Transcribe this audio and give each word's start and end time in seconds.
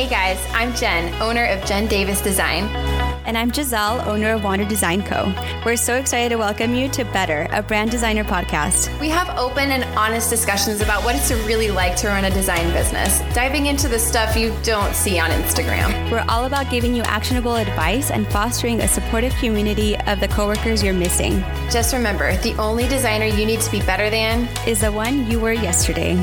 Hey 0.00 0.08
guys, 0.08 0.42
I'm 0.54 0.74
Jen, 0.74 1.12
owner 1.20 1.44
of 1.44 1.62
Jen 1.66 1.86
Davis 1.86 2.22
Design. 2.22 2.64
And 3.26 3.36
I'm 3.36 3.52
Giselle, 3.52 4.00
owner 4.08 4.32
of 4.32 4.42
Wander 4.42 4.64
Design 4.64 5.02
Co. 5.02 5.30
We're 5.62 5.76
so 5.76 5.96
excited 5.96 6.30
to 6.30 6.36
welcome 6.38 6.74
you 6.74 6.88
to 6.88 7.04
Better, 7.04 7.46
a 7.50 7.62
brand 7.62 7.90
designer 7.90 8.24
podcast. 8.24 8.98
We 8.98 9.10
have 9.10 9.28
open 9.38 9.70
and 9.70 9.84
honest 9.98 10.30
discussions 10.30 10.80
about 10.80 11.04
what 11.04 11.16
it's 11.16 11.30
really 11.30 11.70
like 11.70 11.96
to 11.96 12.08
run 12.08 12.24
a 12.24 12.30
design 12.30 12.72
business, 12.72 13.20
diving 13.34 13.66
into 13.66 13.88
the 13.88 13.98
stuff 13.98 14.38
you 14.38 14.56
don't 14.62 14.94
see 14.94 15.18
on 15.18 15.28
Instagram. 15.32 16.10
We're 16.10 16.24
all 16.30 16.46
about 16.46 16.70
giving 16.70 16.94
you 16.94 17.02
actionable 17.02 17.56
advice 17.56 18.10
and 18.10 18.26
fostering 18.28 18.80
a 18.80 18.88
supportive 18.88 19.34
community 19.34 19.98
of 20.06 20.18
the 20.18 20.28
coworkers 20.28 20.82
you're 20.82 20.94
missing. 20.94 21.40
Just 21.70 21.92
remember 21.92 22.34
the 22.38 22.54
only 22.54 22.88
designer 22.88 23.26
you 23.26 23.44
need 23.44 23.60
to 23.60 23.70
be 23.70 23.80
better 23.80 24.08
than 24.08 24.48
is 24.66 24.80
the 24.80 24.90
one 24.90 25.30
you 25.30 25.38
were 25.38 25.52
yesterday. 25.52 26.16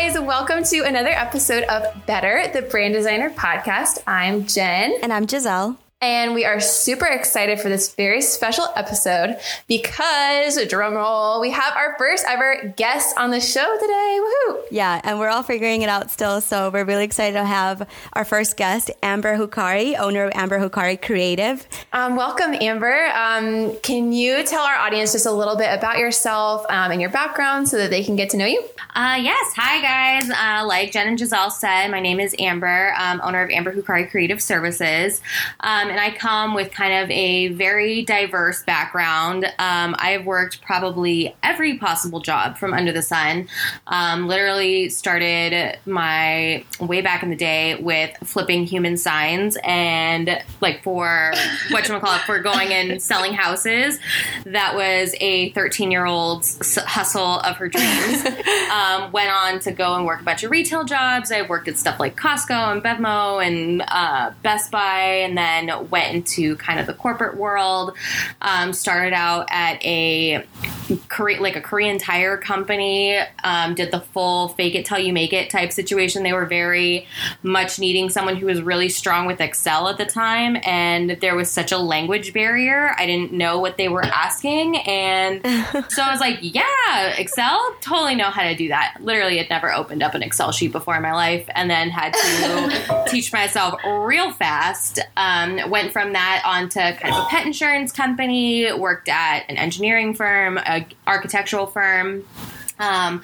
Guys, 0.00 0.18
welcome 0.18 0.64
to 0.64 0.78
another 0.80 1.10
episode 1.10 1.62
of 1.64 1.84
Better, 2.06 2.50
the 2.54 2.62
Brand 2.62 2.94
Designer 2.94 3.28
Podcast. 3.28 4.02
I'm 4.06 4.46
Jen. 4.46 4.94
And 5.02 5.12
I'm 5.12 5.28
Giselle. 5.28 5.76
And 6.02 6.32
we 6.32 6.46
are 6.46 6.60
super 6.60 7.04
excited 7.04 7.60
for 7.60 7.68
this 7.68 7.94
very 7.94 8.22
special 8.22 8.64
episode 8.74 9.38
because, 9.68 10.56
drumroll, 10.56 11.42
we 11.42 11.50
have 11.50 11.76
our 11.76 11.94
first 11.98 12.24
ever 12.26 12.72
guest 12.74 13.14
on 13.18 13.30
the 13.30 13.38
show 13.38 13.76
today. 13.78 14.18
Woohoo! 14.18 14.62
Yeah, 14.70 15.02
and 15.04 15.18
we're 15.18 15.28
all 15.28 15.42
figuring 15.42 15.82
it 15.82 15.90
out 15.90 16.10
still. 16.10 16.40
So 16.40 16.70
we're 16.70 16.86
really 16.86 17.04
excited 17.04 17.34
to 17.34 17.44
have 17.44 17.86
our 18.14 18.24
first 18.24 18.56
guest, 18.56 18.90
Amber 19.02 19.36
Hukari, 19.36 19.98
owner 19.98 20.24
of 20.24 20.32
Amber 20.34 20.58
Hukari 20.58 21.00
Creative. 21.00 21.68
Um, 21.92 22.16
welcome, 22.16 22.54
Amber. 22.54 23.08
Um, 23.12 23.76
can 23.80 24.10
you 24.10 24.42
tell 24.42 24.62
our 24.62 24.76
audience 24.76 25.12
just 25.12 25.26
a 25.26 25.32
little 25.32 25.56
bit 25.56 25.68
about 25.70 25.98
yourself 25.98 26.64
um, 26.70 26.92
and 26.92 27.02
your 27.02 27.10
background 27.10 27.68
so 27.68 27.76
that 27.76 27.90
they 27.90 28.02
can 28.02 28.16
get 28.16 28.30
to 28.30 28.38
know 28.38 28.46
you? 28.46 28.64
Uh, 28.94 29.18
yes. 29.20 29.52
Hi, 29.56 29.82
guys. 29.82 30.30
Uh, 30.30 30.66
like 30.66 30.92
Jen 30.92 31.08
and 31.08 31.18
Giselle 31.18 31.50
said, 31.50 31.88
my 31.88 32.00
name 32.00 32.20
is 32.20 32.34
Amber, 32.38 32.94
um, 32.98 33.20
owner 33.22 33.42
of 33.42 33.50
Amber 33.50 33.74
Hukari 33.74 34.10
Creative 34.10 34.40
Services. 34.40 35.20
Um, 35.60 35.89
and 35.90 36.00
I 36.00 36.10
come 36.12 36.54
with 36.54 36.70
kind 36.70 37.04
of 37.04 37.10
a 37.10 37.48
very 37.48 38.02
diverse 38.02 38.62
background. 38.62 39.44
Um, 39.58 39.96
I've 39.98 40.24
worked 40.24 40.62
probably 40.62 41.34
every 41.42 41.78
possible 41.78 42.20
job 42.20 42.56
from 42.56 42.72
under 42.72 42.92
the 42.92 43.02
sun. 43.02 43.48
Um, 43.86 44.28
literally 44.28 44.88
started 44.88 45.78
my 45.86 46.64
way 46.78 47.00
back 47.00 47.22
in 47.22 47.30
the 47.30 47.36
day 47.36 47.74
with 47.76 48.16
flipping 48.24 48.64
human 48.64 48.96
signs 48.96 49.58
and 49.64 50.42
like 50.60 50.82
for 50.82 51.32
what 51.70 51.88
you 51.88 51.98
call 51.98 52.14
it 52.14 52.22
for 52.22 52.38
going 52.38 52.72
and 52.72 53.02
selling 53.02 53.32
houses. 53.32 53.98
That 54.44 54.74
was 54.74 55.14
a 55.20 55.50
13 55.50 55.90
year 55.90 56.06
old's 56.06 56.78
hustle 56.84 57.40
of 57.40 57.56
her 57.56 57.68
dreams. 57.68 58.26
Um, 58.70 59.10
went 59.10 59.30
on 59.30 59.58
to 59.60 59.72
go 59.72 59.96
and 59.96 60.06
work 60.06 60.20
a 60.20 60.24
bunch 60.24 60.44
of 60.44 60.50
retail 60.50 60.84
jobs. 60.84 61.32
I 61.32 61.42
worked 61.42 61.66
at 61.66 61.76
stuff 61.76 61.98
like 61.98 62.16
Costco 62.16 62.72
and 62.72 62.82
Bevmo 62.82 63.44
and 63.44 63.82
uh, 63.88 64.30
Best 64.42 64.70
Buy, 64.70 65.00
and 65.24 65.36
then 65.36 65.79
went 65.88 66.14
into 66.14 66.56
kind 66.56 66.80
of 66.80 66.86
the 66.86 66.94
corporate 66.94 67.36
world. 67.36 67.96
Um, 68.42 68.72
started 68.72 69.12
out 69.12 69.46
at 69.50 69.84
a 69.84 70.44
Korean, 71.08 71.42
like 71.42 71.56
a 71.56 71.60
Korean 71.60 71.98
tire 71.98 72.36
company. 72.36 73.18
Um, 73.44 73.74
did 73.74 73.90
the 73.90 74.00
full 74.00 74.48
fake 74.48 74.74
it 74.74 74.84
till 74.84 74.98
you 74.98 75.12
make 75.12 75.32
it 75.32 75.50
type 75.50 75.72
situation. 75.72 76.22
They 76.22 76.32
were 76.32 76.46
very 76.46 77.06
much 77.42 77.78
needing 77.78 78.10
someone 78.10 78.36
who 78.36 78.46
was 78.46 78.62
really 78.62 78.88
strong 78.88 79.26
with 79.26 79.40
Excel 79.40 79.88
at 79.88 79.98
the 79.98 80.06
time, 80.06 80.56
and 80.64 81.10
there 81.20 81.34
was 81.34 81.50
such 81.50 81.72
a 81.72 81.78
language 81.78 82.32
barrier. 82.32 82.94
I 82.98 83.06
didn't 83.06 83.32
know 83.32 83.58
what 83.58 83.76
they 83.76 83.88
were 83.88 84.04
asking, 84.04 84.78
and 84.78 85.44
so 85.88 86.02
I 86.02 86.10
was 86.10 86.20
like, 86.20 86.38
"Yeah, 86.40 87.14
Excel, 87.16 87.76
totally 87.80 88.14
know 88.14 88.30
how 88.30 88.42
to 88.42 88.54
do 88.54 88.68
that." 88.68 88.96
Literally, 89.00 89.38
had 89.38 89.50
never 89.50 89.72
opened 89.72 90.02
up 90.02 90.14
an 90.14 90.22
Excel 90.22 90.52
sheet 90.52 90.72
before 90.72 90.96
in 90.96 91.02
my 91.02 91.12
life, 91.12 91.48
and 91.54 91.70
then 91.70 91.90
had 91.90 92.12
to 92.14 93.04
teach 93.08 93.32
myself 93.32 93.74
real 93.84 94.32
fast. 94.32 95.00
Um, 95.16 95.70
went 95.70 95.92
from 95.92 96.12
that 96.12 96.42
onto 96.44 96.80
kind 96.80 97.14
of 97.14 97.24
a 97.24 97.26
pet 97.26 97.46
insurance 97.46 97.92
company. 97.92 98.72
Worked 98.72 99.08
at 99.08 99.44
an 99.48 99.56
engineering 99.56 100.14
firm, 100.14 100.58
a 100.58 100.79
architectural 101.06 101.66
firm. 101.66 102.24
Um, 102.80 103.22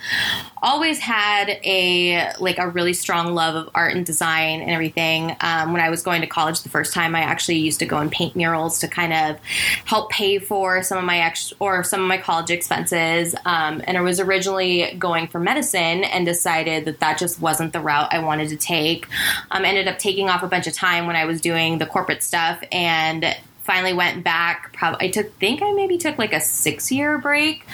always 0.62 0.98
had 0.98 1.48
a 1.64 2.30
like 2.38 2.58
a 2.58 2.68
really 2.68 2.92
strong 2.92 3.34
love 3.34 3.54
of 3.56 3.70
art 3.74 3.94
and 3.94 4.04
design 4.04 4.60
and 4.60 4.70
everything. 4.70 5.34
Um, 5.40 5.72
when 5.72 5.80
I 5.80 5.88
was 5.88 6.02
going 6.02 6.20
to 6.20 6.26
college 6.26 6.60
the 6.60 6.68
first 6.68 6.92
time, 6.92 7.14
I 7.14 7.20
actually 7.20 7.56
used 7.58 7.78
to 7.78 7.86
go 7.86 7.96
and 7.96 8.12
paint 8.12 8.36
murals 8.36 8.78
to 8.80 8.88
kind 8.88 9.14
of 9.14 9.40
help 9.86 10.10
pay 10.10 10.38
for 10.38 10.82
some 10.82 10.98
of 10.98 11.04
my 11.04 11.20
ex 11.20 11.54
or 11.58 11.82
some 11.82 12.02
of 12.02 12.06
my 12.06 12.18
college 12.18 12.50
expenses. 12.50 13.34
Um, 13.46 13.82
and 13.84 13.96
I 13.96 14.02
was 14.02 14.20
originally 14.20 14.94
going 14.98 15.26
for 15.26 15.40
medicine 15.40 16.04
and 16.04 16.26
decided 16.26 16.84
that 16.84 17.00
that 17.00 17.16
just 17.18 17.40
wasn't 17.40 17.72
the 17.72 17.80
route 17.80 18.12
I 18.12 18.18
wanted 18.18 18.50
to 18.50 18.56
take. 18.56 19.06
Um, 19.50 19.64
ended 19.64 19.88
up 19.88 19.98
taking 19.98 20.28
off 20.28 20.42
a 20.42 20.48
bunch 20.48 20.66
of 20.66 20.74
time 20.74 21.06
when 21.06 21.16
I 21.16 21.24
was 21.24 21.40
doing 21.40 21.78
the 21.78 21.86
corporate 21.86 22.22
stuff 22.22 22.62
and 22.70 23.34
finally 23.66 23.92
went 23.92 24.24
back. 24.24 24.72
Probably 24.72 25.08
I 25.08 25.10
took 25.10 25.32
think 25.34 25.60
I 25.62 25.72
maybe 25.72 25.98
took 25.98 26.18
like 26.18 26.32
a 26.32 26.40
six 26.40 26.90
year 26.90 27.18
break. 27.18 27.64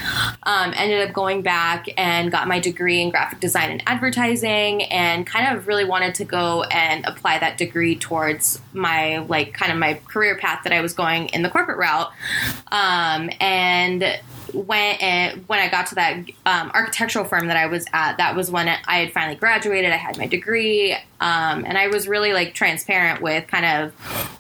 Um, 0.43 0.73
ended 0.75 1.07
up 1.07 1.15
going 1.15 1.43
back 1.43 1.87
and 1.97 2.33
got 2.33 2.49
my 2.49 2.59
degree 2.59 3.01
in 3.01 3.11
graphic 3.11 3.41
design 3.41 3.71
and 3.71 3.83
advertising, 3.87 4.83
and 4.85 5.27
kind 5.27 5.57
of 5.57 5.67
really 5.67 5.85
wanted 5.85 6.15
to 6.17 6.25
go 6.25 6.65
and 6.65 7.05
apply 7.05 7.39
that 7.39 7.59
degree 7.59 7.97
towards 7.97 8.61
my 8.73 9.19
like 9.19 9.53
kind 9.53 9.71
of 9.71 9.79
my 9.79 9.95
career 10.09 10.37
path 10.37 10.65
that 10.65 10.73
I 10.73 10.81
was 10.81 10.95
going 10.95 11.29
in 11.29 11.43
the 11.43 11.51
corporate 11.51 11.79
route. 11.79 12.11
Um, 12.73 13.31
and 13.41 14.21
when 14.53 14.97
and 15.01 15.45
when 15.49 15.59
I 15.59 15.69
got 15.69 15.87
to 15.89 15.95
that 15.97 16.17
um, 16.47 16.71
architectural 16.75 17.25
firm 17.25 17.47
that 17.49 17.57
I 17.57 17.67
was 17.67 17.87
at, 17.93 18.17
that 18.17 18.37
was 18.37 18.51
when 18.51 18.69
I 18.69 18.99
had 18.99 19.13
finally 19.13 19.37
graduated. 19.37 19.93
I 19.93 19.97
had 19.97 20.19
my 20.19 20.27
degree, 20.27 20.93
um, 21.21 21.65
and 21.67 21.79
I 21.79 21.89
was 21.89 22.09
really 22.09 22.33
like 22.33 22.55
transparent 22.55 23.23
with 23.23 23.47
kind 23.47 23.65
of 23.65 23.93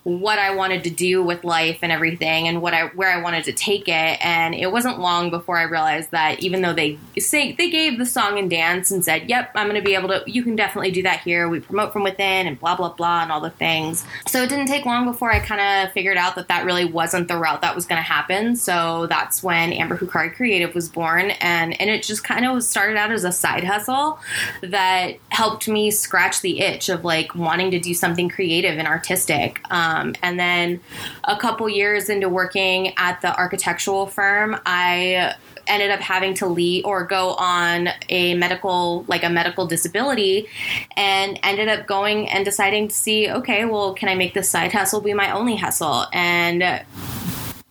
what 0.04 0.38
I 0.38 0.54
wanted 0.54 0.84
to 0.84 0.90
do 0.90 1.22
with 1.22 1.44
life 1.44 1.78
and 1.82 1.92
everything, 1.92 2.48
and 2.48 2.60
what 2.60 2.74
I 2.74 2.86
where 2.88 3.10
I 3.10 3.22
wanted 3.22 3.44
to 3.44 3.52
take 3.52 3.88
it. 3.88 4.24
And 4.24 4.54
it 4.54 4.70
wasn't 4.70 4.98
long 4.98 5.30
before 5.30 5.58
I 5.58 5.62
realized 5.62 6.10
that 6.10 6.40
even 6.40 6.62
though 6.62 6.72
they 6.72 6.98
say 7.18 7.52
they 7.52 7.70
gave 7.70 7.98
the 7.98 8.06
song 8.06 8.38
and 8.38 8.50
dance 8.50 8.90
and 8.90 9.04
said, 9.04 9.28
"Yep, 9.28 9.52
I'm 9.54 9.68
going 9.68 9.80
to 9.80 9.84
be 9.84 9.94
able 9.94 10.08
to," 10.08 10.22
you 10.26 10.42
can 10.42 10.56
definitely 10.56 10.90
do 10.90 11.02
that 11.04 11.20
here. 11.20 11.48
We 11.48 11.60
promote 11.60 11.92
from 11.92 12.02
within 12.02 12.46
and 12.46 12.58
blah 12.58 12.76
blah 12.76 12.92
blah 12.92 13.22
and 13.22 13.32
all 13.32 13.40
the 13.40 13.50
things. 13.50 14.04
So 14.26 14.42
it 14.42 14.48
didn't 14.48 14.66
take 14.66 14.84
long 14.84 15.04
before 15.04 15.30
I 15.32 15.38
kind 15.40 15.60
of 15.86 15.92
figured 15.92 16.16
out 16.16 16.34
that 16.36 16.48
that 16.48 16.64
really 16.64 16.84
wasn't 16.84 17.28
the 17.28 17.36
route 17.36 17.62
that 17.62 17.74
was 17.74 17.86
going 17.86 17.98
to 17.98 18.02
happen. 18.02 18.56
So 18.56 19.06
that's 19.06 19.42
when 19.42 19.72
Amber 19.72 19.96
Hukari 20.02 20.34
Creative 20.34 20.74
was 20.74 20.88
born, 20.88 21.30
and 21.40 21.80
and 21.80 21.90
it 21.90 22.02
just 22.02 22.24
kind 22.24 22.44
of 22.44 22.62
started 22.62 22.96
out 22.96 23.12
as 23.12 23.24
a 23.24 23.32
side 23.32 23.64
hustle 23.64 24.18
that 24.62 25.16
helped 25.30 25.68
me 25.68 25.90
scratch 25.90 26.40
the 26.40 26.60
itch 26.60 26.88
of 26.88 27.04
like 27.04 27.34
wanting 27.34 27.70
to 27.70 27.78
do 27.78 27.94
something 27.94 28.28
creative 28.28 28.78
and 28.78 28.88
artistic. 28.88 29.60
Um, 29.70 30.14
and 30.22 30.38
then 30.38 30.80
a 31.24 31.36
couple 31.36 31.68
years 31.68 32.08
into 32.08 32.28
working 32.28 32.92
at 32.96 33.20
the 33.20 33.36
architectural 33.36 34.06
firm, 34.06 34.58
I 34.66 35.34
ended 35.66 35.90
up 35.90 36.00
having 36.00 36.34
to 36.34 36.46
leave 36.46 36.84
or 36.84 37.04
go 37.04 37.34
on 37.34 37.88
a 38.08 38.34
medical 38.34 39.04
like 39.08 39.22
a 39.24 39.30
medical 39.30 39.66
disability 39.66 40.48
and 40.96 41.38
ended 41.42 41.68
up 41.68 41.86
going 41.86 42.28
and 42.28 42.44
deciding 42.44 42.88
to 42.88 42.94
see 42.94 43.30
okay 43.30 43.64
well 43.64 43.94
can 43.94 44.08
i 44.08 44.14
make 44.14 44.34
this 44.34 44.50
side 44.50 44.72
hustle 44.72 45.00
be 45.00 45.14
my 45.14 45.30
only 45.30 45.56
hustle 45.56 46.06
and 46.12 46.84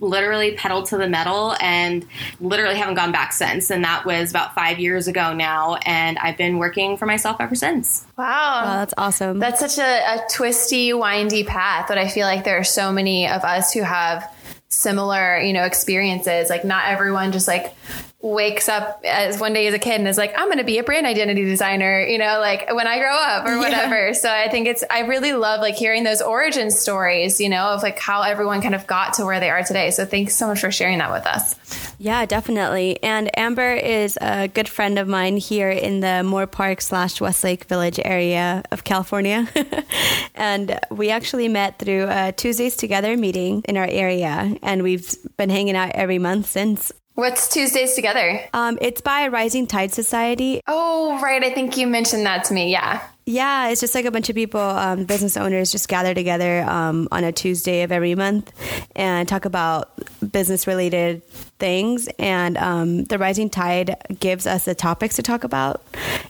literally 0.02 0.52
pedal 0.54 0.84
to 0.84 0.98
the 0.98 1.08
metal 1.08 1.56
and 1.62 2.06
literally 2.42 2.76
haven't 2.76 2.96
gone 2.96 3.12
back 3.12 3.32
since. 3.32 3.70
And 3.70 3.84
that 3.84 4.06
was 4.06 4.32
about 4.32 4.54
five 4.56 4.80
years 4.80 5.08
ago 5.08 5.34
now. 5.34 5.76
And 5.86 6.18
I've 6.18 6.38
been 6.38 6.58
working 6.58 6.98
for 6.98 7.06
myself 7.06 7.38
ever 7.40 7.56
since. 7.56 8.06
Wow. 8.18 8.26
wow 8.26 8.76
that's 8.80 8.94
awesome. 8.98 9.40
That's 9.40 9.60
such 9.60 9.78
a, 9.78 10.16
a 10.16 10.26
twisty, 10.30 10.92
windy 10.92 11.44
path. 11.44 11.86
But 11.88 11.98
I 11.98 12.08
feel 12.08 12.26
like 12.26 12.44
there 12.44 12.58
are 12.58 12.64
so 12.64 12.92
many 12.92 13.28
of 13.28 13.44
us 13.44 13.72
who 13.72 13.84
have 13.84 14.30
similar, 14.68 15.38
you 15.38 15.54
know, 15.54 15.64
experiences. 15.64 16.50
Like 16.50 16.66
not 16.66 16.88
everyone 16.88 17.32
just 17.32 17.48
like 17.48 17.76
wakes 18.22 18.70
up 18.70 19.02
as 19.04 19.40
one 19.40 19.54
day 19.54 19.68
as 19.68 19.74
a 19.74 19.80
kid 19.80 19.96
and 20.00 20.08
is 20.08 20.18
like, 20.18 20.34
I'm 20.38 20.46
going 20.46 20.60
to 20.60 20.64
be 20.64 20.78
a 20.78 20.84
brand 20.84 21.08
identity 21.08 21.44
designer, 21.44 22.02
you 22.02 22.18
know, 22.18 22.40
like 22.40 22.72
when 22.72 22.88
I 22.88 23.00
grow 23.00 23.16
up 23.16 23.46
or 23.48 23.58
whatever. 23.58 24.08
Yeah. 24.08 24.14
So 24.14 24.30
I 24.32 24.48
think 24.50 24.68
it's, 24.68 24.84
I 24.90 25.02
really 25.02 25.34
love 25.34 25.60
like 25.62 25.76
hearing 25.76 26.04
those 26.04 26.22
origin 26.22 26.70
stories, 26.70 27.40
you 27.40 27.50
know, 27.50 27.70
of 27.70 27.82
like 27.82 27.98
how 27.98 28.22
everyone 28.22 28.62
kind 28.62 28.76
of 28.76 28.86
got 28.86 29.16
to 29.16 29.26
where 29.26 29.40
they 29.40 29.50
are 29.50 29.64
today. 29.64 29.90
So 29.92 30.06
thanks 30.06 30.36
so 30.36 30.48
much 30.48 30.62
for 30.62 30.72
sharing 30.72 31.00
that 31.00 31.12
with 31.12 31.26
us. 31.26 31.56
Yeah, 31.98 32.26
definitely. 32.26 33.02
And 33.02 33.36
Amber 33.38 33.74
is 33.74 34.18
a 34.22 34.48
good 34.48 34.70
friend 34.70 35.00
of 35.00 35.08
mine 35.08 35.38
here 35.38 35.70
in 35.70 36.00
the 36.00 36.24
Moorpark 36.24 36.82
slash 36.82 37.20
Westlake 37.22 37.66
Village 37.66 38.00
area 38.04 38.64
of 38.72 38.84
California. 38.84 39.48
and 40.36 40.80
we 40.92 41.10
actually 41.10 41.48
met 41.48 41.80
through 41.80 42.08
a 42.10 42.32
Tuesdays 42.32 42.76
Together 42.76 43.18
meeting 43.18 43.64
in 43.68 43.78
our 43.78 43.88
area. 43.88 44.56
And 44.62 44.84
we've 44.84 45.16
been 45.38 45.50
hanging 45.50 45.76
out 45.76 45.92
every 45.92 46.20
month 46.20 46.48
since. 46.48 46.92
What's 47.16 47.50
Tuesdays 47.50 47.94
Together? 47.94 48.40
Um, 48.54 48.78
it's 48.82 49.02
by 49.02 49.28
Rising 49.28 49.68
Tide 49.68 49.92
Society. 49.92 50.62
Oh, 50.66 51.20
right. 51.22 51.44
I 51.44 51.54
think 51.54 51.76
you 51.76 51.86
mentioned 51.86 52.26
that 52.26 52.46
to 52.46 52.54
me. 52.54 52.72
Yeah. 52.72 53.02
Yeah, 53.26 53.70
it's 53.70 53.82
just 53.82 53.94
like 53.94 54.06
a 54.06 54.12
bunch 54.12 54.30
of 54.30 54.36
people, 54.36 54.60
um, 54.60 55.06
business 55.06 55.38
owners, 55.38 55.72
just 55.72 55.88
gather 55.88 56.14
together 56.14 56.64
um, 56.64 57.08
on 57.12 57.24
a 57.24 57.32
Tuesday 57.32 57.84
of 57.84 57.92
every 57.92 58.16
month 58.16 58.52
and 58.96 59.28
talk 59.28 59.46
about 59.46 59.92
business 60.32 60.66
related 60.66 61.22
things, 61.62 62.10
and 62.20 62.58
um, 62.58 63.04
the 63.06 63.18
Rising 63.18 63.50
Tide 63.50 63.96
gives 64.20 64.46
us 64.46 64.66
the 64.66 64.76
topics 64.76 65.16
to 65.16 65.22
talk 65.24 65.46
about, 65.46 65.82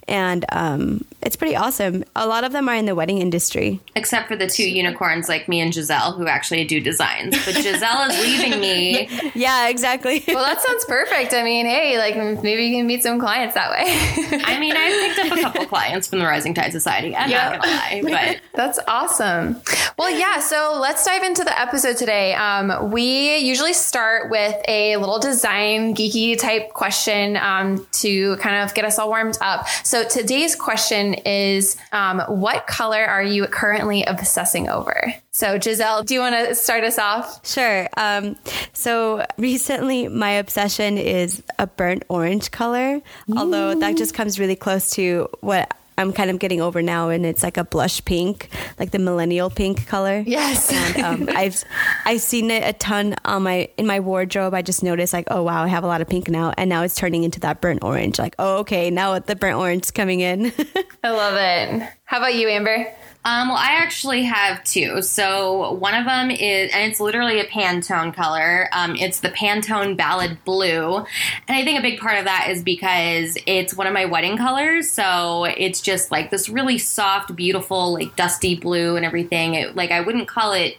and 0.07 0.45
um, 0.49 1.03
it's 1.23 1.35
pretty 1.35 1.55
awesome. 1.55 2.03
A 2.15 2.27
lot 2.27 2.43
of 2.43 2.51
them 2.51 2.69
are 2.69 2.75
in 2.75 2.85
the 2.85 2.93
wedding 2.93 3.17
industry, 3.17 3.79
except 3.95 4.27
for 4.27 4.35
the 4.35 4.45
two 4.47 4.69
unicorns 4.69 5.27
like 5.27 5.47
me 5.49 5.59
and 5.61 5.73
Giselle, 5.73 6.11
who 6.13 6.27
actually 6.27 6.65
do 6.65 6.79
designs. 6.79 7.33
But 7.45 7.55
Giselle 7.55 8.11
is 8.11 8.19
leaving 8.21 8.59
me. 8.59 9.09
Yeah, 9.33 9.69
exactly. 9.69 10.23
well, 10.27 10.43
that 10.43 10.59
sounds 10.61 10.83
perfect. 10.85 11.33
I 11.33 11.41
mean, 11.43 11.65
hey, 11.65 11.97
like 11.97 12.15
maybe 12.43 12.65
you 12.65 12.75
can 12.77 12.85
meet 12.85 13.01
some 13.01 13.17
clients 13.19 13.55
that 13.55 13.71
way. 13.71 13.83
I 14.43 14.59
mean, 14.59 14.73
I 14.75 15.13
picked 15.15 15.31
up 15.31 15.37
a 15.37 15.41
couple 15.41 15.65
clients 15.67 16.07
from 16.09 16.19
the 16.19 16.25
Rising 16.25 16.53
Tide 16.53 16.71
Society. 16.73 17.15
I'm 17.15 17.29
Yeah. 17.29 17.49
not 17.51 17.61
gonna 17.61 17.73
lie, 17.73 18.01
but 18.03 18.41
That's 18.53 18.77
awesome. 18.87 19.61
Well, 19.97 20.09
yeah, 20.11 20.39
so 20.41 20.77
let's 20.81 21.05
dive 21.05 21.23
into 21.23 21.43
the 21.45 21.57
episode 21.59 21.95
today. 21.97 22.33
Um, 22.33 22.91
we 22.91 23.37
usually 23.37 23.73
start 23.73 24.29
with 24.29 24.55
a 24.67 24.97
little 24.97 25.19
design 25.21 25.95
geeky 25.95 26.37
type 26.37 26.73
question 26.73 27.37
um, 27.37 27.87
to 27.93 28.35
kind 28.37 28.63
of 28.63 28.73
get 28.73 28.85
us 28.85 28.99
all 28.99 29.09
warmed 29.09 29.37
up. 29.41 29.67
So 29.83 30.03
today's 30.03 30.55
question 30.55 31.13
is 31.13 31.77
um, 31.91 32.19
What 32.27 32.67
color 32.67 33.03
are 33.03 33.23
you 33.23 33.45
currently 33.47 34.03
obsessing 34.03 34.69
over? 34.69 35.13
So, 35.33 35.57
Giselle, 35.57 36.03
do 36.03 36.13
you 36.13 36.19
want 36.19 36.35
to 36.35 36.55
start 36.55 36.83
us 36.83 36.99
off? 36.99 37.45
Sure. 37.47 37.87
Um, 37.95 38.35
so 38.73 39.25
recently, 39.37 40.09
my 40.09 40.31
obsession 40.31 40.97
is 40.97 41.41
a 41.57 41.67
burnt 41.67 42.03
orange 42.09 42.51
color, 42.51 43.01
although 43.37 43.73
that 43.75 43.95
just 43.95 44.13
comes 44.13 44.39
really 44.39 44.57
close 44.57 44.91
to 44.91 45.29
what 45.39 45.73
I'm 46.01 46.13
kind 46.13 46.29
of 46.29 46.39
getting 46.39 46.61
over 46.61 46.81
now, 46.81 47.09
and 47.09 47.25
it's 47.25 47.43
like 47.43 47.57
a 47.57 47.63
blush 47.63 48.03
pink, 48.03 48.49
like 48.79 48.91
the 48.91 48.99
millennial 48.99 49.49
pink 49.49 49.87
color. 49.87 50.23
Yes. 50.25 50.71
And 50.71 51.29
um, 51.29 51.29
I've 51.37 51.63
I've 52.05 52.21
seen 52.21 52.51
it 52.51 52.63
a 52.63 52.73
ton 52.73 53.15
on 53.25 53.43
my 53.43 53.69
in 53.77 53.87
my 53.87 53.99
wardrobe. 53.99 54.53
I 54.53 54.61
just 54.61 54.83
noticed 54.83 55.13
like, 55.13 55.27
oh 55.31 55.43
wow, 55.43 55.63
I 55.63 55.67
have 55.67 55.83
a 55.83 55.87
lot 55.87 56.01
of 56.01 56.09
pink 56.09 56.29
now, 56.29 56.53
and 56.57 56.69
now 56.69 56.83
it's 56.83 56.95
turning 56.95 57.23
into 57.23 57.39
that 57.41 57.61
burnt 57.61 57.83
orange. 57.83 58.19
Like, 58.19 58.35
oh 58.39 58.57
okay, 58.59 58.89
now 58.89 59.17
the 59.19 59.35
burnt 59.35 59.57
orange 59.57 59.85
is 59.85 59.91
coming 59.91 60.19
in. 60.19 60.51
I 61.03 61.11
love 61.11 61.35
it. 61.35 61.89
How 62.05 62.17
about 62.17 62.35
you, 62.35 62.49
Amber? 62.49 62.93
Um, 63.23 63.49
well, 63.49 63.57
I 63.57 63.73
actually 63.73 64.23
have 64.23 64.63
two. 64.63 65.03
So 65.03 65.73
one 65.73 65.93
of 65.93 66.05
them 66.05 66.31
is, 66.31 66.71
and 66.73 66.91
it's 66.91 66.99
literally 66.99 67.39
a 67.39 67.45
Pantone 67.45 68.15
color. 68.15 68.67
Um, 68.71 68.95
it's 68.95 69.19
the 69.19 69.29
Pantone 69.29 69.95
Ballad 69.95 70.43
Blue, 70.43 70.97
and 70.97 71.05
I 71.47 71.63
think 71.63 71.77
a 71.77 71.83
big 71.83 71.99
part 71.99 72.17
of 72.17 72.25
that 72.25 72.47
is 72.49 72.63
because 72.63 73.37
it's 73.45 73.75
one 73.75 73.85
of 73.85 73.93
my 73.93 74.05
wedding 74.05 74.37
colors. 74.37 74.89
So 74.89 75.43
it's 75.45 75.81
just 75.81 76.09
like 76.09 76.31
this 76.31 76.49
really 76.49 76.79
soft, 76.79 77.35
beautiful, 77.35 77.93
like 77.93 78.15
dusty 78.15 78.55
blue 78.55 78.95
and 78.95 79.05
everything. 79.05 79.53
It, 79.53 79.75
like 79.75 79.91
I 79.91 80.01
wouldn't 80.01 80.27
call 80.27 80.53
it 80.53 80.77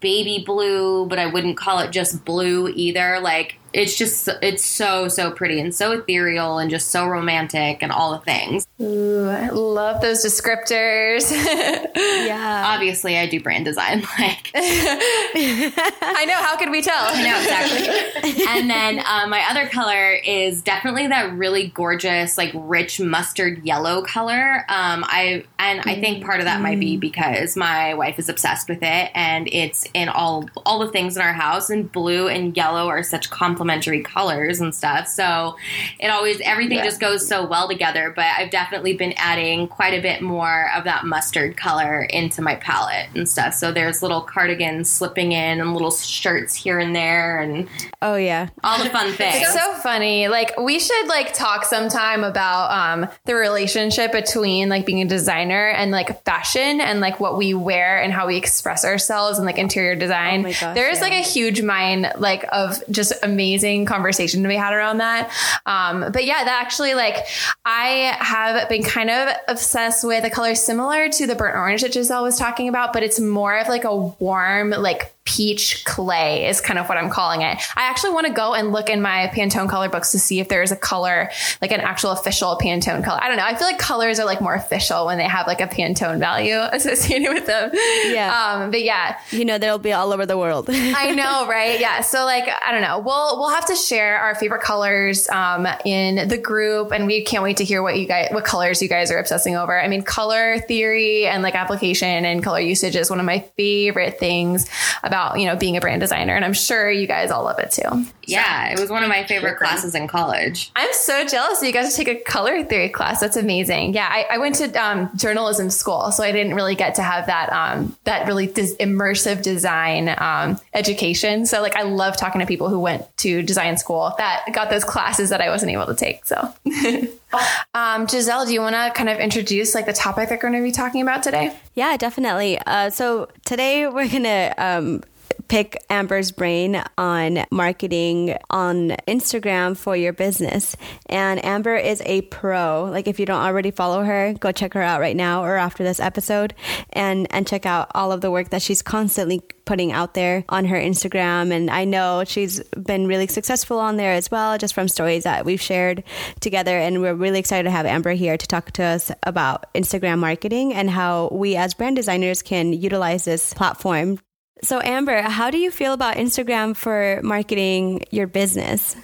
baby 0.00 0.42
blue, 0.44 1.06
but 1.06 1.20
I 1.20 1.26
wouldn't 1.26 1.56
call 1.56 1.78
it 1.78 1.92
just 1.92 2.24
blue 2.24 2.68
either. 2.74 3.20
Like 3.20 3.56
it's 3.74 3.96
just 3.96 4.28
it's 4.40 4.64
so 4.64 5.08
so 5.08 5.32
pretty 5.32 5.58
and 5.58 5.74
so 5.74 5.92
ethereal 5.92 6.58
and 6.58 6.70
just 6.70 6.90
so 6.90 7.06
romantic 7.06 7.82
and 7.82 7.90
all 7.90 8.12
the 8.12 8.20
things. 8.20 8.66
Ooh, 8.80 9.28
I 9.28 9.48
love 9.48 10.00
those 10.00 10.24
descriptors. 10.24 11.30
yeah. 11.96 12.62
Obviously, 12.66 13.18
I 13.18 13.26
do 13.26 13.40
brand 13.42 13.64
design. 13.64 14.06
Like 14.16 14.52
I 14.54 16.24
know. 16.28 16.34
How 16.34 16.56
could 16.56 16.70
we 16.70 16.80
tell? 16.80 16.94
I 16.96 17.22
know 17.22 17.40
exactly. 17.40 18.46
and 18.46 18.70
then 18.70 19.00
uh, 19.00 19.26
my 19.26 19.44
other 19.50 19.66
color 19.66 20.12
is 20.12 20.62
definitely 20.62 21.08
that 21.08 21.34
really 21.34 21.68
gorgeous, 21.68 22.38
like 22.38 22.52
rich 22.54 23.00
mustard 23.00 23.64
yellow 23.64 24.02
color. 24.02 24.58
Um, 24.68 25.04
I 25.04 25.44
and 25.58 25.80
I 25.80 26.00
think 26.00 26.24
part 26.24 26.38
of 26.38 26.46
that 26.46 26.60
might 26.60 26.78
be 26.78 26.96
because 26.96 27.56
my 27.56 27.94
wife 27.94 28.20
is 28.20 28.28
obsessed 28.28 28.68
with 28.68 28.82
it, 28.82 29.10
and 29.14 29.48
it's 29.50 29.84
in 29.94 30.08
all 30.08 30.48
all 30.64 30.78
the 30.78 30.92
things 30.92 31.16
in 31.16 31.22
our 31.22 31.32
house. 31.32 31.70
And 31.70 31.90
blue 31.90 32.28
and 32.28 32.56
yellow 32.56 32.86
are 32.86 33.02
such 33.02 33.30
complementary 33.30 33.63
colors 34.04 34.60
and 34.60 34.74
stuff. 34.74 35.08
So 35.08 35.56
it 35.98 36.08
always 36.08 36.40
everything 36.42 36.78
Yeah. 36.78 36.84
just 36.84 37.00
goes 37.00 37.26
so 37.26 37.46
well 37.46 37.68
together. 37.68 38.12
But 38.14 38.26
I've 38.38 38.50
definitely 38.50 38.94
been 38.94 39.14
adding 39.16 39.66
quite 39.68 39.94
a 39.94 40.00
bit 40.02 40.22
more 40.22 40.70
of 40.76 40.84
that 40.84 41.04
mustard 41.04 41.56
color 41.56 42.02
into 42.02 42.42
my 42.42 42.54
palette 42.56 43.06
and 43.14 43.28
stuff. 43.28 43.54
So 43.54 43.72
there's 43.72 44.02
little 44.02 44.20
cardigans 44.20 44.90
slipping 44.90 45.32
in 45.32 45.60
and 45.60 45.72
little 45.72 45.90
shirts 45.90 46.54
here 46.54 46.78
and 46.78 46.94
there 46.94 47.38
and 47.40 47.68
Oh 48.02 48.16
yeah. 48.16 48.48
all 48.62 48.82
the 48.82 48.90
fun 48.90 49.12
things. 49.12 49.36
It's 49.36 49.52
so 49.52 49.72
funny. 49.74 50.28
Like 50.28 50.58
we 50.60 50.78
should 50.78 51.06
like 51.08 51.32
talk 51.34 51.64
sometime 51.64 52.24
about 52.24 52.70
um 52.70 53.08
the 53.24 53.34
relationship 53.34 54.12
between 54.12 54.68
like 54.68 54.86
being 54.86 55.00
a 55.02 55.06
designer 55.06 55.68
and 55.68 55.90
like 55.90 56.24
fashion 56.24 56.80
and 56.80 57.00
like 57.00 57.20
what 57.20 57.36
we 57.38 57.54
wear 57.54 58.00
and 58.02 58.12
how 58.12 58.26
we 58.26 58.36
express 58.36 58.84
ourselves 58.84 59.38
and 59.38 59.46
like 59.46 59.58
interior 59.58 59.94
design. 59.94 60.40
Oh 60.40 60.42
my 60.44 60.52
gosh, 60.52 60.74
there 60.74 60.90
is 60.90 61.00
like 61.00 61.12
a 61.12 61.22
huge 61.22 61.62
mind 61.62 62.12
like 62.18 62.44
of 62.52 62.82
just 62.90 63.12
amazing 63.22 63.53
conversation 63.86 64.42
to 64.42 64.48
be 64.48 64.56
had 64.56 64.72
around 64.72 64.98
that. 64.98 65.30
Um 65.66 66.12
but 66.12 66.24
yeah, 66.24 66.44
that 66.44 66.62
actually 66.62 66.94
like 66.94 67.26
I 67.64 68.16
have 68.18 68.68
been 68.68 68.82
kind 68.82 69.10
of 69.10 69.34
obsessed 69.48 70.04
with 70.04 70.24
a 70.24 70.30
color 70.30 70.54
similar 70.54 71.08
to 71.08 71.26
the 71.26 71.34
burnt 71.34 71.56
orange 71.56 71.82
that 71.82 71.92
Giselle 71.92 72.22
was 72.22 72.38
talking 72.38 72.68
about, 72.68 72.92
but 72.92 73.02
it's 73.02 73.20
more 73.20 73.56
of 73.56 73.68
like 73.68 73.84
a 73.84 73.96
warm 73.96 74.70
like 74.70 75.14
peach 75.24 75.84
clay 75.86 76.46
is 76.48 76.60
kind 76.60 76.78
of 76.78 76.86
what 76.88 76.98
I'm 76.98 77.08
calling 77.08 77.40
it. 77.42 77.56
I 77.76 77.88
actually 77.88 78.10
want 78.10 78.26
to 78.26 78.32
go 78.32 78.52
and 78.52 78.72
look 78.72 78.90
in 78.90 79.00
my 79.00 79.30
Pantone 79.34 79.68
color 79.70 79.88
books 79.88 80.12
to 80.12 80.18
see 80.18 80.38
if 80.38 80.48
there's 80.48 80.70
a 80.70 80.76
color, 80.76 81.30
like 81.62 81.72
an 81.72 81.80
actual 81.80 82.10
official 82.10 82.58
Pantone 82.62 83.02
color. 83.02 83.18
I 83.22 83.28
don't 83.28 83.38
know. 83.38 83.44
I 83.44 83.54
feel 83.54 83.66
like 83.66 83.78
colors 83.78 84.20
are 84.20 84.26
like 84.26 84.42
more 84.42 84.54
official 84.54 85.06
when 85.06 85.16
they 85.16 85.24
have 85.24 85.46
like 85.46 85.62
a 85.62 85.66
Pantone 85.66 86.18
value 86.18 86.54
associated 86.72 87.32
with 87.32 87.46
them. 87.46 87.70
Yeah. 87.72 88.60
Um, 88.62 88.70
but 88.70 88.82
yeah, 88.82 89.18
You 89.30 89.46
know 89.46 89.56
they'll 89.56 89.78
be 89.78 89.92
all 89.94 90.12
over 90.12 90.26
the 90.26 90.36
world. 90.36 90.66
I 90.70 91.12
know, 91.12 91.46
right? 91.48 91.80
Yeah. 91.80 92.02
So 92.02 92.26
like, 92.26 92.44
I 92.62 92.70
don't 92.72 92.82
know. 92.82 92.98
We'll 92.98 93.38
we'll 93.38 93.54
have 93.54 93.66
to 93.66 93.76
share 93.76 94.18
our 94.18 94.34
favorite 94.34 94.62
colors 94.62 95.28
um, 95.30 95.66
in 95.86 96.28
the 96.28 96.38
group, 96.38 96.92
and 96.92 97.06
we 97.06 97.24
can't 97.24 97.42
wait 97.42 97.56
to 97.56 97.64
hear 97.64 97.82
what 97.82 97.98
you 97.98 98.06
guys, 98.06 98.28
what 98.30 98.44
colors 98.44 98.82
you 98.82 98.88
guys 98.88 99.10
are 99.10 99.18
obsessing 99.18 99.56
over. 99.56 99.80
I 99.80 99.88
mean, 99.88 100.02
color 100.02 100.58
theory 100.58 101.26
and 101.26 101.42
like 101.42 101.54
application 101.54 102.26
and 102.26 102.42
color 102.42 102.60
usage 102.60 102.94
is 102.94 103.08
one 103.08 103.20
of 103.20 103.26
my 103.26 103.40
favorite 103.56 104.18
things 104.18 104.68
about 105.02 105.13
you 105.36 105.46
know 105.46 105.56
being 105.56 105.76
a 105.76 105.80
brand 105.80 106.00
designer, 106.00 106.34
and 106.34 106.44
I'm 106.44 106.52
sure 106.52 106.90
you 106.90 107.06
guys 107.06 107.30
all 107.30 107.44
love 107.44 107.58
it 107.58 107.70
too. 107.70 108.06
yeah, 108.26 108.72
it 108.72 108.80
was 108.80 108.90
one 108.90 109.02
of 109.02 109.08
my 109.08 109.24
favorite 109.24 109.58
classes 109.58 109.94
in 109.94 110.08
college. 110.08 110.70
I'm 110.76 110.92
so 110.92 111.26
jealous 111.26 111.60
that 111.60 111.66
you 111.66 111.72
guys 111.72 111.96
take 111.96 112.08
a 112.08 112.16
color 112.16 112.64
theory 112.64 112.88
class. 112.88 113.20
That's 113.20 113.36
amazing. 113.36 113.94
Yeah, 113.94 114.08
I, 114.10 114.26
I 114.30 114.38
went 114.38 114.56
to 114.56 114.72
um, 114.74 115.10
journalism 115.16 115.70
school, 115.70 116.10
so 116.10 116.22
I 116.22 116.32
didn't 116.32 116.54
really 116.54 116.74
get 116.74 116.94
to 116.96 117.02
have 117.02 117.26
that 117.26 117.52
um, 117.52 117.96
that 118.04 118.26
really 118.26 118.46
dis- 118.46 118.76
immersive 118.76 119.42
design 119.42 120.14
um, 120.18 120.58
education. 120.72 121.46
So 121.46 121.62
like, 121.62 121.76
I 121.76 121.82
love 121.82 122.16
talking 122.16 122.40
to 122.40 122.46
people 122.46 122.68
who 122.68 122.80
went 122.80 123.04
to 123.18 123.42
design 123.42 123.76
school 123.76 124.14
that 124.18 124.44
got 124.52 124.70
those 124.70 124.84
classes 124.84 125.30
that 125.30 125.40
I 125.40 125.48
wasn't 125.48 125.72
able 125.72 125.86
to 125.86 125.94
take. 125.94 126.24
So, 126.24 126.52
um, 127.74 128.06
Giselle, 128.08 128.46
do 128.46 128.52
you 128.52 128.60
want 128.60 128.74
to 128.74 128.92
kind 128.94 129.08
of 129.08 129.18
introduce 129.18 129.74
like 129.74 129.86
the 129.86 129.92
topic 129.92 130.28
that 130.28 130.36
we're 130.36 130.50
going 130.50 130.54
to 130.54 130.62
be 130.62 130.72
talking 130.72 131.02
about 131.02 131.22
today? 131.22 131.56
Yeah, 131.74 131.96
definitely. 131.96 132.58
Uh, 132.66 132.90
so 132.90 133.28
today 133.44 133.86
we're 133.88 134.08
gonna 134.08 134.54
um, 134.58 135.02
pick 135.48 135.82
Amber's 135.90 136.32
brain 136.32 136.82
on 136.98 137.44
marketing 137.50 138.36
on 138.50 138.90
Instagram 139.08 139.76
for 139.76 139.96
your 139.96 140.12
business. 140.12 140.76
And 141.06 141.44
Amber 141.44 141.76
is 141.76 142.02
a 142.06 142.22
pro. 142.22 142.88
Like 142.90 143.08
if 143.08 143.20
you 143.20 143.26
don't 143.26 143.42
already 143.42 143.70
follow 143.70 144.02
her, 144.02 144.34
go 144.34 144.52
check 144.52 144.74
her 144.74 144.82
out 144.82 145.00
right 145.00 145.16
now 145.16 145.44
or 145.44 145.56
after 145.56 145.84
this 145.84 146.00
episode, 146.00 146.54
and 146.92 147.26
and 147.30 147.46
check 147.46 147.66
out 147.66 147.90
all 147.94 148.12
of 148.12 148.20
the 148.20 148.30
work 148.30 148.50
that 148.50 148.62
she's 148.62 148.82
constantly 148.82 149.42
putting 149.64 149.92
out 149.92 150.14
there 150.14 150.44
on 150.48 150.66
her 150.66 150.76
Instagram. 150.76 151.52
And 151.52 151.70
I 151.70 151.84
know 151.84 152.24
she's 152.26 152.62
been 152.70 153.06
really 153.06 153.26
successful 153.26 153.78
on 153.78 153.96
there 153.96 154.12
as 154.12 154.30
well, 154.30 154.58
just 154.58 154.74
from 154.74 154.88
stories 154.88 155.24
that 155.24 155.44
we've 155.44 155.60
shared 155.60 156.04
together. 156.40 156.76
And 156.76 157.00
we're 157.00 157.14
really 157.14 157.38
excited 157.38 157.64
to 157.64 157.70
have 157.70 157.86
Amber 157.86 158.12
here 158.12 158.36
to 158.36 158.46
talk 158.46 158.72
to 158.72 158.82
us 158.82 159.10
about 159.22 159.72
Instagram 159.74 160.18
marketing 160.18 160.74
and 160.74 160.90
how 160.90 161.28
we 161.32 161.56
as 161.56 161.74
brand 161.74 161.96
designers 161.96 162.42
can 162.42 162.72
utilize 162.72 163.24
this 163.24 163.54
platform. 163.54 164.18
So, 164.64 164.80
Amber, 164.82 165.20
how 165.20 165.50
do 165.50 165.58
you 165.58 165.70
feel 165.70 165.92
about 165.92 166.16
Instagram 166.16 166.74
for 166.74 167.20
marketing 167.22 168.04
your 168.10 168.26
business? 168.26 168.96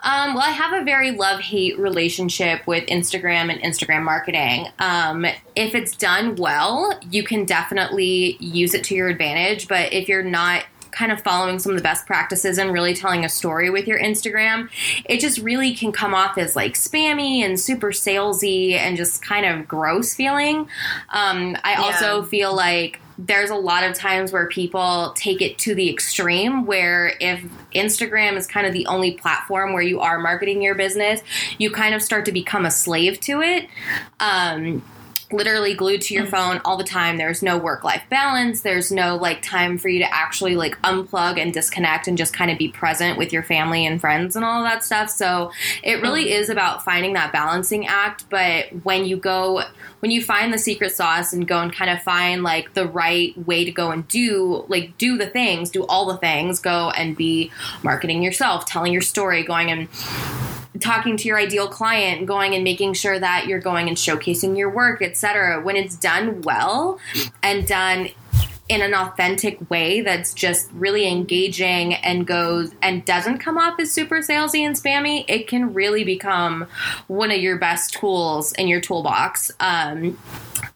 Um, 0.00 0.34
well, 0.34 0.44
I 0.44 0.50
have 0.50 0.78
a 0.78 0.84
very 0.84 1.12
love 1.12 1.40
hate 1.40 1.78
relationship 1.78 2.66
with 2.66 2.86
Instagram 2.86 3.50
and 3.50 3.58
Instagram 3.62 4.02
marketing. 4.02 4.66
Um, 4.78 5.24
if 5.56 5.74
it's 5.74 5.96
done 5.96 6.36
well, 6.36 7.00
you 7.10 7.24
can 7.24 7.46
definitely 7.46 8.36
use 8.40 8.74
it 8.74 8.84
to 8.84 8.94
your 8.94 9.08
advantage. 9.08 9.68
But 9.68 9.94
if 9.94 10.06
you're 10.06 10.22
not 10.22 10.64
kind 10.90 11.10
of 11.10 11.22
following 11.22 11.58
some 11.58 11.72
of 11.72 11.78
the 11.78 11.82
best 11.82 12.06
practices 12.06 12.58
and 12.58 12.70
really 12.70 12.92
telling 12.92 13.24
a 13.24 13.28
story 13.30 13.70
with 13.70 13.86
your 13.86 13.98
Instagram, 13.98 14.68
it 15.06 15.20
just 15.20 15.38
really 15.38 15.74
can 15.74 15.92
come 15.92 16.14
off 16.14 16.36
as 16.36 16.54
like 16.54 16.74
spammy 16.74 17.40
and 17.40 17.58
super 17.58 17.90
salesy 17.90 18.72
and 18.72 18.98
just 18.98 19.22
kind 19.22 19.46
of 19.46 19.66
gross 19.66 20.14
feeling. 20.14 20.68
Um, 21.08 21.56
I 21.64 21.76
also 21.76 22.22
feel 22.22 22.54
like 22.54 23.00
there's 23.18 23.50
a 23.50 23.54
lot 23.54 23.84
of 23.84 23.94
times 23.94 24.32
where 24.32 24.46
people 24.46 25.12
take 25.16 25.40
it 25.40 25.58
to 25.58 25.74
the 25.74 25.90
extreme 25.90 26.66
where 26.66 27.14
if 27.20 27.42
Instagram 27.74 28.36
is 28.36 28.46
kind 28.46 28.66
of 28.66 28.72
the 28.72 28.86
only 28.86 29.12
platform 29.12 29.72
where 29.72 29.82
you 29.82 30.00
are 30.00 30.18
marketing 30.18 30.62
your 30.62 30.74
business, 30.74 31.22
you 31.58 31.70
kind 31.70 31.94
of 31.94 32.02
start 32.02 32.24
to 32.26 32.32
become 32.32 32.66
a 32.66 32.70
slave 32.70 33.18
to 33.20 33.40
it. 33.40 33.68
Um, 34.20 34.82
literally 35.32 35.74
glued 35.74 36.00
to 36.02 36.14
your 36.14 36.26
mm. 36.26 36.30
phone 36.30 36.60
all 36.64 36.76
the 36.76 36.84
time. 36.84 37.16
There's 37.16 37.42
no 37.42 37.58
work 37.58 37.84
life 37.84 38.02
balance. 38.08 38.62
There's 38.62 38.92
no 38.92 39.16
like 39.16 39.42
time 39.42 39.78
for 39.78 39.88
you 39.88 39.98
to 40.00 40.14
actually 40.14 40.56
like 40.56 40.80
unplug 40.82 41.40
and 41.40 41.52
disconnect 41.52 42.08
and 42.08 42.16
just 42.16 42.32
kind 42.32 42.50
of 42.50 42.58
be 42.58 42.68
present 42.68 43.18
with 43.18 43.32
your 43.32 43.42
family 43.42 43.86
and 43.86 44.00
friends 44.00 44.36
and 44.36 44.44
all 44.44 44.62
that 44.62 44.84
stuff. 44.84 45.10
So 45.10 45.52
it 45.82 46.02
really 46.02 46.26
mm. 46.26 46.30
is 46.30 46.48
about 46.48 46.84
finding 46.84 47.14
that 47.14 47.32
balancing 47.32 47.86
act. 47.86 48.26
But 48.30 48.66
when 48.84 49.04
you 49.04 49.16
go, 49.16 49.62
when 50.00 50.10
you 50.10 50.22
find 50.22 50.52
the 50.52 50.58
secret 50.58 50.92
sauce 50.92 51.32
and 51.32 51.46
go 51.46 51.60
and 51.60 51.72
kind 51.72 51.90
of 51.90 52.02
find 52.02 52.42
like 52.42 52.74
the 52.74 52.86
right 52.86 53.36
way 53.46 53.64
to 53.64 53.72
go 53.72 53.90
and 53.90 54.06
do, 54.08 54.64
like, 54.68 54.96
do 54.98 55.18
the 55.18 55.26
things, 55.26 55.70
do 55.70 55.84
all 55.86 56.06
the 56.06 56.18
things, 56.18 56.60
go 56.60 56.90
and 56.90 57.16
be 57.16 57.50
marketing 57.82 58.22
yourself, 58.22 58.66
telling 58.66 58.92
your 58.92 59.02
story, 59.02 59.42
going 59.42 59.70
and 59.70 59.88
talking 60.80 61.16
to 61.16 61.28
your 61.28 61.38
ideal 61.38 61.68
client, 61.68 62.26
going 62.26 62.54
and 62.54 62.64
making 62.64 62.94
sure 62.94 63.18
that 63.18 63.46
you're 63.46 63.60
going 63.60 63.88
and 63.88 63.96
showcasing 63.96 64.56
your 64.56 64.70
work, 64.70 65.02
etc. 65.02 65.62
When 65.62 65.76
it's 65.76 65.96
done 65.96 66.42
well 66.42 66.98
and 67.42 67.66
done 67.66 68.10
in 68.68 68.82
an 68.82 68.94
authentic 68.94 69.70
way 69.70 70.00
that's 70.00 70.34
just 70.34 70.68
really 70.72 71.08
engaging 71.08 71.94
and 71.94 72.26
goes 72.26 72.72
and 72.82 73.04
doesn't 73.04 73.38
come 73.38 73.56
off 73.56 73.78
as 73.78 73.92
super 73.92 74.16
salesy 74.16 74.60
and 74.60 74.74
spammy, 74.74 75.24
it 75.28 75.46
can 75.46 75.72
really 75.72 76.02
become 76.02 76.66
one 77.06 77.30
of 77.30 77.38
your 77.38 77.58
best 77.58 77.94
tools 77.94 78.52
in 78.52 78.66
your 78.66 78.80
toolbox. 78.80 79.52
Um, 79.60 80.18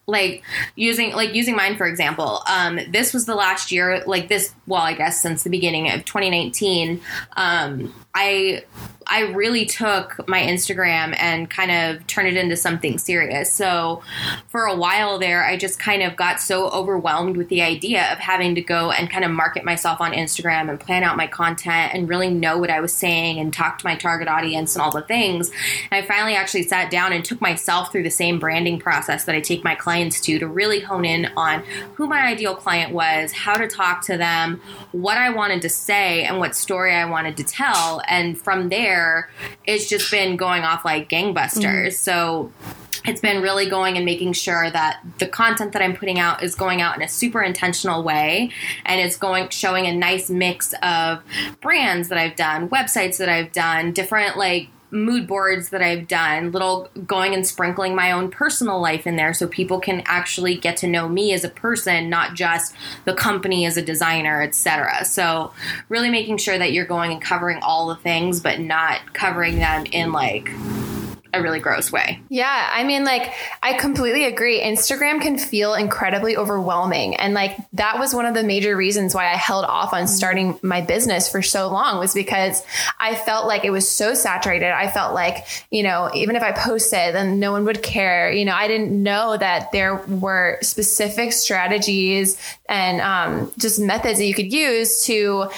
like 0.07 0.43
using 0.75 1.13
like 1.13 1.33
using 1.33 1.55
mine 1.55 1.75
for 1.77 1.87
example 1.87 2.41
um, 2.47 2.79
this 2.89 3.13
was 3.13 3.25
the 3.25 3.35
last 3.35 3.71
year 3.71 4.03
like 4.05 4.27
this 4.27 4.53
well 4.67 4.81
i 4.81 4.93
guess 4.93 5.21
since 5.21 5.43
the 5.43 5.49
beginning 5.49 5.89
of 5.89 6.03
2019 6.05 6.99
um, 7.37 7.93
i 8.13 8.63
I 9.11 9.23
really 9.33 9.65
took 9.65 10.25
my 10.25 10.39
Instagram 10.39 11.13
and 11.19 11.49
kind 11.49 11.69
of 11.69 12.07
turned 12.07 12.29
it 12.29 12.37
into 12.37 12.55
something 12.55 12.97
serious. 12.97 13.51
So 13.51 14.03
for 14.47 14.63
a 14.63 14.75
while 14.75 15.19
there, 15.19 15.43
I 15.43 15.57
just 15.57 15.77
kind 15.77 16.01
of 16.01 16.15
got 16.15 16.39
so 16.39 16.69
overwhelmed 16.69 17.35
with 17.35 17.49
the 17.49 17.61
idea 17.61 18.09
of 18.13 18.19
having 18.19 18.55
to 18.55 18.61
go 18.61 18.89
and 18.89 19.09
kind 19.09 19.25
of 19.25 19.31
market 19.31 19.65
myself 19.65 19.99
on 19.99 20.13
Instagram 20.13 20.69
and 20.69 20.79
plan 20.79 21.03
out 21.03 21.17
my 21.17 21.27
content 21.27 21.93
and 21.93 22.07
really 22.07 22.29
know 22.29 22.57
what 22.57 22.69
I 22.69 22.79
was 22.79 22.93
saying 22.93 23.37
and 23.37 23.53
talk 23.53 23.79
to 23.79 23.85
my 23.85 23.97
target 23.97 24.29
audience 24.29 24.75
and 24.75 24.81
all 24.81 24.91
the 24.91 25.01
things. 25.01 25.49
And 25.91 26.01
I 26.01 26.07
finally 26.07 26.35
actually 26.35 26.63
sat 26.63 26.89
down 26.89 27.11
and 27.11 27.25
took 27.25 27.41
myself 27.41 27.91
through 27.91 28.03
the 28.03 28.09
same 28.09 28.39
branding 28.39 28.79
process 28.79 29.25
that 29.25 29.35
I 29.35 29.41
take 29.41 29.61
my 29.61 29.75
clients 29.75 30.21
to 30.21 30.39
to 30.39 30.47
really 30.47 30.79
hone 30.79 31.03
in 31.03 31.25
on 31.35 31.63
who 31.95 32.07
my 32.07 32.21
ideal 32.21 32.55
client 32.55 32.93
was, 32.93 33.33
how 33.33 33.57
to 33.57 33.67
talk 33.67 34.05
to 34.05 34.15
them, 34.15 34.61
what 34.93 35.17
I 35.17 35.31
wanted 35.31 35.63
to 35.63 35.69
say, 35.69 36.23
and 36.23 36.39
what 36.39 36.55
story 36.55 36.95
I 36.95 37.03
wanted 37.03 37.35
to 37.35 37.43
tell. 37.43 38.01
And 38.07 38.37
from 38.37 38.69
there, 38.69 39.00
year, 39.01 39.29
it's 39.65 39.89
just 39.89 40.09
been 40.11 40.37
going 40.37 40.63
off 40.63 40.85
like 40.85 41.09
gangbusters. 41.09 41.87
Mm. 41.87 41.93
So 41.93 42.51
it's 43.05 43.21
been 43.21 43.41
really 43.41 43.67
going 43.67 43.95
and 43.95 44.05
making 44.05 44.33
sure 44.33 44.69
that 44.69 45.01
the 45.17 45.27
content 45.27 45.73
that 45.73 45.81
I'm 45.81 45.95
putting 45.95 46.19
out 46.19 46.43
is 46.43 46.53
going 46.53 46.81
out 46.81 46.95
in 46.95 47.01
a 47.01 47.07
super 47.07 47.41
intentional 47.41 48.03
way 48.03 48.51
and 48.85 49.01
it's 49.01 49.17
going 49.17 49.49
showing 49.49 49.87
a 49.87 49.93
nice 49.93 50.29
mix 50.29 50.73
of 50.83 51.23
brands 51.61 52.09
that 52.09 52.17
I've 52.17 52.35
done, 52.35 52.69
websites 52.69 53.17
that 53.17 53.29
I've 53.29 53.51
done, 53.51 53.91
different 53.91 54.37
like 54.37 54.67
mood 54.91 55.25
boards 55.25 55.69
that 55.69 55.81
I've 55.81 56.07
done, 56.07 56.51
little 56.51 56.89
going 57.07 57.33
and 57.33 57.47
sprinkling 57.47 57.95
my 57.95 58.11
own 58.11 58.29
personal 58.29 58.79
life 58.79 59.07
in 59.07 59.15
there 59.15 59.33
so 59.33 59.47
people 59.47 59.79
can 59.79 60.03
actually 60.05 60.55
get 60.55 60.77
to 60.77 60.87
know 60.87 61.07
me 61.07 61.33
as 61.33 61.43
a 61.43 61.49
person, 61.49 62.09
not 62.09 62.35
just 62.35 62.75
the 63.05 63.13
company 63.13 63.65
as 63.65 63.77
a 63.77 63.81
designer, 63.81 64.41
etc. 64.41 65.05
So, 65.05 65.53
really 65.89 66.09
making 66.09 66.37
sure 66.37 66.57
that 66.57 66.73
you're 66.73 66.85
going 66.85 67.11
and 67.11 67.21
covering 67.21 67.59
all 67.61 67.87
the 67.87 67.95
things 67.95 68.39
but 68.41 68.59
not 68.59 69.13
covering 69.13 69.57
them 69.59 69.85
in 69.91 70.11
like 70.11 70.49
a 71.33 71.41
really 71.41 71.59
gross 71.59 71.91
way. 71.91 72.19
Yeah, 72.29 72.69
I 72.71 72.83
mean 72.83 73.03
like 73.03 73.33
I 73.63 73.73
completely 73.73 74.25
agree. 74.25 74.61
Instagram 74.61 75.21
can 75.21 75.37
feel 75.37 75.73
incredibly 75.73 76.35
overwhelming 76.37 77.15
and 77.15 77.33
like 77.33 77.57
that 77.73 77.99
was 77.99 78.13
one 78.13 78.25
of 78.25 78.33
the 78.33 78.43
major 78.43 78.75
reasons 78.75 79.15
why 79.15 79.25
I 79.25 79.35
held 79.35 79.65
off 79.65 79.93
on 79.93 80.07
starting 80.07 80.59
my 80.61 80.81
business 80.81 81.29
for 81.29 81.41
so 81.41 81.69
long 81.69 81.99
was 81.99 82.13
because 82.13 82.63
I 82.99 83.15
felt 83.15 83.47
like 83.47 83.65
it 83.65 83.71
was 83.71 83.89
so 83.89 84.13
saturated. 84.13 84.71
I 84.71 84.89
felt 84.89 85.13
like, 85.13 85.45
you 85.69 85.83
know, 85.83 86.09
even 86.13 86.35
if 86.35 86.43
I 86.43 86.51
posted 86.51 86.91
then 87.15 87.39
no 87.39 87.51
one 87.51 87.65
would 87.65 87.81
care. 87.81 88.31
You 88.31 88.45
know, 88.45 88.55
I 88.55 88.67
didn't 88.67 88.91
know 88.91 89.37
that 89.37 89.71
there 89.71 89.95
were 89.95 90.57
specific 90.61 91.33
strategies 91.33 92.37
and 92.67 93.01
um, 93.01 93.51
just 93.57 93.79
methods 93.79 94.19
that 94.19 94.25
you 94.25 94.33
could 94.33 94.51
use 94.51 95.03
to 95.05 95.49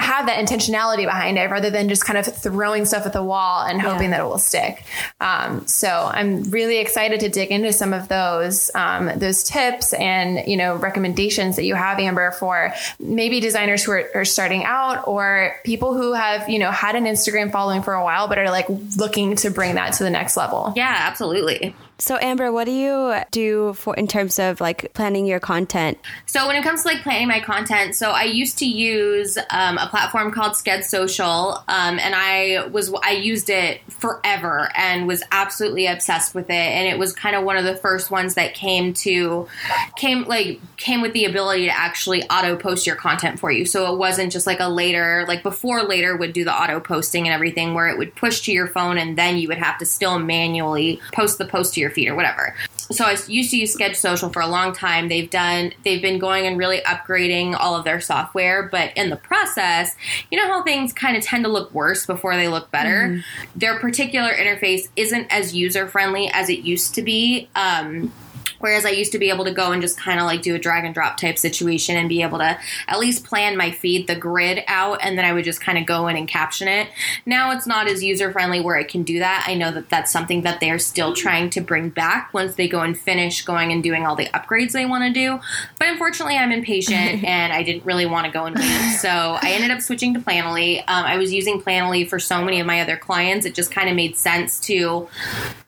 have 0.00 0.26
that 0.26 0.38
intentionality 0.38 1.04
behind 1.04 1.38
it 1.38 1.50
rather 1.50 1.70
than 1.70 1.88
just 1.88 2.04
kind 2.04 2.18
of 2.18 2.26
throwing 2.26 2.84
stuff 2.84 3.04
at 3.04 3.12
the 3.12 3.22
wall 3.22 3.64
and 3.64 3.80
hoping 3.80 4.04
yeah. 4.04 4.18
that 4.18 4.20
it 4.20 4.28
will 4.28 4.38
stick. 4.38 4.84
Um, 5.20 5.66
so 5.66 5.88
I'm 5.88 6.44
really 6.44 6.78
excited 6.78 7.20
to 7.20 7.28
dig 7.28 7.50
into 7.50 7.72
some 7.72 7.92
of 7.92 8.08
those 8.08 8.70
um, 8.74 9.10
those 9.16 9.42
tips 9.42 9.92
and 9.92 10.46
you 10.46 10.56
know 10.56 10.76
recommendations 10.76 11.56
that 11.56 11.64
you 11.64 11.74
have, 11.74 11.98
Amber, 11.98 12.30
for 12.30 12.72
maybe 13.00 13.40
designers 13.40 13.82
who 13.82 13.92
are, 13.92 14.08
are, 14.14 14.24
starting 14.24 14.64
out 14.64 15.08
or 15.08 15.56
people 15.64 15.94
who 15.94 16.12
have 16.12 16.48
you 16.48 16.58
know 16.58 16.70
had 16.70 16.94
an 16.94 17.04
Instagram 17.04 17.50
following 17.50 17.82
for 17.82 17.94
a 17.94 18.04
while 18.04 18.28
but 18.28 18.38
are 18.38 18.50
like 18.50 18.66
looking 18.96 19.34
to 19.36 19.50
bring 19.50 19.74
that 19.74 19.94
to 19.94 20.04
the 20.04 20.10
next 20.10 20.36
level. 20.36 20.72
Yeah, 20.76 20.94
absolutely. 20.96 21.74
So 22.00 22.16
Amber, 22.18 22.52
what 22.52 22.64
do 22.64 22.70
you 22.70 23.12
do 23.32 23.72
for 23.72 23.92
in 23.96 24.06
terms 24.06 24.38
of 24.38 24.60
like 24.60 24.94
planning 24.94 25.26
your 25.26 25.40
content? 25.40 25.98
So 26.26 26.46
when 26.46 26.54
it 26.54 26.62
comes 26.62 26.82
to 26.82 26.88
like 26.88 27.02
planning 27.02 27.26
my 27.26 27.40
content, 27.40 27.96
so 27.96 28.12
I 28.12 28.22
used 28.22 28.56
to 28.58 28.66
use 28.66 29.36
um, 29.50 29.78
a 29.78 29.88
platform 29.88 30.30
called 30.30 30.52
Sked 30.52 30.84
Social, 30.84 31.64
um, 31.66 31.98
and 31.98 32.14
I 32.14 32.68
was 32.68 32.94
I 33.02 33.12
used 33.12 33.50
it 33.50 33.80
forever 33.90 34.70
and 34.76 35.08
was 35.08 35.24
absolutely 35.32 35.86
obsessed 35.86 36.36
with 36.36 36.50
it. 36.50 36.52
And 36.52 36.86
it 36.86 37.00
was 37.00 37.12
kind 37.12 37.34
of 37.34 37.42
one 37.42 37.56
of 37.56 37.64
the 37.64 37.74
first 37.74 38.12
ones 38.12 38.34
that 38.34 38.54
came 38.54 38.94
to 38.94 39.48
came 39.96 40.22
like 40.22 40.60
came 40.76 41.00
with 41.00 41.14
the 41.14 41.24
ability 41.24 41.64
to 41.64 41.76
actually 41.76 42.22
auto 42.24 42.54
post 42.54 42.86
your 42.86 42.94
content 42.94 43.40
for 43.40 43.50
you. 43.50 43.66
So 43.66 43.92
it 43.92 43.98
wasn't 43.98 44.30
just 44.30 44.46
like 44.46 44.60
a 44.60 44.68
later 44.68 45.24
like 45.26 45.42
before 45.42 45.82
later 45.82 46.16
would 46.16 46.32
do 46.32 46.44
the 46.44 46.54
auto 46.54 46.78
posting 46.78 47.26
and 47.26 47.34
everything 47.34 47.74
where 47.74 47.88
it 47.88 47.98
would 47.98 48.14
push 48.14 48.42
to 48.42 48.52
your 48.52 48.68
phone 48.68 48.98
and 48.98 49.18
then 49.18 49.36
you 49.36 49.48
would 49.48 49.58
have 49.58 49.78
to 49.78 49.84
still 49.84 50.20
manually 50.20 51.00
post 51.12 51.38
the 51.38 51.44
post 51.44 51.74
to 51.74 51.80
your 51.80 51.87
your 51.88 51.94
feed 51.94 52.08
or 52.08 52.14
whatever. 52.14 52.54
So 52.90 53.04
I 53.04 53.16
used 53.26 53.50
to 53.50 53.56
use 53.58 53.76
Sked 53.76 53.96
Social 53.96 54.30
for 54.30 54.40
a 54.40 54.46
long 54.46 54.72
time. 54.72 55.08
They've 55.08 55.28
done 55.28 55.72
they've 55.84 56.00
been 56.00 56.18
going 56.18 56.46
and 56.46 56.58
really 56.58 56.80
upgrading 56.80 57.54
all 57.58 57.74
of 57.74 57.84
their 57.84 58.00
software, 58.00 58.68
but 58.70 58.96
in 58.96 59.10
the 59.10 59.16
process, 59.16 59.94
you 60.30 60.38
know 60.38 60.46
how 60.46 60.62
things 60.62 60.92
kind 60.92 61.16
of 61.16 61.22
tend 61.22 61.44
to 61.44 61.50
look 61.50 61.72
worse 61.72 62.06
before 62.06 62.36
they 62.36 62.48
look 62.48 62.70
better. 62.70 63.08
Mm. 63.08 63.24
Their 63.56 63.78
particular 63.78 64.30
interface 64.30 64.88
isn't 64.96 65.26
as 65.30 65.54
user 65.54 65.86
friendly 65.86 66.30
as 66.32 66.48
it 66.48 66.60
used 66.60 66.94
to 66.94 67.02
be. 67.02 67.48
Um, 67.54 68.12
Whereas 68.60 68.84
I 68.84 68.90
used 68.90 69.12
to 69.12 69.18
be 69.18 69.30
able 69.30 69.44
to 69.44 69.52
go 69.52 69.72
and 69.72 69.82
just 69.82 69.98
kind 69.98 70.20
of 70.20 70.26
like 70.26 70.42
do 70.42 70.54
a 70.54 70.58
drag 70.58 70.84
and 70.84 70.94
drop 70.94 71.16
type 71.16 71.38
situation 71.38 71.96
and 71.96 72.08
be 72.08 72.22
able 72.22 72.38
to 72.38 72.58
at 72.86 72.98
least 72.98 73.24
plan 73.24 73.56
my 73.56 73.70
feed, 73.70 74.06
the 74.06 74.16
grid 74.16 74.64
out, 74.66 74.98
and 75.02 75.16
then 75.16 75.24
I 75.24 75.32
would 75.32 75.44
just 75.44 75.60
kind 75.60 75.78
of 75.78 75.86
go 75.86 76.08
in 76.08 76.16
and 76.16 76.28
caption 76.28 76.68
it. 76.68 76.88
Now 77.26 77.50
it's 77.52 77.66
not 77.66 77.88
as 77.88 78.02
user 78.02 78.32
friendly 78.32 78.60
where 78.60 78.76
I 78.76 78.84
can 78.84 79.02
do 79.02 79.18
that. 79.20 79.44
I 79.46 79.54
know 79.54 79.70
that 79.72 79.88
that's 79.88 80.12
something 80.12 80.42
that 80.42 80.60
they're 80.60 80.78
still 80.78 81.14
trying 81.14 81.50
to 81.50 81.60
bring 81.60 81.90
back 81.90 82.32
once 82.34 82.54
they 82.56 82.68
go 82.68 82.80
and 82.80 82.98
finish 82.98 83.44
going 83.44 83.72
and 83.72 83.82
doing 83.82 84.06
all 84.06 84.16
the 84.16 84.26
upgrades 84.26 84.72
they 84.72 84.86
want 84.86 85.04
to 85.04 85.12
do. 85.12 85.40
But 85.78 85.88
unfortunately, 85.88 86.36
I'm 86.36 86.52
impatient 86.52 87.24
and 87.24 87.52
I 87.52 87.62
didn't 87.62 87.84
really 87.84 88.06
want 88.06 88.26
to 88.26 88.32
go 88.32 88.46
and 88.46 88.56
wait. 88.56 88.96
So 88.98 89.08
I 89.08 89.52
ended 89.52 89.70
up 89.70 89.80
switching 89.80 90.14
to 90.14 90.20
Planoly. 90.20 90.78
Um, 90.80 91.04
I 91.04 91.16
was 91.16 91.32
using 91.32 91.60
Planoly 91.60 92.08
for 92.08 92.18
so 92.18 92.44
many 92.44 92.60
of 92.60 92.66
my 92.66 92.80
other 92.80 92.96
clients. 92.96 93.46
It 93.46 93.54
just 93.54 93.70
kind 93.70 93.88
of 93.88 93.96
made 93.96 94.16
sense 94.16 94.58
to 94.60 95.08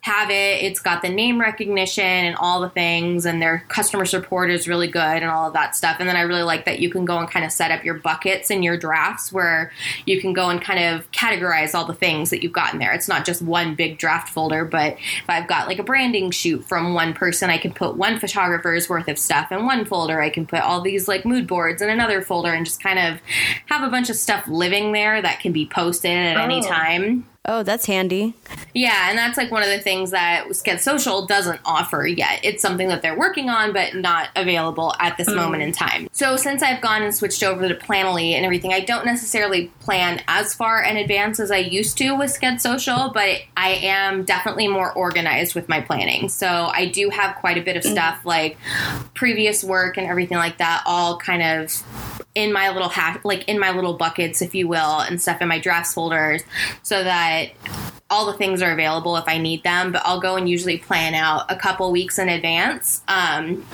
have 0.02 0.30
it. 0.30 0.64
It's 0.64 0.80
got 0.80 1.02
the 1.02 1.08
name 1.08 1.40
recognition 1.40 2.04
and 2.04 2.36
all 2.36 2.60
the 2.60 2.70
things, 2.70 3.26
and 3.26 3.40
their 3.40 3.64
customer 3.68 4.06
support 4.06 4.50
is 4.50 4.66
really 4.66 4.88
good 4.88 5.00
and 5.00 5.26
all 5.26 5.48
of 5.48 5.52
that 5.52 5.76
stuff. 5.76 5.96
And 6.00 6.08
then 6.08 6.16
I 6.16 6.22
really 6.22 6.42
like 6.42 6.64
that 6.64 6.80
you 6.80 6.90
can 6.90 7.04
go 7.04 7.18
and 7.18 7.30
kind 7.30 7.44
of 7.44 7.52
set 7.52 7.70
up 7.70 7.84
your 7.84 7.94
buckets 7.94 8.50
and 8.50 8.64
your 8.64 8.78
drafts 8.78 9.32
where 9.32 9.72
you 10.06 10.20
can 10.20 10.32
go 10.32 10.48
and 10.48 10.60
kind 10.60 10.94
of 10.94 11.10
categorize 11.12 11.74
all 11.74 11.84
the 11.84 11.94
things 11.94 12.30
that 12.30 12.42
you've 12.42 12.52
got 12.52 12.72
in 12.72 12.78
there. 12.78 12.92
It's 12.92 13.08
not 13.08 13.26
just 13.26 13.42
one 13.42 13.74
big 13.74 13.98
draft 13.98 14.30
folder, 14.30 14.64
but 14.64 14.94
if 14.94 15.28
I've 15.28 15.48
got 15.48 15.66
like 15.66 15.78
a 15.78 15.84
branding 15.84 16.30
shoot 16.30 16.64
from 16.64 16.94
one 16.94 17.12
person, 17.12 17.50
I 17.50 17.58
can 17.58 17.72
put 17.72 17.96
one 17.96 18.18
photographer's 18.18 18.88
worth 18.88 19.08
of 19.08 19.18
stuff 19.18 19.52
in 19.52 19.66
one 19.66 19.84
folder. 19.84 20.20
I 20.20 20.30
can 20.30 20.46
put 20.46 20.60
all 20.60 20.80
these 20.80 21.08
like 21.08 21.26
mood 21.26 21.46
boards 21.46 21.82
in 21.82 21.90
another 21.90 22.22
folder 22.22 22.52
and 22.52 22.64
just 22.64 22.82
kind 22.82 22.98
of 22.98 23.20
have 23.66 23.86
a 23.86 23.90
bunch 23.90 24.08
of 24.08 24.16
stuff 24.16 24.48
living 24.48 24.92
there 24.92 25.20
that 25.20 25.40
can 25.40 25.52
be 25.52 25.66
posted 25.66 26.10
at 26.10 26.36
oh. 26.38 26.40
any 26.40 26.62
time. 26.62 27.26
Oh, 27.46 27.62
that's 27.62 27.86
handy. 27.86 28.34
Yeah, 28.74 29.08
and 29.08 29.16
that's 29.16 29.38
like 29.38 29.50
one 29.50 29.62
of 29.62 29.70
the 29.70 29.80
things 29.80 30.10
that 30.10 30.46
Sked 30.48 30.78
Social 30.78 31.24
doesn't 31.24 31.58
offer 31.64 32.06
yet. 32.06 32.40
It's 32.44 32.60
something 32.60 32.88
that 32.88 33.00
they're 33.00 33.18
working 33.18 33.48
on, 33.48 33.72
but 33.72 33.94
not 33.94 34.28
available 34.36 34.94
at 35.00 35.16
this 35.16 35.28
mm. 35.28 35.36
moment 35.36 35.62
in 35.62 35.72
time. 35.72 36.08
So 36.12 36.36
since 36.36 36.62
I've 36.62 36.82
gone 36.82 37.02
and 37.02 37.14
switched 37.14 37.42
over 37.42 37.66
to 37.66 37.74
Planoly 37.74 38.32
and 38.32 38.44
everything, 38.44 38.74
I 38.74 38.80
don't 38.80 39.06
necessarily 39.06 39.68
plan 39.80 40.22
as 40.28 40.54
far 40.54 40.82
in 40.82 40.98
advance 40.98 41.40
as 41.40 41.50
I 41.50 41.56
used 41.56 41.96
to 41.98 42.12
with 42.12 42.30
Sked 42.30 42.60
Social, 42.60 43.10
but 43.12 43.40
I 43.56 43.70
am 43.82 44.24
definitely 44.24 44.68
more 44.68 44.92
organized 44.92 45.54
with 45.54 45.66
my 45.66 45.80
planning. 45.80 46.28
So 46.28 46.46
I 46.46 46.86
do 46.86 47.08
have 47.08 47.36
quite 47.36 47.56
a 47.56 47.62
bit 47.62 47.76
of 47.76 47.84
mm. 47.84 47.90
stuff 47.90 48.26
like 48.26 48.58
previous 49.14 49.64
work 49.64 49.96
and 49.96 50.06
everything 50.06 50.36
like 50.36 50.58
that, 50.58 50.82
all 50.84 51.16
kind 51.16 51.42
of 51.42 52.19
in 52.34 52.52
my 52.52 52.70
little 52.70 52.88
hat, 52.88 53.20
like 53.24 53.48
in 53.48 53.58
my 53.58 53.70
little 53.72 53.94
buckets, 53.94 54.40
if 54.40 54.54
you 54.54 54.68
will, 54.68 55.00
and 55.00 55.20
stuff 55.20 55.42
in 55.42 55.48
my 55.48 55.58
drafts 55.58 55.94
folders, 55.94 56.42
so 56.82 57.02
that 57.02 57.50
all 58.08 58.26
the 58.26 58.34
things 58.34 58.62
are 58.62 58.72
available 58.72 59.16
if 59.16 59.24
I 59.26 59.38
need 59.38 59.62
them, 59.62 59.92
but 59.92 60.02
I'll 60.04 60.20
go 60.20 60.36
and 60.36 60.48
usually 60.48 60.78
plan 60.78 61.14
out 61.14 61.44
a 61.48 61.56
couple 61.56 61.90
weeks 61.92 62.18
in 62.18 62.28
advance. 62.28 63.02
Um, 63.06 63.64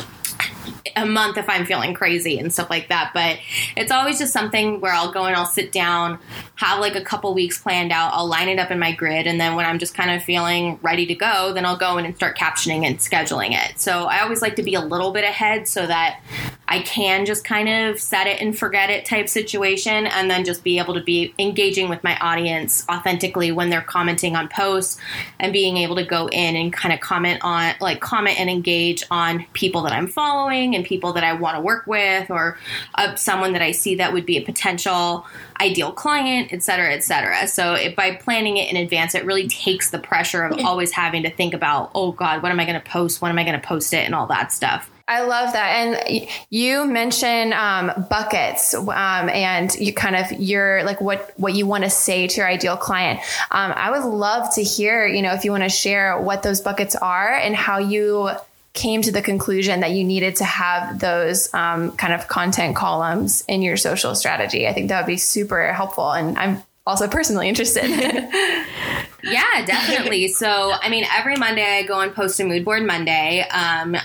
a 0.94 1.04
month 1.04 1.36
if 1.36 1.48
I'm 1.48 1.66
feeling 1.66 1.94
crazy 1.94 2.38
and 2.38 2.52
stuff 2.52 2.70
like 2.70 2.88
that. 2.88 3.10
But 3.12 3.38
it's 3.76 3.90
always 3.90 4.18
just 4.18 4.32
something 4.32 4.80
where 4.80 4.92
I'll 4.92 5.12
go 5.12 5.25
and 5.25 5.36
I'll 5.36 5.46
sit 5.46 5.70
down, 5.72 6.18
have 6.56 6.80
like 6.80 6.94
a 6.94 7.02
couple 7.02 7.32
weeks 7.34 7.58
planned 7.58 7.92
out, 7.92 8.12
I'll 8.14 8.26
line 8.26 8.48
it 8.48 8.58
up 8.58 8.70
in 8.70 8.78
my 8.78 8.92
grid, 8.92 9.26
and 9.26 9.40
then 9.40 9.54
when 9.54 9.66
I'm 9.66 9.78
just 9.78 9.94
kind 9.94 10.10
of 10.10 10.22
feeling 10.22 10.78
ready 10.82 11.06
to 11.06 11.14
go, 11.14 11.52
then 11.52 11.64
I'll 11.64 11.76
go 11.76 11.98
in 11.98 12.06
and 12.06 12.16
start 12.16 12.36
captioning 12.36 12.84
and 12.84 12.98
scheduling 12.98 13.52
it. 13.52 13.78
So 13.78 14.04
I 14.04 14.20
always 14.20 14.42
like 14.42 14.56
to 14.56 14.62
be 14.62 14.75
a 14.75 14.80
little 14.80 15.12
bit 15.12 15.25
ahead 15.25 15.68
so 15.68 15.86
that 15.86 16.20
I 16.68 16.80
can 16.80 17.26
just 17.26 17.44
kind 17.44 17.68
of 17.68 18.00
set 18.00 18.26
it 18.26 18.40
and 18.40 18.58
forget 18.58 18.90
it 18.90 19.04
type 19.04 19.28
situation 19.28 20.06
and 20.06 20.30
then 20.30 20.44
just 20.44 20.64
be 20.64 20.78
able 20.78 20.94
to 20.94 21.02
be 21.02 21.32
engaging 21.38 21.88
with 21.88 22.02
my 22.02 22.18
audience 22.18 22.85
authentically 22.88 23.52
when 23.52 23.70
they're 23.70 23.80
commenting 23.80 24.35
on 24.35 24.49
posts 24.49 24.99
and 25.38 25.52
being 25.52 25.76
able 25.76 25.96
to 25.96 26.04
go 26.04 26.28
in 26.28 26.56
and 26.56 26.73
kind 26.73 26.92
of 26.92 27.00
comment 27.00 27.40
on 27.42 27.75
like 27.80 28.00
comment 28.00 28.40
and 28.40 28.50
engage 28.50 29.04
on 29.11 29.46
people 29.52 29.82
that 29.82 29.92
I'm 29.92 30.08
following 30.08 30.75
and 30.75 30.85
people 30.85 31.12
that 31.12 31.23
I 31.23 31.35
want 31.35 31.56
to 31.56 31.61
work 31.61 31.87
with 31.87 32.30
or 32.30 32.58
uh, 32.96 33.14
someone 33.14 33.52
that 33.52 33.62
I 33.62 33.70
see 33.70 33.94
that 33.96 34.12
would 34.12 34.26
be 34.26 34.37
a 34.37 34.42
potential 34.42 35.26
ideal 35.61 35.92
client, 35.92 36.52
et 36.52 36.62
cetera, 36.62 36.92
et 36.92 37.04
cetera. 37.04 37.46
So 37.46 37.75
it, 37.75 37.94
by 37.94 38.16
planning 38.16 38.56
it 38.56 38.70
in 38.70 38.76
advance, 38.76 39.14
it 39.14 39.25
really 39.25 39.49
takes 39.49 39.90
the 39.90 39.99
pressure 39.99 40.42
of 40.42 40.58
always 40.64 40.92
having 40.92 41.23
to 41.23 41.30
think 41.30 41.54
about, 41.54 41.92
oh 41.94 42.12
God, 42.12 42.42
what 42.42 42.50
am 42.50 42.58
I 42.58 42.64
going 42.64 42.80
to 42.80 42.90
post? 42.90 43.23
When 43.23 43.30
am 43.30 43.38
I 43.38 43.44
going 43.44 43.58
to 43.58 43.66
post 43.66 43.94
it? 43.94 44.04
And 44.04 44.14
all 44.14 44.26
that 44.26 44.52
stuff. 44.52 44.90
I 45.08 45.22
love 45.22 45.52
that. 45.52 45.68
And 45.68 46.28
you 46.50 46.84
mentioned 46.84 47.52
um, 47.52 48.06
buckets 48.10 48.75
um, 48.75 48.88
and 48.90 49.72
you 49.76 49.92
kind 49.92 50.16
of 50.16 50.32
your 50.32 50.82
like 50.82 51.00
what 51.00 51.32
what 51.36 51.54
you 51.54 51.64
want 51.64 51.84
to 51.84 51.90
say 51.90 52.26
to 52.26 52.36
your 52.38 52.48
ideal 52.48 52.76
client. 52.76 53.20
Um, 53.52 53.72
I 53.76 53.92
would 53.92 54.04
love 54.04 54.52
to 54.56 54.62
hear, 54.62 55.06
you 55.06 55.22
know, 55.22 55.32
if 55.32 55.44
you 55.44 55.52
want 55.52 55.62
to 55.62 55.68
share 55.68 56.20
what 56.20 56.42
those 56.42 56.60
buckets 56.60 56.96
are 56.96 57.32
and 57.32 57.54
how 57.54 57.78
you 57.78 58.30
came 58.72 59.00
to 59.02 59.12
the 59.12 59.22
conclusion 59.22 59.80
that 59.80 59.92
you 59.92 60.04
needed 60.04 60.36
to 60.36 60.44
have 60.44 60.98
those 60.98 61.52
um, 61.54 61.92
kind 61.92 62.12
of 62.12 62.28
content 62.28 62.76
columns 62.76 63.44
in 63.48 63.62
your 63.62 63.76
social 63.76 64.14
strategy. 64.14 64.66
I 64.66 64.72
think 64.72 64.88
that 64.88 65.00
would 65.00 65.10
be 65.10 65.16
super 65.16 65.72
helpful. 65.72 66.12
And 66.12 66.36
I'm 66.36 66.62
also 66.86 67.08
personally 67.08 67.48
interested. 67.48 67.88
yeah, 69.25 69.64
definitely. 69.64 70.28
So, 70.28 70.72
I 70.72 70.90
mean, 70.90 71.04
every 71.10 71.36
Monday 71.36 71.64
I 71.64 71.82
go 71.84 72.00
and 72.00 72.14
post 72.14 72.38
a 72.38 72.44
mood 72.44 72.64
board 72.64 72.84
Monday. 72.84 73.44
Um, 73.50 73.96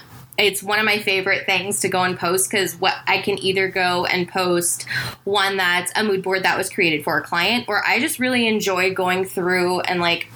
it's 0.41 0.63
one 0.63 0.79
of 0.79 0.85
my 0.85 0.97
favorite 0.97 1.45
things 1.45 1.81
to 1.81 1.89
go 1.89 2.03
and 2.03 2.17
post 2.17 2.49
because 2.49 2.75
what 2.75 2.95
I 3.07 3.21
can 3.21 3.37
either 3.39 3.69
go 3.69 4.05
and 4.05 4.27
post 4.27 4.83
one 5.23 5.57
that's 5.57 5.91
a 5.95 6.03
mood 6.03 6.23
board 6.23 6.43
that 6.43 6.57
was 6.57 6.69
created 6.69 7.03
for 7.03 7.17
a 7.17 7.21
client, 7.21 7.65
or 7.67 7.85
I 7.85 7.99
just 7.99 8.19
really 8.19 8.47
enjoy 8.47 8.93
going 8.93 9.25
through 9.25 9.81
and 9.81 9.99
like 9.99 10.27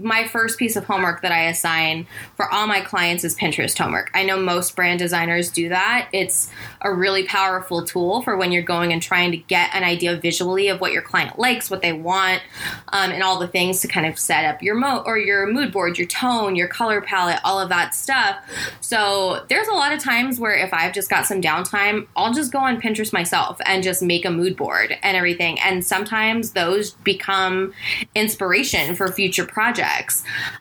my 0.00 0.26
first 0.26 0.58
piece 0.58 0.76
of 0.76 0.84
homework 0.84 1.22
that 1.22 1.32
I 1.32 1.44
assign 1.44 2.06
for 2.36 2.52
all 2.52 2.66
my 2.66 2.80
clients 2.80 3.24
is 3.24 3.36
Pinterest 3.36 3.76
homework. 3.76 4.10
I 4.14 4.24
know 4.24 4.38
most 4.38 4.74
brand 4.74 4.98
designers 4.98 5.50
do 5.50 5.68
that. 5.68 6.08
It's 6.12 6.50
a 6.80 6.92
really 6.92 7.24
powerful 7.24 7.84
tool 7.84 8.22
for 8.22 8.36
when 8.36 8.52
you're 8.52 8.62
going 8.62 8.92
and 8.92 9.02
trying 9.02 9.30
to 9.32 9.36
get 9.36 9.74
an 9.74 9.84
idea 9.84 10.16
visually 10.16 10.68
of 10.68 10.80
what 10.80 10.92
your 10.92 11.02
client 11.02 11.38
likes, 11.38 11.70
what 11.70 11.82
they 11.82 11.92
want, 11.92 12.42
um, 12.88 13.10
and 13.10 13.22
all 13.22 13.38
the 13.38 13.48
things 13.48 13.80
to 13.80 13.88
kind 13.88 14.06
of 14.06 14.18
set 14.18 14.44
up 14.44 14.62
your 14.62 14.74
mo 14.74 15.02
or 15.06 15.18
your 15.18 15.46
mood 15.46 15.72
board, 15.72 15.98
your 15.98 16.06
tone, 16.06 16.56
your 16.56 16.68
color 16.68 17.00
palette, 17.00 17.40
all 17.44 17.60
of 17.60 17.68
that 17.68 17.94
stuff. 17.94 18.36
So 18.80 19.44
there's 19.48 19.68
a 19.68 19.74
lot 19.74 19.92
of 19.92 20.00
times 20.00 20.40
where 20.40 20.54
if 20.54 20.72
I've 20.72 20.92
just 20.92 21.10
got 21.10 21.26
some 21.26 21.40
downtime, 21.40 22.06
I'll 22.16 22.32
just 22.32 22.52
go 22.52 22.58
on 22.58 22.80
Pinterest 22.80 23.12
myself 23.12 23.60
and 23.66 23.82
just 23.82 24.02
make 24.02 24.24
a 24.24 24.30
mood 24.30 24.56
board 24.56 24.96
and 25.02 25.16
everything. 25.16 25.60
And 25.60 25.84
sometimes 25.84 26.52
those 26.52 26.92
become 26.92 27.74
inspiration 28.14 28.94
for 28.94 29.10
future 29.12 29.44
projects. 29.44 29.73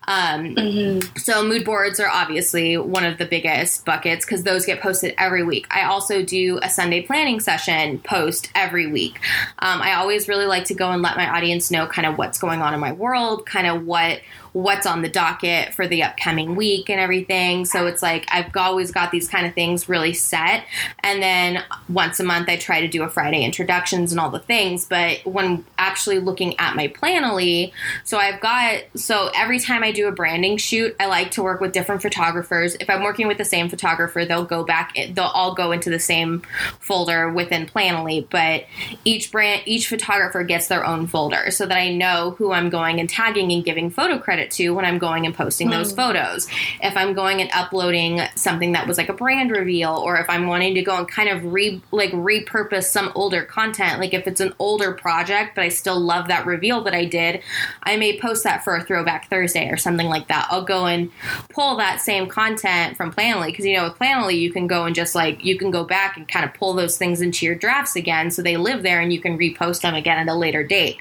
Um, 0.08 0.56
mm-hmm. 0.56 1.18
So 1.18 1.44
mood 1.44 1.66
boards 1.66 2.00
are 2.00 2.10
obviously 2.10 2.78
one 2.78 3.06
of 3.06 3.18
the 3.18 3.26
biggest 3.26 3.86
buckets 3.86 4.26
because 4.26 4.44
those 4.44 4.66
get 4.66 4.82
posted 4.82 5.14
every 5.18 5.44
week. 5.44 5.68
I 5.72 5.84
also 5.84 6.24
do 6.24 6.60
a 6.62 6.70
Sunday 6.70 7.02
planning 7.02 7.40
session 7.40 8.00
post 8.00 8.50
every 8.56 8.88
week. 8.88 9.20
Um, 9.60 9.82
I 9.82 9.94
always 9.94 10.28
really 10.28 10.46
like 10.46 10.66
to 10.66 10.74
go 10.74 10.92
and 10.92 11.02
let 11.02 11.18
my 11.18 11.30
audience 11.30 11.72
know 11.72 11.88
kind 11.88 12.06
of 12.06 12.18
what's 12.18 12.38
going 12.38 12.62
on 12.62 12.74
in 12.74 12.80
my 12.80 12.92
world, 12.92 13.46
kind 13.46 13.68
of 13.68 13.86
what 13.86 14.22
what's 14.54 14.86
on 14.86 15.02
the 15.02 15.10
docket 15.10 15.74
for 15.74 15.88
the 15.88 16.04
upcoming 16.04 16.56
week 16.56 16.90
and 16.90 17.00
everything. 17.00 17.66
So 17.66 17.88
it's 17.88 18.04
like 18.04 18.26
I've 18.32 18.56
always 18.56 18.92
got 18.92 19.12
these 19.12 19.28
kind 19.28 19.48
of 19.48 19.54
things 19.54 19.90
really 19.90 20.14
set. 20.14 20.66
And 21.00 21.22
then 21.22 21.64
once 21.90 22.20
a 22.20 22.24
month, 22.24 22.48
I 22.48 22.58
try 22.58 22.82
to 22.82 22.88
do 22.88 23.04
a 23.04 23.10
Friday 23.10 23.44
introductions 23.44 24.12
and 24.12 24.22
all 24.22 24.30
the 24.30 24.40
things. 24.40 24.86
But 24.86 25.26
when 25.26 25.66
actually 25.78 26.20
looking 26.20 26.58
at 26.60 26.76
my 26.76 26.88
Planoly, 26.88 27.72
so 28.04 28.18
I've 28.18 28.40
got, 28.40 28.84
so 28.96 29.32
every 29.36 29.60
time 29.60 29.84
I 29.84 29.92
do 29.92 30.08
a 30.08 30.12
branding 30.12 30.58
shoot, 30.58 30.96
I 31.00 31.08
like 31.08 31.32
to 31.32 31.44
work 31.44 31.60
with 31.60 31.72
different 31.72 32.04
photographers. 32.04 32.76
If 32.76 32.90
I'm 32.90 33.04
working 33.04 33.28
with 33.28 33.40
the 33.40 33.46
same 33.46 33.70
photographer, 33.70 34.24
they'll 34.24 34.46
go 34.46 34.64
back, 34.64 34.96
they'll 35.14 35.26
all 35.26 35.56
go 35.56 35.72
into 35.72 35.90
the 35.90 36.00
same 36.00 36.44
folder 36.80 37.28
within 37.32 37.66
Planoly. 37.66 38.28
But 38.30 38.66
each 39.04 39.32
brand, 39.32 39.64
each 39.66 39.88
photographer 39.88 40.44
gets 40.44 40.68
their 40.68 40.86
own 40.86 41.08
folder 41.08 41.50
so 41.50 41.66
that 41.66 41.78
I 41.78 41.92
know 41.92 42.36
who 42.38 42.52
I'm 42.52 42.70
going 42.70 43.00
and 43.00 43.10
tagging 43.10 43.52
and 43.52 43.66
giving 43.66 43.90
photo 43.90 44.20
credit 44.20 44.43
to 44.52 44.72
when 44.72 44.86
I'm 44.86 44.98
going 44.98 45.26
and 45.26 45.34
posting 45.34 45.70
those 45.70 45.92
hmm. 45.92 45.98
photos. 45.98 46.48
If 46.82 46.96
I'm 46.96 47.14
going 47.14 47.42
and 47.42 47.50
uploading 47.54 48.22
something 48.36 48.74
that 48.74 48.88
was 48.88 48.98
like 48.98 49.10
a 49.10 49.14
brand 49.14 49.52
reveal, 49.52 49.92
or 49.96 50.18
if 50.18 50.30
I'm 50.30 50.48
wanting 50.48 50.76
to 50.76 50.82
go 50.82 50.98
and 50.98 51.08
kind 51.08 51.30
of 51.30 51.54
re 51.54 51.82
like 51.92 52.12
repurpose 52.12 52.86
some 52.86 53.12
older 53.16 53.44
content, 53.44 54.00
like 54.00 54.14
if 54.14 54.28
it's 54.28 54.42
an 54.42 54.54
older 54.60 54.94
project, 54.94 55.56
but 55.56 55.64
I 55.64 55.70
still 55.70 56.00
love 56.00 56.28
that 56.28 56.46
reveal 56.46 56.84
that 56.84 56.94
I 56.94 57.06
did, 57.06 57.42
I 57.84 57.98
may 57.98 58.20
post 58.20 58.44
that 58.44 58.64
for 58.64 58.76
a 58.76 58.84
throwback 58.84 59.30
Thursday 59.30 59.70
or 59.70 59.78
something 59.78 60.08
like 60.08 60.28
that. 60.28 60.48
I'll 60.50 60.66
go 60.66 60.86
and 60.86 61.12
pull 61.50 61.78
that 61.78 62.02
same 62.02 62.28
content 62.28 62.98
from 62.98 63.12
Planoly 63.12 63.48
because 63.48 63.66
you 63.66 63.78
know 63.78 63.86
with 63.86 64.00
Planoly 64.00 64.40
you 64.40 64.52
can 64.52 64.68
go 64.68 64.86
and 64.86 64.96
just 64.96 65.16
like 65.16 65.44
you 65.44 65.58
can 65.58 65.72
go 65.72 65.84
back 65.84 66.18
and 66.18 66.28
kind 66.28 66.46
of 66.46 66.54
pull 66.54 66.74
those 66.74 66.98
things 66.98 67.22
into 67.22 67.46
your 67.46 67.56
drafts 67.56 67.96
again, 67.96 68.32
so 68.32 68.42
they 68.42 68.58
live 68.58 68.84
there 68.84 69.00
and 69.00 69.14
you 69.14 69.20
can 69.20 69.38
repost 69.38 69.82
them 69.82 69.96
again 69.96 70.18
at 70.18 70.32
a 70.32 70.36
later 70.36 70.64
date. 70.64 70.98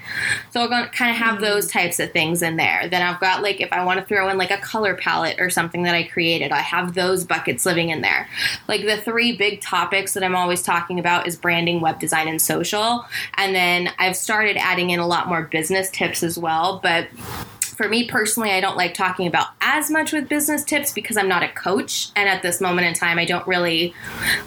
So 0.50 0.60
I'm 0.60 0.68
going 0.68 0.84
to 0.84 0.90
kind 0.90 1.10
of 1.10 1.16
have 1.16 1.34
mm-hmm. 1.34 1.44
those 1.44 1.66
types 1.66 1.98
of 1.98 2.12
things 2.12 2.42
in 2.42 2.56
there. 2.56 2.88
Then 2.88 3.02
I've 3.02 3.20
got 3.20 3.31
like 3.40 3.60
if 3.60 3.72
I 3.72 3.84
want 3.84 4.00
to 4.00 4.04
throw 4.04 4.28
in 4.28 4.36
like 4.36 4.50
a 4.50 4.58
color 4.58 4.94
palette 4.94 5.40
or 5.40 5.48
something 5.48 5.84
that 5.84 5.94
I 5.94 6.02
created, 6.02 6.52
I 6.52 6.58
have 6.58 6.94
those 6.94 7.24
buckets 7.24 7.64
living 7.64 7.90
in 7.90 8.02
there. 8.02 8.28
Like 8.68 8.84
the 8.84 8.98
three 8.98 9.36
big 9.36 9.60
topics 9.60 10.14
that 10.14 10.22
I'm 10.24 10.36
always 10.36 10.62
talking 10.62 10.98
about 10.98 11.26
is 11.26 11.36
branding, 11.36 11.80
web 11.80 12.00
design, 12.00 12.28
and 12.28 12.42
social. 12.42 13.06
And 13.34 13.54
then 13.54 13.90
I've 13.98 14.16
started 14.16 14.56
adding 14.56 14.90
in 14.90 15.00
a 15.00 15.06
lot 15.06 15.28
more 15.28 15.42
business 15.42 15.88
tips 15.90 16.22
as 16.22 16.36
well, 16.36 16.80
but 16.82 17.08
for 17.72 17.88
me 17.88 18.06
personally, 18.06 18.50
I 18.50 18.60
don't 18.60 18.76
like 18.76 18.94
talking 18.94 19.26
about 19.26 19.48
as 19.60 19.90
much 19.90 20.12
with 20.12 20.28
business 20.28 20.62
tips 20.62 20.92
because 20.92 21.16
I'm 21.16 21.28
not 21.28 21.42
a 21.42 21.48
coach. 21.48 22.10
And 22.14 22.28
at 22.28 22.42
this 22.42 22.60
moment 22.60 22.86
in 22.86 22.94
time, 22.94 23.18
I 23.18 23.24
don't 23.24 23.46
really 23.46 23.94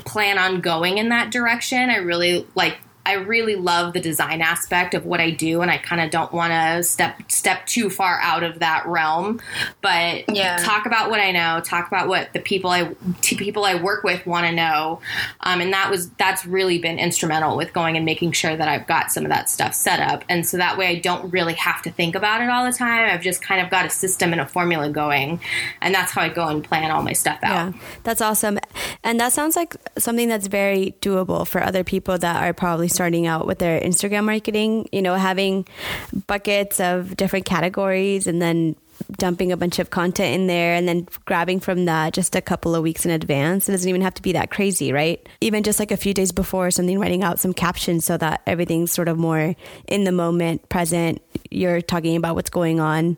plan 0.06 0.38
on 0.38 0.62
going 0.62 1.00
in 1.00 1.10
that 1.10 1.32
direction. 1.32 1.90
I 1.90 1.98
really 1.98 2.48
like 2.56 2.78
I 3.06 3.14
really 3.14 3.56
love 3.56 3.94
the 3.94 4.00
design 4.00 4.42
aspect 4.42 4.96
of 4.96 5.06
what 5.06 5.20
I 5.20 5.30
do, 5.30 5.62
and 5.62 5.70
I 5.70 5.78
kind 5.78 6.02
of 6.02 6.10
don't 6.10 6.34
want 6.34 6.52
to 6.52 6.84
step 6.84 7.32
step 7.32 7.66
too 7.68 7.92
far 7.92 8.20
out 8.20 8.42
of 8.42 8.60
that 8.60 8.88
realm. 8.88 9.40
But 9.82 10.36
yeah. 10.36 10.58
talk 10.58 10.88
about 10.88 11.12
what 11.12 11.20
I 11.20 11.32
know, 11.32 11.62
talk 11.64 11.88
about 11.88 12.08
what 12.08 12.34
the 12.34 12.40
people 12.40 12.72
I 12.72 12.96
people 13.22 13.64
I 13.64 13.76
work 13.76 14.04
with 14.04 14.26
want 14.26 14.48
to 14.48 14.52
know, 14.52 15.02
um, 15.42 15.62
and 15.62 15.72
that 15.74 15.92
was 15.92 16.10
that's 16.12 16.48
really 16.48 16.80
been 16.80 16.98
instrumental 16.98 17.56
with 17.56 17.74
going 17.74 17.96
and 17.96 18.06
making 18.06 18.32
sure 18.32 18.58
that 18.58 18.68
I've 18.68 18.88
got 18.88 19.12
some 19.12 19.24
of 19.24 19.30
that 19.30 19.50
stuff 19.52 19.76
set 19.76 20.00
up, 20.00 20.24
and 20.28 20.48
so 20.48 20.58
that 20.58 20.76
way 20.76 20.88
I 20.88 20.96
don't 20.96 21.32
really 21.32 21.54
have 21.54 21.84
to 21.84 21.92
think 21.92 22.16
about 22.16 22.42
it 22.42 22.50
all 22.50 22.66
the 22.66 22.76
time. 22.76 23.10
I've 23.12 23.22
just 23.22 23.42
kind 23.42 23.62
of 23.62 23.70
got 23.70 23.86
a 23.86 23.90
system 23.92 24.32
and 24.32 24.42
a 24.42 24.48
formula 24.48 24.90
going, 24.90 25.40
and 25.80 25.94
that's 25.94 26.12
how 26.12 26.22
I 26.22 26.30
go 26.30 26.48
and 26.48 26.64
plan 26.64 26.90
all 26.90 27.04
my 27.04 27.14
stuff 27.14 27.38
out. 27.44 27.74
Yeah, 27.74 27.80
that's 28.04 28.22
awesome, 28.22 28.58
and 29.04 29.20
that 29.20 29.32
sounds 29.32 29.56
like 29.56 29.76
something 30.00 30.28
that's 30.28 30.48
very 30.48 30.96
doable 31.02 31.46
for 31.46 31.62
other 31.62 31.84
people 31.84 32.18
that 32.18 32.42
are 32.42 32.52
probably 32.52 32.88
starting 32.96 33.28
out 33.28 33.46
with 33.46 33.60
their 33.60 33.80
Instagram 33.80 34.26
marketing, 34.26 34.90
you 34.92 35.02
know, 35.02 35.16
having 35.16 35.68
buckets 36.28 36.80
of 36.80 37.16
different 37.16 37.46
categories 37.46 38.28
and 38.28 38.42
then 38.42 38.76
dumping 39.18 39.52
a 39.52 39.58
bunch 39.58 39.80
of 39.80 39.90
content 39.90 40.34
in 40.34 40.48
there 40.48 40.74
and 40.74 40.88
then 40.88 41.08
grabbing 41.26 41.60
from 41.60 41.86
that 41.86 42.14
just 42.14 42.36
a 42.36 42.42
couple 42.42 42.76
of 42.76 42.84
weeks 42.84 43.06
in 43.06 43.12
advance. 43.12 43.68
It 43.68 43.74
doesn't 43.74 43.90
even 43.90 44.02
have 44.02 44.14
to 44.16 44.22
be 44.22 44.34
that 44.34 44.52
crazy, 44.52 44.92
right? 44.92 45.26
Even 45.42 45.64
just 45.64 45.80
like 45.80 45.92
a 45.92 45.98
few 45.98 46.14
days 46.14 46.32
before 46.32 46.72
something, 46.72 47.00
writing 47.00 47.24
out 47.24 47.40
some 47.40 47.54
captions 47.54 48.06
so 48.06 48.18
that 48.18 48.42
everything's 48.48 48.92
sort 48.92 49.08
of 49.08 49.18
more 49.18 49.56
in 49.88 50.04
the 50.04 50.12
moment, 50.12 50.68
present. 50.70 51.22
You're 51.52 51.82
talking 51.82 52.16
about 52.16 52.36
what's 52.36 52.50
going 52.50 52.80
on 52.80 53.18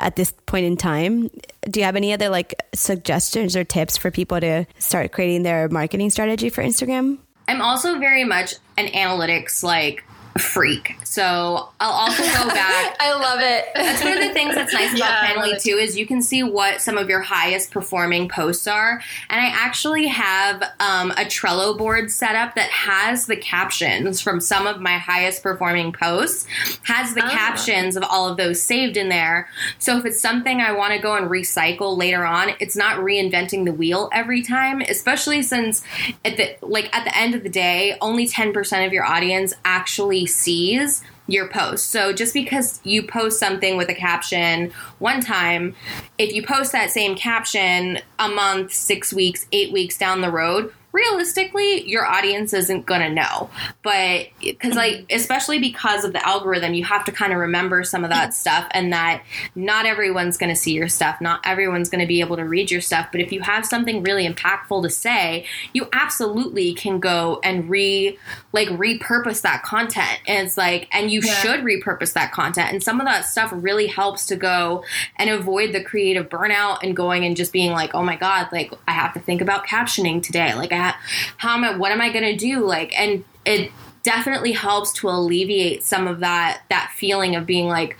at 0.00 0.16
this 0.16 0.32
point 0.46 0.66
in 0.66 0.76
time. 0.76 1.30
Do 1.62 1.80
you 1.80 1.84
have 1.84 1.96
any 1.96 2.12
other 2.12 2.28
like 2.28 2.54
suggestions 2.74 3.56
or 3.56 3.64
tips 3.64 3.96
for 3.96 4.10
people 4.10 4.40
to 4.40 4.66
start 4.78 5.12
creating 5.12 5.42
their 5.42 5.68
marketing 5.68 6.10
strategy 6.10 6.48
for 6.48 6.62
Instagram? 6.62 7.18
I'm 7.48 7.62
also 7.62 7.98
very 7.98 8.24
much 8.24 8.54
an 8.78 8.86
analytics 8.88 9.62
like 9.62 10.04
freak. 10.38 10.96
So 11.04 11.68
I'll 11.80 11.90
also 11.90 12.22
go 12.22 12.48
back. 12.48 12.96
I 13.00 13.12
love 13.14 13.40
it. 13.40 13.66
That's 13.74 14.02
one 14.02 14.12
of 14.14 14.20
the 14.20 14.32
things 14.32 14.54
that's 14.54 14.72
nice 14.72 14.90
about 14.96 14.98
Yeah, 14.98 15.34
Planoly 15.34 15.60
too 15.62 15.76
is 15.76 15.96
you 15.96 16.06
can 16.06 16.22
see 16.22 16.42
what 16.42 16.80
some 16.80 16.96
of 16.98 17.08
your 17.08 17.20
highest 17.20 17.70
performing 17.70 18.28
posts 18.28 18.66
are. 18.66 19.00
And 19.30 19.40
I 19.40 19.46
actually 19.48 20.06
have 20.08 20.62
um, 20.80 21.10
a 21.12 21.24
Trello 21.24 21.76
board 21.76 22.10
set 22.10 22.36
up 22.36 22.54
that 22.54 22.70
has 22.70 23.26
the 23.26 23.36
captions 23.36 24.20
from 24.20 24.40
some 24.40 24.66
of 24.66 24.80
my 24.80 24.98
highest 24.98 25.42
performing 25.42 25.92
posts, 25.92 26.46
has 26.84 27.14
the 27.14 27.24
Ah. 27.24 27.30
captions 27.30 27.96
of 27.96 28.02
all 28.04 28.28
of 28.28 28.36
those 28.36 28.62
saved 28.62 28.96
in 28.96 29.08
there. 29.08 29.48
So 29.78 29.98
if 29.98 30.04
it's 30.06 30.20
something 30.20 30.60
I 30.60 30.72
want 30.72 30.92
to 30.94 30.98
go 30.98 31.14
and 31.16 31.28
recycle 31.30 31.96
later 31.98 32.24
on, 32.24 32.50
it's 32.60 32.76
not 32.76 32.98
reinventing 33.00 33.64
the 33.64 33.72
wheel 33.72 34.08
every 34.12 34.42
time, 34.42 34.80
especially 34.82 35.42
since 35.42 35.82
at 36.24 36.36
the 36.36 36.56
like 36.62 36.94
at 36.96 37.04
the 37.04 37.16
end 37.16 37.34
of 37.34 37.42
the 37.42 37.48
day, 37.48 37.96
only 38.00 38.26
10% 38.26 38.86
of 38.86 38.92
your 38.92 39.04
audience 39.04 39.54
actually 39.64 40.26
sees 40.28 41.02
your 41.26 41.48
post. 41.48 41.90
So 41.90 42.12
just 42.12 42.32
because 42.32 42.80
you 42.84 43.02
post 43.02 43.38
something 43.38 43.76
with 43.76 43.90
a 43.90 43.94
caption 43.94 44.72
one 44.98 45.20
time, 45.20 45.74
if 46.16 46.32
you 46.32 46.42
post 46.42 46.72
that 46.72 46.90
same 46.90 47.16
caption 47.16 47.98
a 48.18 48.28
month, 48.28 48.72
6 48.72 49.12
weeks, 49.12 49.46
8 49.52 49.72
weeks 49.72 49.98
down 49.98 50.22
the 50.22 50.30
road, 50.30 50.72
realistically 50.92 51.88
your 51.88 52.06
audience 52.06 52.52
isn't 52.52 52.86
going 52.86 53.00
to 53.00 53.10
know. 53.10 53.50
But 53.82 54.28
cuz 54.60 54.74
like 54.74 54.94
mm-hmm. 54.94 55.16
especially 55.16 55.58
because 55.58 56.04
of 56.04 56.12
the 56.12 56.26
algorithm, 56.26 56.74
you 56.74 56.84
have 56.84 57.04
to 57.04 57.12
kind 57.12 57.32
of 57.32 57.38
remember 57.38 57.84
some 57.84 58.04
of 58.04 58.10
that 58.10 58.34
stuff 58.34 58.66
and 58.72 58.92
that 58.92 59.22
not 59.54 59.86
everyone's 59.86 60.36
going 60.36 60.50
to 60.50 60.56
see 60.56 60.72
your 60.72 60.88
stuff, 60.88 61.20
not 61.20 61.40
everyone's 61.44 61.88
going 61.88 62.00
to 62.00 62.06
be 62.06 62.20
able 62.20 62.36
to 62.36 62.44
read 62.44 62.70
your 62.70 62.80
stuff, 62.80 63.08
but 63.12 63.20
if 63.20 63.32
you 63.32 63.40
have 63.40 63.66
something 63.66 64.02
really 64.02 64.28
impactful 64.28 64.82
to 64.82 64.90
say, 64.90 65.44
you 65.72 65.88
absolutely 65.92 66.74
can 66.74 66.98
go 67.00 67.40
and 67.42 67.68
re 67.68 68.18
like 68.52 68.68
repurpose 68.68 69.42
that 69.42 69.62
content. 69.62 70.20
And 70.26 70.46
it's 70.46 70.56
like 70.56 70.88
and 70.92 71.10
you 71.10 71.20
Yeah. 71.22 71.34
should 71.34 71.60
repurpose 71.60 72.12
that 72.14 72.32
content. 72.32 72.72
And 72.72 72.82
some 72.82 73.00
of 73.00 73.06
that 73.06 73.26
stuff 73.26 73.50
really 73.52 73.86
helps 73.86 74.26
to 74.26 74.36
go 74.36 74.84
and 75.16 75.28
avoid 75.30 75.72
the 75.72 75.82
creative 75.82 76.28
burnout 76.28 76.78
and 76.82 76.96
going 76.96 77.24
and 77.24 77.36
just 77.36 77.52
being 77.52 77.72
like, 77.72 77.94
oh 77.94 78.02
my 78.02 78.16
God, 78.16 78.48
like 78.52 78.72
I 78.86 78.92
have 78.92 79.12
to 79.14 79.20
think 79.20 79.40
about 79.40 79.66
captioning 79.66 80.22
today. 80.22 80.54
Like, 80.54 80.72
I 80.72 80.76
ha- 80.78 80.98
how 81.36 81.54
am 81.56 81.64
I, 81.64 81.76
what 81.76 81.92
am 81.92 82.00
I 82.00 82.10
to 82.24 82.36
do? 82.36 82.64
Like, 82.64 82.98
and 82.98 83.24
it, 83.44 83.72
definitely 84.08 84.52
helps 84.52 84.92
to 84.92 85.08
alleviate 85.08 85.82
some 85.82 86.06
of 86.06 86.20
that 86.20 86.62
that 86.70 86.92
feeling 86.96 87.36
of 87.36 87.46
being 87.46 87.66
like 87.66 87.96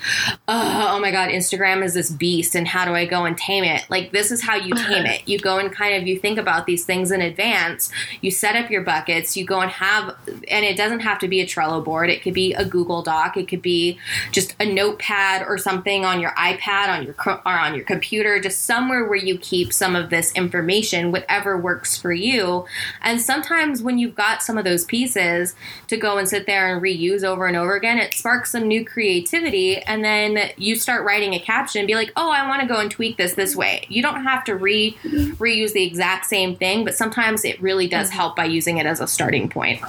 oh, 0.48 0.88
oh 0.92 1.00
my 1.00 1.10
god 1.10 1.30
instagram 1.30 1.82
is 1.82 1.94
this 1.94 2.10
beast 2.10 2.54
and 2.54 2.66
how 2.66 2.84
do 2.84 2.92
i 2.92 3.04
go 3.04 3.24
and 3.24 3.38
tame 3.38 3.64
it? 3.64 3.84
Like 3.88 4.12
this 4.12 4.30
is 4.30 4.42
how 4.42 4.56
you 4.56 4.74
uh-huh. 4.74 4.88
tame 4.88 5.06
it. 5.06 5.22
You 5.26 5.38
go 5.38 5.58
and 5.58 5.72
kind 5.72 5.94
of 5.96 6.06
you 6.06 6.18
think 6.18 6.38
about 6.38 6.66
these 6.66 6.84
things 6.84 7.10
in 7.10 7.20
advance. 7.20 7.90
You 8.20 8.30
set 8.30 8.56
up 8.56 8.70
your 8.70 8.82
buckets. 8.82 9.36
You 9.36 9.44
go 9.44 9.60
and 9.60 9.70
have 9.70 10.16
and 10.48 10.64
it 10.64 10.76
doesn't 10.76 11.00
have 11.00 11.18
to 11.20 11.28
be 11.28 11.40
a 11.40 11.46
trello 11.46 11.84
board. 11.84 12.10
It 12.10 12.22
could 12.22 12.34
be 12.34 12.52
a 12.54 12.64
google 12.64 13.02
doc. 13.02 13.36
It 13.36 13.48
could 13.48 13.62
be 13.62 13.98
just 14.32 14.54
a 14.60 14.66
notepad 14.66 15.46
or 15.46 15.58
something 15.58 16.04
on 16.04 16.20
your 16.20 16.32
ipad 16.32 16.88
on 16.88 17.04
your 17.04 17.14
or 17.24 17.58
on 17.58 17.74
your 17.74 17.84
computer 17.84 18.40
just 18.40 18.64
somewhere 18.64 19.04
where 19.04 19.18
you 19.18 19.38
keep 19.38 19.72
some 19.72 19.94
of 19.94 20.10
this 20.10 20.32
information 20.32 21.12
whatever 21.12 21.56
works 21.56 21.96
for 21.96 22.12
you. 22.12 22.66
And 23.02 23.20
sometimes 23.20 23.82
when 23.82 23.98
you've 23.98 24.14
got 24.14 24.42
some 24.42 24.58
of 24.58 24.64
those 24.64 24.84
pieces 24.84 25.54
to 25.88 25.96
go 25.98 26.18
and 26.18 26.28
sit 26.28 26.46
there 26.46 26.72
and 26.72 26.82
reuse 26.82 27.24
over 27.24 27.46
and 27.46 27.56
over 27.56 27.74
again 27.74 27.98
it 27.98 28.14
sparks 28.14 28.52
some 28.52 28.66
new 28.66 28.84
creativity 28.84 29.78
and 29.78 30.04
then 30.04 30.50
you 30.56 30.74
start 30.74 31.04
writing 31.04 31.34
a 31.34 31.40
caption 31.40 31.80
and 31.80 31.86
be 31.86 31.94
like 31.94 32.12
oh 32.16 32.30
i 32.30 32.46
want 32.48 32.60
to 32.62 32.68
go 32.68 32.80
and 32.80 32.90
tweak 32.90 33.16
this 33.16 33.34
this 33.34 33.54
way 33.54 33.84
you 33.88 34.02
don't 34.02 34.22
have 34.22 34.44
to 34.44 34.54
re 34.54 34.96
reuse 35.38 35.72
the 35.72 35.84
exact 35.84 36.26
same 36.26 36.56
thing 36.56 36.84
but 36.84 36.94
sometimes 36.94 37.44
it 37.44 37.60
really 37.60 37.88
does 37.88 38.10
help 38.10 38.36
by 38.36 38.44
using 38.44 38.78
it 38.78 38.86
as 38.86 39.00
a 39.00 39.06
starting 39.06 39.48
point 39.48 39.80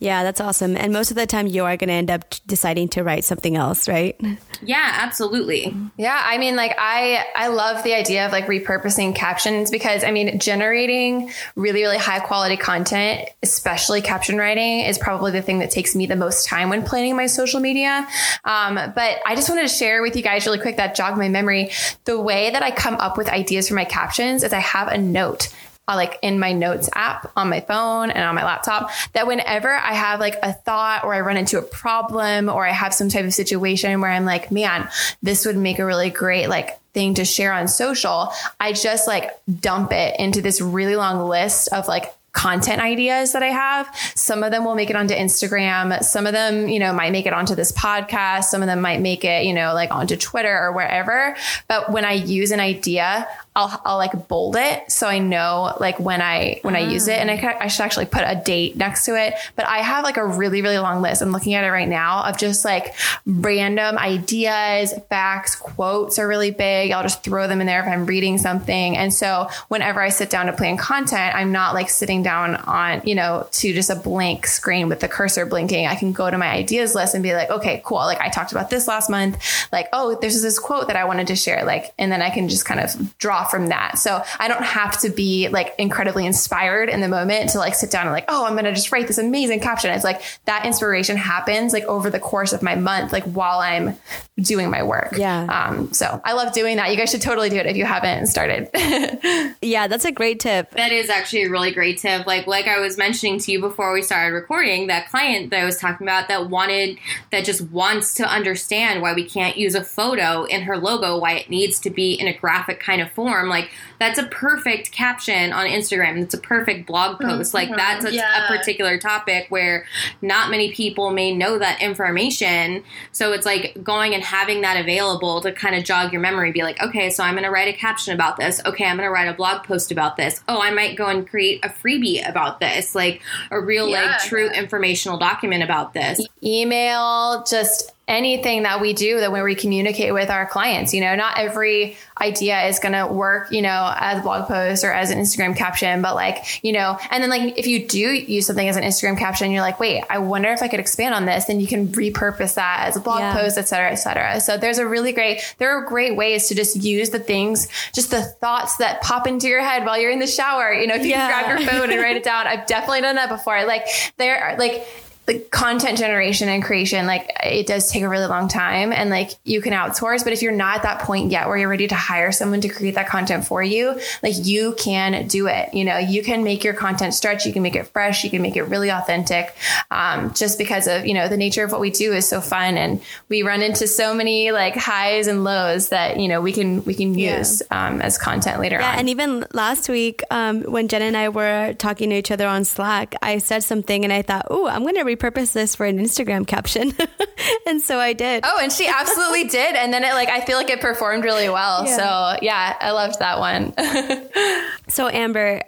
Yeah, 0.00 0.22
that's 0.22 0.40
awesome. 0.40 0.76
And 0.76 0.92
most 0.92 1.10
of 1.10 1.16
the 1.16 1.26
time, 1.26 1.48
you 1.48 1.64
are 1.64 1.76
going 1.76 1.88
to 1.88 1.94
end 1.94 2.08
up 2.08 2.34
deciding 2.46 2.88
to 2.90 3.02
write 3.02 3.24
something 3.24 3.56
else, 3.56 3.88
right? 3.88 4.18
yeah 4.62 4.92
absolutely 4.98 5.74
Yeah, 5.96 6.20
I 6.24 6.38
mean, 6.38 6.54
like 6.56 6.74
I 6.78 7.24
I 7.34 7.48
love 7.48 7.82
the 7.82 7.94
idea 7.94 8.26
of 8.26 8.32
like 8.32 8.46
repurposing 8.46 9.14
captions 9.14 9.70
because 9.70 10.04
I 10.04 10.10
mean, 10.12 10.38
generating 10.38 11.32
really 11.56 11.82
really 11.82 11.98
high 11.98 12.20
quality 12.20 12.56
content, 12.56 13.28
especially 13.42 14.00
caption 14.00 14.38
writing, 14.38 14.80
is 14.80 14.98
probably 14.98 15.32
the 15.32 15.42
thing 15.48 15.60
that 15.60 15.70
takes 15.70 15.96
me 15.96 16.04
the 16.04 16.14
most 16.14 16.46
time 16.46 16.68
when 16.68 16.82
planning 16.84 17.16
my 17.16 17.26
social 17.26 17.58
media. 17.58 18.06
Um, 18.44 18.74
but 18.74 19.18
I 19.26 19.34
just 19.34 19.48
wanted 19.48 19.62
to 19.62 19.74
share 19.74 20.02
with 20.02 20.14
you 20.14 20.22
guys 20.22 20.44
really 20.44 20.58
quick 20.58 20.76
that 20.76 20.94
jogged 20.94 21.16
my 21.16 21.30
memory. 21.30 21.70
The 22.04 22.20
way 22.20 22.50
that 22.50 22.62
I 22.62 22.70
come 22.70 22.96
up 22.96 23.16
with 23.16 23.30
ideas 23.30 23.68
for 23.68 23.74
my 23.74 23.86
captions 23.86 24.42
is 24.42 24.52
I 24.52 24.60
have 24.60 24.88
a 24.88 24.98
note 24.98 25.48
uh, 25.88 25.96
like 25.96 26.18
in 26.20 26.38
my 26.38 26.52
notes 26.52 26.90
app 26.94 27.32
on 27.34 27.48
my 27.48 27.60
phone 27.60 28.10
and 28.10 28.22
on 28.22 28.34
my 28.34 28.44
laptop 28.44 28.90
that 29.14 29.26
whenever 29.26 29.72
I 29.72 29.94
have 29.94 30.20
like 30.20 30.36
a 30.42 30.52
thought 30.52 31.02
or 31.04 31.14
I 31.14 31.20
run 31.20 31.38
into 31.38 31.58
a 31.58 31.62
problem 31.62 32.50
or 32.50 32.66
I 32.66 32.72
have 32.72 32.92
some 32.92 33.08
type 33.08 33.24
of 33.24 33.32
situation 33.32 34.02
where 34.02 34.10
I'm 34.10 34.26
like, 34.26 34.52
man, 34.52 34.88
this 35.22 35.46
would 35.46 35.56
make 35.56 35.78
a 35.78 35.86
really 35.86 36.10
great 36.10 36.48
like 36.48 36.78
thing 36.92 37.14
to 37.14 37.24
share 37.24 37.52
on 37.52 37.68
social, 37.68 38.32
I 38.60 38.72
just 38.72 39.06
like 39.06 39.30
dump 39.60 39.92
it 39.92 40.18
into 40.18 40.42
this 40.42 40.60
really 40.60 40.96
long 40.96 41.26
list 41.26 41.72
of 41.72 41.88
like 41.88 42.12
content 42.32 42.80
ideas 42.80 43.32
that 43.32 43.42
I 43.42 43.48
have. 43.48 43.92
Some 44.14 44.42
of 44.42 44.50
them 44.50 44.64
will 44.64 44.74
make 44.74 44.90
it 44.90 44.96
onto 44.96 45.14
Instagram. 45.14 46.02
Some 46.04 46.26
of 46.26 46.32
them, 46.32 46.68
you 46.68 46.78
know, 46.78 46.92
might 46.92 47.10
make 47.10 47.26
it 47.26 47.32
onto 47.32 47.54
this 47.54 47.72
podcast. 47.72 48.44
Some 48.44 48.62
of 48.62 48.66
them 48.66 48.80
might 48.80 49.00
make 49.00 49.24
it, 49.24 49.44
you 49.44 49.52
know, 49.52 49.74
like 49.74 49.90
onto 49.90 50.16
Twitter 50.16 50.56
or 50.56 50.72
wherever. 50.72 51.36
But 51.68 51.90
when 51.90 52.04
I 52.04 52.12
use 52.12 52.50
an 52.50 52.60
idea, 52.60 53.26
I'll, 53.58 53.82
I'll 53.84 53.96
like 53.96 54.28
bold 54.28 54.56
it 54.56 54.90
so 54.90 55.08
I 55.08 55.18
know 55.18 55.74
like 55.80 55.98
when 55.98 56.22
I 56.22 56.60
when 56.62 56.76
I 56.76 56.80
use 56.80 57.08
it. 57.08 57.18
And 57.18 57.30
I, 57.30 57.36
mm. 57.36 57.40
ca- 57.40 57.58
I 57.60 57.66
should 57.66 57.82
actually 57.82 58.06
put 58.06 58.22
a 58.24 58.40
date 58.44 58.76
next 58.76 59.04
to 59.06 59.20
it. 59.20 59.34
But 59.56 59.66
I 59.66 59.78
have 59.78 60.04
like 60.04 60.16
a 60.16 60.24
really 60.24 60.62
really 60.62 60.78
long 60.78 61.02
list. 61.02 61.22
I'm 61.22 61.32
looking 61.32 61.54
at 61.54 61.64
it 61.64 61.70
right 61.70 61.88
now 61.88 62.24
of 62.24 62.38
just 62.38 62.64
like 62.64 62.94
random 63.26 63.98
ideas 63.98 64.94
facts 65.08 65.56
quotes 65.56 66.18
are 66.18 66.28
really 66.28 66.52
big. 66.52 66.92
I'll 66.92 67.02
just 67.02 67.24
throw 67.24 67.48
them 67.48 67.60
in 67.60 67.66
there 67.66 67.82
if 67.82 67.88
I'm 67.88 68.06
reading 68.06 68.38
something. 68.38 68.96
And 68.96 69.12
so 69.12 69.48
whenever 69.66 70.00
I 70.00 70.10
sit 70.10 70.30
down 70.30 70.46
to 70.46 70.52
plan 70.52 70.76
content 70.76 71.34
I'm 71.34 71.50
not 71.50 71.74
like 71.74 71.90
sitting 71.90 72.22
down 72.22 72.54
on 72.56 73.02
you 73.04 73.16
know 73.16 73.48
to 73.52 73.72
just 73.72 73.90
a 73.90 73.96
blank 73.96 74.46
screen 74.46 74.88
with 74.88 75.00
the 75.00 75.08
cursor 75.08 75.46
blinking. 75.46 75.86
I 75.86 75.96
can 75.96 76.12
go 76.12 76.30
to 76.30 76.38
my 76.38 76.48
ideas 76.48 76.94
list 76.94 77.14
and 77.14 77.22
be 77.22 77.34
like 77.34 77.50
okay 77.50 77.82
cool. 77.84 77.98
Like 77.98 78.20
I 78.20 78.28
talked 78.28 78.52
about 78.52 78.70
this 78.70 78.86
last 78.86 79.10
month. 79.10 79.42
Like 79.72 79.88
oh 79.92 80.16
there's 80.20 80.40
this 80.42 80.60
quote 80.60 80.86
that 80.86 80.96
I 80.96 81.06
wanted 81.06 81.26
to 81.28 81.36
share. 81.36 81.64
Like 81.64 81.92
and 81.98 82.12
then 82.12 82.22
I 82.22 82.30
can 82.30 82.48
just 82.48 82.64
kind 82.64 82.78
of 82.78 83.18
draw 83.18 83.37
from 83.44 83.68
that. 83.68 83.98
So 83.98 84.22
I 84.38 84.48
don't 84.48 84.64
have 84.64 85.00
to 85.00 85.10
be 85.10 85.48
like 85.48 85.74
incredibly 85.78 86.26
inspired 86.26 86.88
in 86.88 87.00
the 87.00 87.08
moment 87.08 87.50
to 87.50 87.58
like 87.58 87.74
sit 87.74 87.90
down 87.90 88.06
and 88.06 88.12
like, 88.12 88.26
oh, 88.28 88.44
I'm 88.44 88.52
going 88.52 88.64
to 88.64 88.72
just 88.72 88.92
write 88.92 89.06
this 89.06 89.18
amazing 89.18 89.60
caption. 89.60 89.90
It's 89.90 90.04
like 90.04 90.22
that 90.44 90.66
inspiration 90.66 91.16
happens 91.16 91.72
like 91.72 91.84
over 91.84 92.10
the 92.10 92.20
course 92.20 92.52
of 92.52 92.62
my 92.62 92.74
month, 92.74 93.12
like 93.12 93.24
while 93.24 93.60
I'm 93.60 93.96
doing 94.38 94.70
my 94.70 94.82
work. 94.82 95.14
Yeah. 95.16 95.44
Um, 95.44 95.92
so 95.92 96.20
I 96.24 96.32
love 96.34 96.52
doing 96.52 96.76
that. 96.76 96.90
You 96.90 96.96
guys 96.96 97.10
should 97.10 97.22
totally 97.22 97.50
do 97.50 97.56
it 97.56 97.66
if 97.66 97.76
you 97.76 97.84
haven't 97.84 98.26
started. 98.26 98.68
Yeah, 99.60 99.88
that's 99.88 100.04
a 100.04 100.12
great 100.12 100.40
tip. 100.40 100.70
That 100.72 100.92
is 100.92 101.10
actually 101.10 101.44
a 101.44 101.50
really 101.50 101.72
great 101.72 101.98
tip. 101.98 102.26
Like 102.26 102.46
like 102.46 102.66
I 102.66 102.78
was 102.78 102.96
mentioning 102.96 103.38
to 103.40 103.52
you 103.52 103.60
before 103.60 103.92
we 103.92 104.02
started 104.02 104.34
recording, 104.34 104.86
that 104.86 105.08
client 105.10 105.50
that 105.50 105.60
I 105.60 105.64
was 105.64 105.76
talking 105.76 106.06
about 106.06 106.28
that 106.28 106.48
wanted 106.48 106.98
that 107.32 107.44
just 107.44 107.62
wants 107.62 108.14
to 108.14 108.24
understand 108.24 109.02
why 109.02 109.14
we 109.14 109.24
can't 109.24 109.56
use 109.56 109.74
a 109.74 109.84
photo 109.84 110.44
in 110.44 110.62
her 110.62 110.76
logo, 110.76 111.18
why 111.18 111.32
it 111.32 111.50
needs 111.50 111.78
to 111.80 111.90
be 111.90 112.14
in 112.14 112.26
a 112.28 112.36
graphic 112.36 112.80
kind 112.80 113.02
of 113.02 113.10
form. 113.12 113.27
Like 113.48 113.70
that's 113.98 114.18
a 114.18 114.24
perfect 114.24 114.92
caption 114.92 115.52
on 115.52 115.66
Instagram. 115.66 116.20
that's 116.20 116.34
a 116.34 116.38
perfect 116.38 116.86
blog 116.86 117.18
mm-hmm. 117.18 117.28
post. 117.28 117.54
Like 117.54 117.68
that's 117.74 118.04
a, 118.04 118.12
Yeah. 118.12 118.44
a 118.44 118.56
particular 118.56 118.98
topic 118.98 119.46
where 119.48 119.84
not 120.22 120.50
many 120.50 120.72
people 120.72 121.10
may 121.10 121.34
know 121.34 121.58
that 121.58 121.82
information. 121.82 122.84
So 123.12 123.32
it's 123.32 123.46
like 123.46 123.76
going 123.82 124.14
and 124.14 124.22
having 124.22 124.60
that 124.62 124.80
available 124.80 125.40
to 125.42 125.52
kind 125.52 125.74
of 125.74 125.84
jog 125.84 126.12
your 126.12 126.20
memory, 126.20 126.52
be 126.52 126.62
like, 126.62 126.80
okay, 126.82 127.10
so 127.10 127.22
I'm 127.24 127.34
going 127.34 127.44
to 127.44 127.50
write 127.50 127.68
a 127.68 127.76
caption 127.76 128.14
about 128.14 128.36
this. 128.36 128.60
Okay, 128.64 128.84
I'm 128.84 128.96
going 128.96 129.06
to 129.06 129.12
write 129.12 129.28
a 129.28 129.34
blog 129.34 129.64
post 129.64 129.90
about 129.90 130.16
this. 130.16 130.42
Oh, 130.48 130.60
I 130.60 130.70
might 130.70 130.96
go 130.96 131.06
and 131.06 131.28
create 131.28 131.64
a 131.64 131.68
freebie 131.68 132.28
about 132.28 132.60
this, 132.60 132.94
like 132.94 133.22
a 133.50 133.60
real, 133.60 133.88
Yeah. 133.88 134.02
like, 134.02 134.20
true 134.20 134.48
informational 134.50 135.18
document 135.18 135.62
about 135.62 135.94
this. 135.94 136.20
email, 136.42 137.44
just 137.48 137.92
anything 138.08 138.62
that 138.62 138.80
we 138.80 138.94
do 138.94 139.20
that 139.20 139.30
when 139.30 139.44
we 139.44 139.54
communicate 139.54 140.14
with 140.14 140.30
our 140.30 140.46
clients, 140.46 140.94
you 140.94 141.00
know, 141.02 141.14
not 141.14 141.38
every 141.38 141.96
idea 142.20 142.66
is 142.66 142.78
going 142.80 142.94
to 142.94 143.06
work, 143.06 143.52
you 143.52 143.62
know, 143.62 143.92
as 143.96 144.18
a 144.18 144.22
blog 144.22 144.48
post 144.48 144.82
or 144.82 144.92
as 144.92 145.10
an 145.10 145.18
Instagram 145.18 145.54
caption, 145.56 146.02
but 146.02 146.14
like, 146.14 146.64
you 146.64 146.72
know, 146.72 146.98
and 147.10 147.22
then 147.22 147.30
like 147.30 147.56
if 147.58 147.66
you 147.66 147.86
do 147.86 147.98
use 148.00 148.46
something 148.46 148.66
as 148.68 148.76
an 148.76 148.82
Instagram 148.82 149.16
caption, 149.18 149.52
you're 149.52 149.60
like, 149.60 149.78
wait, 149.78 150.02
I 150.10 150.18
wonder 150.18 150.48
if 150.50 150.62
I 150.62 150.68
could 150.68 150.80
expand 150.80 151.14
on 151.14 151.26
this, 151.26 151.44
then 151.44 151.60
you 151.60 151.66
can 151.66 151.88
repurpose 151.88 152.54
that 152.54 152.86
as 152.88 152.96
a 152.96 153.00
blog 153.00 153.20
Yeah. 153.20 153.34
post, 153.38 153.58
et 153.58 153.68
cetera, 153.68 153.90
et 153.90 153.96
cetera. 153.96 154.40
So 154.40 154.56
there's 154.56 154.78
a 154.78 154.88
really 154.88 155.12
great, 155.12 155.54
there 155.58 155.70
are 155.76 155.82
great 155.84 156.16
ways 156.16 156.48
to 156.48 156.54
just 156.54 156.76
use 156.82 157.10
the 157.10 157.20
things, 157.20 157.68
just 157.92 158.10
the 158.10 158.22
thoughts 158.22 158.78
that 158.78 159.02
pop 159.02 159.26
into 159.26 159.46
your 159.46 159.62
head 159.62 159.84
while 159.84 159.98
you're 160.00 160.10
in 160.10 160.18
the 160.18 160.26
shower. 160.26 160.72
You 160.72 160.86
know, 160.86 160.94
if 160.94 161.02
you 161.04 161.10
Yeah. 161.10 161.28
can 161.30 161.44
grab 161.44 161.60
your 161.60 161.68
phone 161.68 161.90
and 161.92 162.00
write 162.00 162.16
it 162.16 162.24
down. 162.24 162.46
I've 162.46 162.66
definitely 162.66 163.02
done 163.02 163.16
that 163.16 163.28
before. 163.28 163.64
Like 163.66 163.86
there 164.16 164.42
are 164.42 164.56
like, 164.56 164.86
the 165.28 165.38
content 165.50 165.98
generation 165.98 166.48
and 166.48 166.64
creation, 166.64 167.06
like 167.06 167.30
it 167.44 167.66
does 167.66 167.90
take 167.90 168.02
a 168.02 168.08
really 168.08 168.26
long 168.26 168.48
time 168.48 168.92
and 168.92 169.10
like 169.10 169.32
you 169.44 169.60
can 169.60 169.74
outsource. 169.74 170.24
But 170.24 170.32
if 170.32 170.40
you're 170.40 170.52
not 170.52 170.76
at 170.76 170.82
that 170.84 171.00
point 171.02 171.30
yet 171.30 171.48
where 171.48 171.58
you're 171.58 171.68
ready 171.68 171.86
to 171.86 171.94
hire 171.94 172.32
someone 172.32 172.62
to 172.62 172.68
create 172.68 172.94
that 172.94 173.08
content 173.08 173.46
for 173.46 173.62
you, 173.62 174.00
like 174.22 174.34
you 174.38 174.74
can 174.78 175.28
do 175.28 175.46
it. 175.46 175.74
You 175.74 175.84
know, 175.84 175.98
you 175.98 176.22
can 176.22 176.44
make 176.44 176.64
your 176.64 176.72
content 176.72 177.12
stretch, 177.12 177.44
you 177.44 177.52
can 177.52 177.62
make 177.62 177.76
it 177.76 177.88
fresh, 177.88 178.24
you 178.24 178.30
can 178.30 178.40
make 178.40 178.56
it 178.56 178.62
really 178.62 178.90
authentic. 178.90 179.54
Um, 179.90 180.32
just 180.32 180.56
because 180.56 180.88
of, 180.88 181.04
you 181.04 181.12
know, 181.12 181.28
the 181.28 181.36
nature 181.36 181.62
of 181.62 181.72
what 181.72 181.82
we 181.82 181.90
do 181.90 182.14
is 182.14 182.26
so 182.26 182.40
fun 182.40 182.78
and 182.78 183.02
we 183.28 183.42
run 183.42 183.60
into 183.60 183.86
so 183.86 184.14
many 184.14 184.50
like 184.50 184.76
highs 184.76 185.26
and 185.26 185.44
lows 185.44 185.90
that, 185.90 186.18
you 186.18 186.28
know, 186.28 186.40
we 186.40 186.52
can, 186.52 186.82
we 186.84 186.94
can 186.94 187.14
use 187.14 187.60
yeah. 187.70 187.88
um, 187.88 188.00
as 188.00 188.16
content 188.16 188.60
later 188.60 188.78
yeah, 188.80 188.92
on. 188.92 188.98
And 189.00 189.08
even 189.10 189.44
last 189.52 189.90
week, 189.90 190.22
um, 190.30 190.62
when 190.62 190.88
Jen 190.88 191.02
and 191.02 191.18
I 191.18 191.28
were 191.28 191.74
talking 191.74 192.08
to 192.08 192.16
each 192.16 192.30
other 192.30 192.46
on 192.46 192.64
Slack, 192.64 193.14
I 193.20 193.36
said 193.36 193.62
something 193.62 194.04
and 194.04 194.12
I 194.12 194.22
thought, 194.22 194.46
oh, 194.48 194.66
I'm 194.66 194.84
going 194.84 194.94
to 194.94 195.04
repurpose 195.18 195.52
this 195.52 195.74
for 195.74 195.86
an 195.86 195.98
Instagram 195.98 196.46
caption. 196.46 196.92
and 197.66 197.80
so 197.80 197.98
I 197.98 198.12
did. 198.12 198.44
Oh, 198.46 198.58
and 198.60 198.72
she 198.72 198.86
absolutely 198.86 199.44
did. 199.48 199.74
And 199.74 199.92
then 199.92 200.04
it 200.04 200.12
like, 200.14 200.28
I 200.28 200.40
feel 200.40 200.56
like 200.56 200.70
it 200.70 200.80
performed 200.80 201.24
really 201.24 201.48
well. 201.48 201.86
Yeah. 201.86 201.96
So 201.96 202.38
yeah, 202.42 202.76
I 202.80 202.92
loved 202.92 203.18
that 203.18 203.38
one. 203.38 203.74
so 204.88 205.08
Amber, 205.08 205.62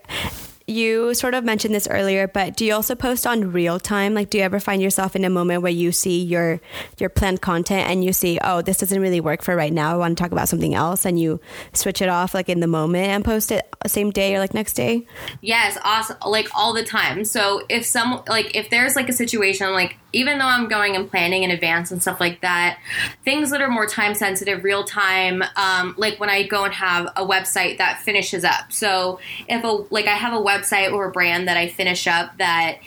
you 0.70 1.14
sort 1.14 1.34
of 1.34 1.44
mentioned 1.44 1.74
this 1.74 1.88
earlier, 1.88 2.28
but 2.28 2.56
do 2.56 2.64
you 2.64 2.72
also 2.74 2.94
post 2.94 3.26
on 3.26 3.52
real 3.52 3.78
time? 3.78 4.14
Like, 4.14 4.30
do 4.30 4.38
you 4.38 4.44
ever 4.44 4.60
find 4.60 4.80
yourself 4.80 5.16
in 5.16 5.24
a 5.24 5.30
moment 5.30 5.62
where 5.62 5.72
you 5.72 5.92
see 5.92 6.22
your 6.22 6.60
your 6.98 7.10
planned 7.10 7.40
content 7.40 7.90
and 7.90 8.04
you 8.04 8.12
see, 8.12 8.38
oh, 8.42 8.62
this 8.62 8.78
doesn't 8.78 9.00
really 9.00 9.20
work 9.20 9.42
for 9.42 9.56
right 9.56 9.72
now. 9.72 9.92
I 9.92 9.96
want 9.96 10.16
to 10.16 10.22
talk 10.22 10.32
about 10.32 10.48
something 10.48 10.74
else, 10.74 11.04
and 11.04 11.18
you 11.18 11.40
switch 11.72 12.00
it 12.00 12.08
off 12.08 12.34
like 12.34 12.48
in 12.48 12.60
the 12.60 12.66
moment 12.66 13.08
and 13.08 13.24
post 13.24 13.50
it 13.50 13.66
same 13.86 14.10
day 14.10 14.34
or 14.34 14.38
like 14.38 14.54
next 14.54 14.74
day? 14.74 15.06
Yes, 15.40 15.78
awesome. 15.82 16.16
Like 16.26 16.48
all 16.54 16.72
the 16.72 16.84
time. 16.84 17.24
So 17.24 17.62
if 17.68 17.84
some 17.84 18.22
like 18.28 18.54
if 18.54 18.70
there's 18.70 18.94
like 18.94 19.08
a 19.08 19.12
situation 19.12 19.72
like 19.72 19.96
even 20.12 20.38
though 20.38 20.46
I'm 20.46 20.68
going 20.68 20.96
and 20.96 21.08
planning 21.08 21.44
in 21.44 21.50
advance 21.50 21.92
and 21.92 22.02
stuff 22.02 22.20
like 22.20 22.40
that, 22.40 22.80
things 23.24 23.50
that 23.50 23.60
are 23.60 23.68
more 23.68 23.86
time 23.86 24.14
sensitive, 24.14 24.64
real 24.64 24.82
time, 24.82 25.44
um, 25.54 25.94
like 25.96 26.18
when 26.18 26.28
I 26.28 26.42
go 26.46 26.64
and 26.64 26.74
have 26.74 27.06
a 27.16 27.24
website 27.24 27.78
that 27.78 28.00
finishes 28.00 28.44
up. 28.44 28.72
So 28.72 29.20
if 29.48 29.62
a 29.62 29.84
like 29.90 30.06
I 30.06 30.14
have 30.14 30.32
a 30.32 30.42
website 30.42 30.59
or 30.92 31.06
a 31.06 31.10
brand 31.10 31.48
that 31.48 31.56
I 31.56 31.68
finish 31.68 32.06
up 32.06 32.36
that 32.38 32.78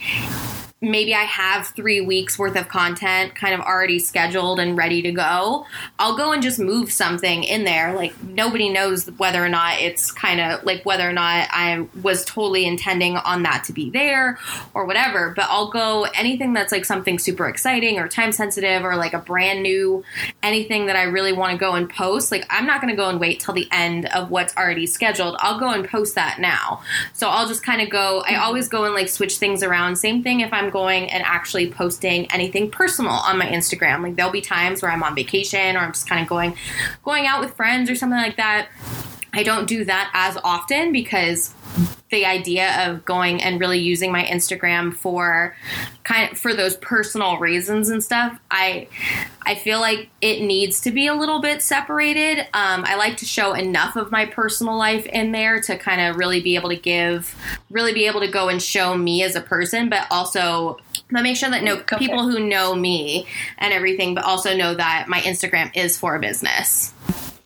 maybe 0.83 1.15
I 1.15 1.23
have 1.23 1.67
three 1.67 2.01
weeks 2.01 2.37
worth 2.37 2.57
of 2.57 2.67
content 2.67 3.35
kind 3.35 3.53
of 3.53 3.61
already 3.61 3.99
scheduled 3.99 4.59
and 4.59 4.77
ready 4.77 5.01
to 5.03 5.11
go, 5.13 5.65
I'll 5.97 6.17
go 6.17 6.33
and 6.33 6.43
just 6.43 6.59
move 6.59 6.91
something 6.91 7.43
in 7.43 7.63
there. 7.63 7.95
Like 7.95 8.21
nobody 8.21 8.69
knows 8.69 9.09
whether 9.17 9.43
or 9.43 9.47
not 9.47 9.79
it's 9.79 10.11
kind 10.11 10.41
of 10.41 10.63
like 10.65 10.85
whether 10.85 11.09
or 11.09 11.13
not 11.13 11.47
I 11.51 11.87
was 12.01 12.25
totally 12.25 12.65
intending 12.65 13.15
on 13.15 13.43
that 13.43 13.63
to 13.65 13.73
be 13.73 13.89
there 13.89 14.37
or 14.73 14.85
whatever. 14.85 15.33
But 15.33 15.45
I'll 15.49 15.71
go 15.71 16.03
anything 16.13 16.51
that's 16.51 16.73
like 16.73 16.83
something 16.83 17.17
super 17.17 17.47
exciting 17.47 17.97
or 17.97 18.09
time 18.09 18.33
sensitive 18.33 18.83
or 18.83 18.97
like 18.97 19.13
a 19.13 19.19
brand 19.19 19.63
new 19.63 20.03
anything 20.43 20.87
that 20.87 20.97
I 20.97 21.03
really 21.03 21.31
want 21.31 21.53
to 21.53 21.57
go 21.57 21.73
and 21.75 21.89
post. 21.89 22.29
Like 22.29 22.45
I'm 22.49 22.65
not 22.65 22.81
going 22.81 22.93
to 22.93 23.01
go 23.01 23.07
and 23.07 23.21
wait 23.21 23.39
till 23.39 23.53
the 23.53 23.69
end 23.71 24.07
of 24.07 24.29
what's 24.29 24.55
already 24.57 24.85
scheduled. 24.85 25.37
I'll 25.39 25.59
go 25.59 25.69
and 25.69 25.87
post 25.87 26.15
that 26.15 26.39
now. 26.39 26.81
So 27.13 27.29
I'll 27.29 27.47
just 27.47 27.63
kind 27.63 27.81
of 27.81 27.89
go, 27.89 28.21
I 28.21 28.33
mm-hmm. 28.33 28.43
always 28.43 28.67
go 28.67 28.83
and 28.83 28.93
like 28.93 29.07
switch 29.07 29.37
things 29.37 29.63
around. 29.63 29.95
Same 29.95 30.21
thing 30.21 30.41
if 30.41 30.51
I'm 30.51 30.72
going 30.73 31.09
and 31.09 31.23
actually 31.23 31.71
posting 31.71 32.29
anything 32.31 32.69
personal 32.69 33.11
on 33.11 33.37
my 33.37 33.45
Instagram. 33.45 34.01
Like 34.03 34.15
there'll 34.15 34.31
be 34.31 34.41
times 34.41 34.81
where 34.81 34.91
I'm 34.91 35.03
on 35.03 35.15
vacation 35.15 35.77
or 35.77 35.79
I'm 35.79 35.93
just 35.93 36.09
kind 36.09 36.21
of 36.21 36.27
going 36.27 36.57
going 37.03 37.27
out 37.27 37.39
with 37.39 37.53
friends 37.55 37.89
or 37.89 37.95
something 37.95 38.19
like 38.19 38.35
that. 38.35 38.67
I 39.33 39.43
don't 39.43 39.67
do 39.67 39.83
that 39.85 40.11
as 40.13 40.37
often 40.43 40.91
because 40.91 41.53
the 42.11 42.25
idea 42.25 42.87
of 42.87 43.03
going 43.03 43.41
and 43.41 43.59
really 43.59 43.79
using 43.79 44.11
my 44.11 44.23
Instagram 44.23 44.93
for 44.93 45.55
kind 46.03 46.31
of 46.31 46.37
for 46.37 46.53
those 46.53 46.77
personal 46.77 47.39
reasons 47.39 47.89
and 47.89 48.03
stuff, 48.03 48.39
I 48.51 48.87
I 49.41 49.55
feel 49.55 49.79
like 49.79 50.09
it 50.21 50.41
needs 50.43 50.81
to 50.81 50.91
be 50.91 51.07
a 51.07 51.15
little 51.15 51.41
bit 51.41 51.63
separated. 51.63 52.41
Um, 52.53 52.85
I 52.85 52.95
like 52.95 53.17
to 53.17 53.25
show 53.25 53.53
enough 53.53 53.95
of 53.95 54.11
my 54.11 54.27
personal 54.27 54.77
life 54.77 55.07
in 55.07 55.31
there 55.31 55.59
to 55.61 55.77
kind 55.77 55.99
of 55.99 56.17
really 56.17 56.39
be 56.39 56.55
able 56.55 56.69
to 56.69 56.75
give, 56.75 57.35
really 57.71 57.93
be 57.93 58.05
able 58.05 58.19
to 58.19 58.27
go 58.27 58.49
and 58.49 58.61
show 58.61 58.95
me 58.95 59.23
as 59.23 59.35
a 59.35 59.41
person, 59.41 59.89
but 59.89 60.05
also 60.11 60.77
but 61.11 61.23
make 61.23 61.37
sure 61.37 61.49
that 61.49 61.63
no 61.63 61.77
okay. 61.77 61.97
people 61.97 62.29
who 62.29 62.39
know 62.39 62.75
me 62.75 63.27
and 63.57 63.73
everything, 63.73 64.13
but 64.13 64.23
also 64.23 64.55
know 64.55 64.75
that 64.75 65.07
my 65.07 65.19
Instagram 65.21 65.75
is 65.75 65.97
for 65.97 66.15
a 66.15 66.19
business. 66.19 66.93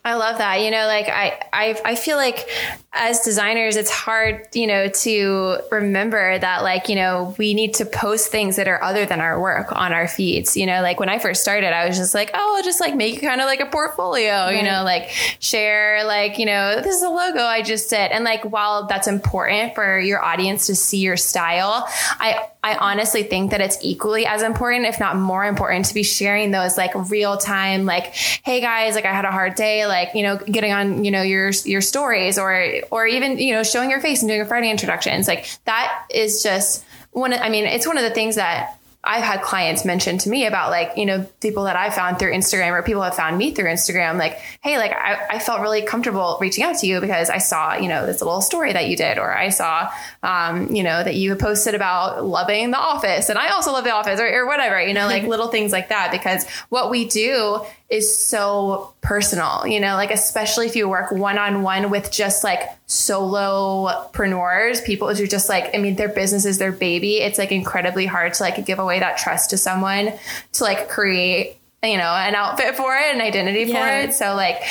I 0.07 0.15
love 0.15 0.37
that. 0.37 0.61
You 0.61 0.71
know, 0.71 0.87
like 0.87 1.09
I, 1.09 1.39
I, 1.51 1.81
I 1.83 1.95
feel 1.95 2.17
like 2.17 2.49
as 2.93 3.19
designers, 3.19 3.75
it's 3.75 3.91
hard, 3.91 4.47
you 4.53 4.65
know, 4.65 4.87
to 4.89 5.57
remember 5.71 6.39
that 6.39 6.63
like, 6.63 6.89
you 6.89 6.95
know, 6.95 7.35
we 7.37 7.53
need 7.53 7.75
to 7.75 7.85
post 7.85 8.31
things 8.31 8.55
that 8.55 8.67
are 8.67 8.81
other 8.81 9.05
than 9.05 9.19
our 9.19 9.39
work 9.39 9.67
on 9.71 9.93
our 9.93 10.07
feeds. 10.07 10.57
You 10.57 10.65
know, 10.65 10.81
like 10.81 10.99
when 10.99 11.09
I 11.09 11.19
first 11.19 11.41
started, 11.41 11.73
I 11.73 11.87
was 11.87 11.97
just 11.97 12.13
like, 12.13 12.31
oh, 12.33 12.55
I'll 12.57 12.63
just 12.63 12.79
like 12.79 12.95
make 12.95 13.17
it 13.17 13.21
kind 13.21 13.41
of 13.41 13.45
like 13.45 13.59
a 13.59 13.65
portfolio, 13.65 14.31
right. 14.31 14.57
you 14.57 14.63
know, 14.63 14.83
like 14.83 15.09
share, 15.39 16.03
like, 16.05 16.39
you 16.39 16.45
know, 16.45 16.81
this 16.81 16.95
is 16.95 17.03
a 17.03 17.09
logo 17.09 17.41
I 17.41 17.61
just 17.61 17.89
did. 17.89 18.11
And 18.11 18.23
like, 18.23 18.43
while 18.45 18.87
that's 18.87 19.07
important 19.07 19.75
for 19.75 19.99
your 19.99 20.23
audience 20.23 20.67
to 20.67 20.75
see 20.75 20.99
your 20.99 21.17
style, 21.17 21.87
I, 22.19 22.47
I 22.67 22.75
honestly 22.91 23.23
think 23.23 23.51
that 23.51 23.61
it's 23.61 23.77
equally 23.81 24.25
as 24.25 24.41
important, 24.41 24.85
if 24.85 24.99
not 24.99 25.15
more 25.15 25.45
important, 25.45 25.85
to 25.85 25.93
be 25.93 26.03
sharing 26.03 26.51
those 26.51 26.77
like 26.77 26.91
real 27.09 27.37
time, 27.37 27.85
like, 27.85 28.13
hey 28.13 28.59
guys, 28.59 28.93
like 28.95 29.05
I 29.05 29.13
had 29.13 29.23
a 29.23 29.31
hard 29.31 29.55
day, 29.55 29.87
like, 29.87 30.09
you 30.13 30.23
know, 30.23 30.35
getting 30.35 30.73
on, 30.73 31.05
you 31.05 31.11
know, 31.11 31.21
your 31.21 31.51
your 31.63 31.79
stories 31.79 32.37
or 32.37 32.81
or 32.91 33.07
even, 33.07 33.37
you 33.37 33.53
know, 33.53 33.63
showing 33.63 33.89
your 33.89 34.01
face 34.01 34.21
and 34.21 34.29
doing 34.29 34.41
a 34.41 34.45
Friday 34.45 34.69
introductions. 34.69 35.29
Like 35.29 35.47
that 35.63 36.05
is 36.09 36.43
just 36.43 36.83
one 37.11 37.31
I 37.31 37.47
mean, 37.47 37.65
it's 37.65 37.87
one 37.87 37.97
of 37.97 38.03
the 38.03 38.11
things 38.11 38.35
that 38.35 38.76
I've 39.07 39.23
had 39.23 39.41
clients 39.41 39.85
mention 39.85 40.17
to 40.19 40.29
me 40.29 40.45
about 40.45 40.69
like, 40.69 40.97
you 40.97 41.05
know, 41.05 41.25
people 41.41 41.63
that 41.63 41.75
I 41.75 41.89
found 41.89 42.19
through 42.19 42.33
Instagram 42.33 42.71
or 42.71 42.83
people 42.83 43.01
have 43.01 43.15
found 43.15 43.37
me 43.37 43.51
through 43.51 43.65
Instagram, 43.65 44.17
like, 44.17 44.37
hey, 44.61 44.77
like 44.77 44.91
I, 44.91 45.25
I, 45.29 45.39
felt 45.39 45.61
really 45.61 45.81
comfortable 45.81 46.37
reaching 46.41 46.63
out 46.63 46.77
to 46.79 46.87
you 46.87 46.99
because 46.99 47.29
I 47.29 47.37
saw, 47.37 47.75
you 47.75 47.87
know, 47.87 48.05
this 48.05 48.21
little 48.21 48.41
story 48.41 48.73
that 48.73 48.89
you 48.89 48.97
did, 48.97 49.17
or 49.17 49.35
I 49.35 49.49
saw, 49.49 49.89
um, 50.23 50.75
you 50.75 50.83
know, 50.83 51.03
that 51.03 51.15
you 51.15 51.35
posted 51.35 51.73
about 51.73 52.25
loving 52.25 52.71
the 52.71 52.77
office 52.77 53.29
and 53.29 53.39
I 53.39 53.49
also 53.49 53.71
love 53.71 53.85
the 53.85 53.93
office 53.93 54.19
or, 54.19 54.27
or 54.27 54.45
whatever, 54.45 54.81
you 54.81 54.93
know, 54.93 55.07
like 55.07 55.23
little 55.27 55.47
things 55.47 55.71
like 55.71 55.89
that. 55.89 56.11
Because 56.11 56.47
what 56.69 56.91
we 56.91 57.07
do 57.07 57.61
is 57.89 58.17
so 58.17 58.93
personal, 58.99 59.65
you 59.65 59.79
know, 59.79 59.93
like 59.93 60.11
especially 60.11 60.65
if 60.65 60.75
you 60.75 60.89
work 60.89 61.11
one 61.11 61.37
on 61.37 61.61
one 61.61 61.89
with 61.89 62.11
just 62.11 62.43
like 62.43 62.61
solopreneurs, 62.87 64.83
people 64.85 65.13
who 65.13 65.25
just 65.25 65.47
like, 65.47 65.73
I 65.73 65.77
mean, 65.77 65.95
their 65.95 66.09
business 66.09 66.45
is 66.45 66.57
their 66.57 66.73
baby. 66.73 67.17
It's 67.17 67.39
like 67.39 67.53
incredibly 67.53 68.05
hard 68.05 68.33
to 68.33 68.43
like 68.43 68.65
give 68.65 68.79
away 68.79 68.99
that 68.99 69.17
trust 69.17 69.51
to 69.51 69.57
someone 69.57 70.11
to 70.53 70.63
like 70.63 70.89
create 70.89 71.57
you 71.83 71.97
know 71.97 72.03
an 72.03 72.33
outfit 72.33 72.75
for 72.75 72.95
it 72.95 73.13
an 73.13 73.21
identity 73.21 73.71
yeah. 73.71 73.85
for 73.85 74.07
it 74.07 74.13
so 74.13 74.35
like 74.35 74.63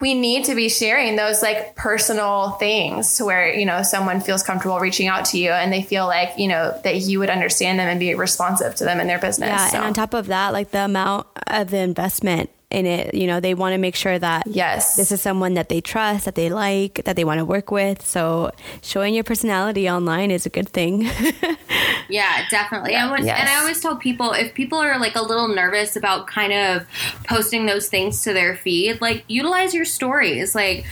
we 0.00 0.14
need 0.14 0.44
to 0.44 0.54
be 0.54 0.68
sharing 0.68 1.16
those 1.16 1.42
like 1.42 1.74
personal 1.74 2.52
things 2.52 3.16
to 3.16 3.24
where 3.24 3.52
you 3.52 3.66
know 3.66 3.82
someone 3.82 4.20
feels 4.20 4.42
comfortable 4.42 4.78
reaching 4.78 5.08
out 5.08 5.24
to 5.24 5.38
you 5.38 5.50
and 5.50 5.72
they 5.72 5.82
feel 5.82 6.06
like 6.06 6.30
you 6.38 6.46
know 6.46 6.78
that 6.84 6.96
you 6.96 7.18
would 7.18 7.30
understand 7.30 7.78
them 7.78 7.88
and 7.88 7.98
be 7.98 8.14
responsive 8.14 8.72
to 8.74 8.84
them 8.84 9.00
in 9.00 9.08
their 9.08 9.18
business 9.18 9.48
yeah 9.48 9.68
so. 9.68 9.78
and 9.78 9.86
on 9.86 9.94
top 9.94 10.14
of 10.14 10.28
that 10.28 10.52
like 10.52 10.70
the 10.70 10.84
amount 10.84 11.26
of 11.48 11.70
the 11.70 11.78
investment 11.78 12.48
in 12.74 12.86
it. 12.86 13.14
You 13.14 13.26
know, 13.26 13.40
they 13.40 13.54
want 13.54 13.72
to 13.72 13.78
make 13.78 13.94
sure 13.94 14.18
that 14.18 14.46
yes, 14.46 14.96
this 14.96 15.12
is 15.12 15.20
someone 15.20 15.54
that 15.54 15.68
they 15.68 15.80
trust, 15.80 16.24
that 16.24 16.34
they 16.34 16.50
like, 16.50 17.04
that 17.04 17.16
they 17.16 17.24
want 17.24 17.38
to 17.38 17.44
work 17.44 17.70
with. 17.70 18.04
So 18.04 18.50
showing 18.82 19.14
your 19.14 19.24
personality 19.24 19.88
online 19.88 20.30
is 20.30 20.44
a 20.44 20.50
good 20.50 20.68
thing. 20.68 21.02
yeah, 22.08 22.44
definitely. 22.50 22.92
Yeah. 22.92 23.04
And, 23.04 23.12
when, 23.12 23.24
yes. 23.24 23.38
and 23.40 23.48
I 23.48 23.56
always 23.60 23.80
tell 23.80 23.96
people 23.96 24.32
if 24.32 24.52
people 24.54 24.78
are 24.78 24.98
like 24.98 25.14
a 25.14 25.22
little 25.22 25.48
nervous 25.48 25.96
about 25.96 26.26
kind 26.26 26.52
of 26.52 26.86
posting 27.28 27.66
those 27.66 27.88
things 27.88 28.22
to 28.22 28.32
their 28.32 28.56
feed, 28.56 29.00
like 29.00 29.24
utilize 29.28 29.72
your 29.72 29.84
stories. 29.84 30.54
Like 30.54 30.84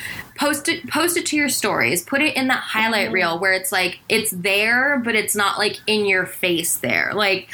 post 0.43 0.69
it 0.69 0.89
post 0.89 1.17
it 1.17 1.25
to 1.27 1.37
your 1.37 1.49
stories. 1.49 2.03
Put 2.03 2.21
it 2.21 2.37
in 2.37 2.49
that 2.49 2.63
highlight 2.63 3.07
mm-hmm. 3.07 3.15
reel 3.15 3.39
where 3.39 3.53
it's 3.53 3.71
like 3.71 4.01
it's 4.09 4.33
there 4.33 4.99
but 4.99 5.15
it's 5.15 5.37
not 5.37 5.57
like 5.57 5.79
in 5.87 6.05
your 6.05 6.27
face 6.27 6.79
there. 6.79 7.13
Like 7.15 7.49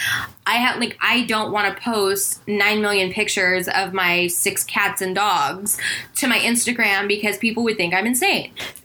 i 0.49 0.53
have 0.53 0.81
like 0.81 0.97
i 1.03 1.25
don't 1.27 1.53
want 1.53 1.77
to 1.77 1.83
post 1.83 2.41
9 2.49 2.81
million 2.81 3.13
pictures 3.13 3.69
of 3.69 3.93
my 3.93 4.27
six 4.29 4.65
cats 4.65 5.03
and 5.03 5.15
dogs 5.15 5.79
to 6.15 6.27
my 6.27 6.39
instagram 6.39 7.07
because 7.07 7.37
people 7.37 7.63
would 7.65 7.77
think 7.77 7.93
i'm 7.93 8.07
insane. 8.07 8.51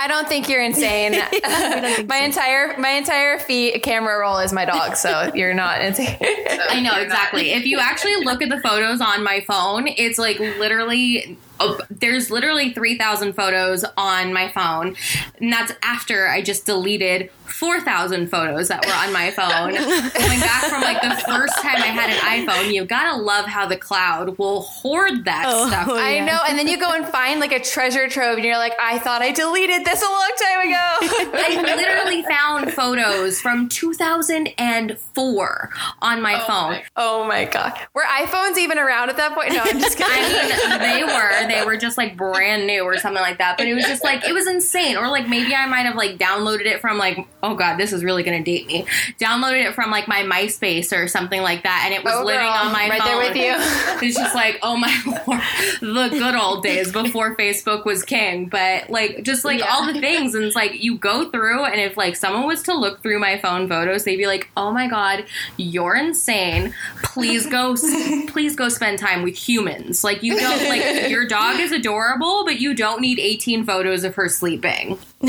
I 0.00 0.06
don't 0.06 0.28
think 0.28 0.48
you're 0.48 0.62
insane. 0.62 1.12
Think 1.30 1.42
my 2.08 2.20
so. 2.20 2.24
entire 2.24 2.78
my 2.78 2.90
entire 2.90 3.38
feed 3.38 3.82
camera 3.82 4.18
roll 4.18 4.38
is 4.38 4.52
my 4.52 4.64
dog 4.64 4.96
so 4.96 5.30
you're 5.34 5.54
not 5.54 5.80
insane. 5.80 6.16
I 6.20 6.80
know 6.80 6.98
exactly. 7.00 7.50
If 7.50 7.64
you 7.66 7.78
actually 7.78 8.24
look 8.24 8.42
at 8.42 8.48
the 8.48 8.60
photos 8.60 9.00
on 9.00 9.22
my 9.22 9.40
phone 9.40 9.86
it's 9.86 10.18
like 10.18 10.38
literally 10.38 11.38
oh, 11.60 11.78
there's 11.90 12.30
literally 12.30 12.72
3,000 12.72 13.34
photos 13.34 13.84
on 13.96 14.32
my 14.32 14.48
phone. 14.48 14.96
And 15.40 15.52
that's 15.52 15.72
after 15.82 16.28
I 16.28 16.42
just 16.42 16.66
deleted 16.66 17.30
4,000 17.46 18.28
photos 18.30 18.68
that 18.68 18.84
were 18.84 18.92
on 18.92 19.12
my 19.12 19.30
phone. 19.30 19.74
Coming 20.12 20.40
back 20.40 20.64
from 20.64 20.82
like 20.82 21.00
the 21.00 21.14
first 21.30 21.56
time 21.62 21.76
I 21.76 21.86
had 21.88 22.10
an 22.10 22.18
iPhone, 22.46 22.72
you 22.72 22.84
gotta 22.84 23.16
love 23.20 23.46
how 23.46 23.66
the 23.66 23.76
cloud 23.76 24.36
will 24.38 24.62
hoard 24.62 25.24
that 25.24 25.44
Oh, 25.48 25.66
stuff. 25.68 25.86
yeah. 25.88 25.94
I 25.94 26.18
know. 26.20 26.38
And 26.48 26.58
then 26.58 26.68
you 26.68 26.78
go 26.78 26.92
and 26.92 27.06
find 27.08 27.40
like 27.40 27.52
a 27.52 27.60
treasure 27.60 28.08
trove 28.08 28.36
and 28.36 28.44
you're 28.44 28.58
like, 28.58 28.74
I 28.80 28.98
thought 28.98 29.22
I 29.22 29.32
deleted 29.32 29.84
this 29.84 30.02
a 30.02 30.04
long 30.04 30.30
time 30.38 30.68
ago. 30.68 30.96
I 31.38 31.60
literally 31.62 32.22
found 32.24 32.72
photos 32.72 33.40
from 33.40 33.68
2004 33.68 35.70
on 36.02 36.20
my 36.22 36.40
oh 36.42 36.46
phone. 36.46 36.80
oh 36.96 37.24
my 37.26 37.44
God. 37.46 37.72
Were 37.94 38.02
iPhones 38.02 38.58
even 38.58 38.78
around 38.78 39.08
at 39.10 39.16
that 39.16 39.32
point? 39.34 39.52
No, 39.52 39.60
I'm 39.64 39.78
just 39.80 39.96
kidding. 39.96 40.12
I 40.12 40.68
mean, 40.70 40.80
they 40.80 41.04
were. 41.04 41.47
They 41.48 41.64
were 41.64 41.76
just 41.76 41.96
like 41.98 42.16
brand 42.16 42.66
new 42.66 42.82
or 42.82 42.96
something 42.98 43.22
like 43.22 43.38
that. 43.38 43.58
But 43.58 43.66
it 43.68 43.74
was 43.74 43.84
just 43.84 44.04
like 44.04 44.24
it 44.26 44.32
was 44.32 44.46
insane. 44.46 44.96
Or 44.96 45.08
like 45.08 45.28
maybe 45.28 45.54
I 45.54 45.66
might 45.66 45.82
have 45.86 45.96
like 45.96 46.18
downloaded 46.18 46.66
it 46.66 46.80
from 46.80 46.98
like 46.98 47.18
oh 47.42 47.54
god, 47.54 47.76
this 47.76 47.92
is 47.92 48.04
really 48.04 48.22
gonna 48.22 48.42
date 48.42 48.66
me. 48.66 48.84
Downloaded 49.20 49.64
it 49.68 49.74
from 49.74 49.90
like 49.90 50.08
my 50.08 50.22
MySpace 50.22 50.92
or 50.96 51.08
something 51.08 51.42
like 51.42 51.62
that, 51.64 51.82
and 51.84 51.94
it 51.94 52.04
was 52.04 52.14
Oh, 52.16 52.24
living 52.24 52.40
girl. 52.40 52.50
on 52.50 52.72
my 52.72 52.88
Right 52.88 53.00
phone. 53.02 53.08
there 53.08 53.18
with 53.28 53.36
you. 53.36 53.54
It's 54.08 54.16
just 54.16 54.34
like 54.34 54.58
oh 54.62 54.76
my 54.76 54.94
lord, 55.26 56.10
the 56.10 56.16
good 56.18 56.34
old 56.34 56.62
days 56.62 56.92
before 56.92 57.34
Facebook 57.36 57.84
was 57.84 58.02
king. 58.04 58.46
But 58.48 58.90
like 58.90 59.22
just 59.24 59.44
like 59.44 59.60
Yeah. 59.60 59.70
all 59.74 59.92
the 59.92 60.00
things, 60.00 60.34
and 60.34 60.44
it's 60.44 60.56
like 60.56 60.82
you 60.82 60.96
go 60.98 61.30
through, 61.30 61.64
and 61.64 61.80
if 61.80 61.96
like 61.96 62.16
someone 62.16 62.46
was 62.46 62.62
to 62.64 62.74
look 62.74 63.02
through 63.02 63.18
my 63.18 63.38
phone 63.38 63.68
photos, 63.68 64.04
they'd 64.04 64.16
be 64.16 64.26
like, 64.26 64.48
oh 64.56 64.70
my 64.70 64.86
god, 64.88 65.24
you're 65.56 65.96
insane. 65.96 66.74
Please 67.02 67.46
go, 67.46 67.74
please 68.28 68.54
go 68.56 68.68
spend 68.68 68.98
time 68.98 69.22
with 69.22 69.36
humans. 69.36 70.04
Like 70.04 70.22
you 70.22 70.38
don't 70.38 70.68
like 70.68 71.10
your 71.10 71.26
dog 71.26 71.37
is 71.60 71.72
adorable, 71.72 72.44
but 72.44 72.60
you 72.60 72.74
don't 72.74 73.00
need 73.00 73.18
18 73.18 73.64
photos 73.64 74.04
of 74.04 74.14
her 74.16 74.28
sleeping. 74.28 74.98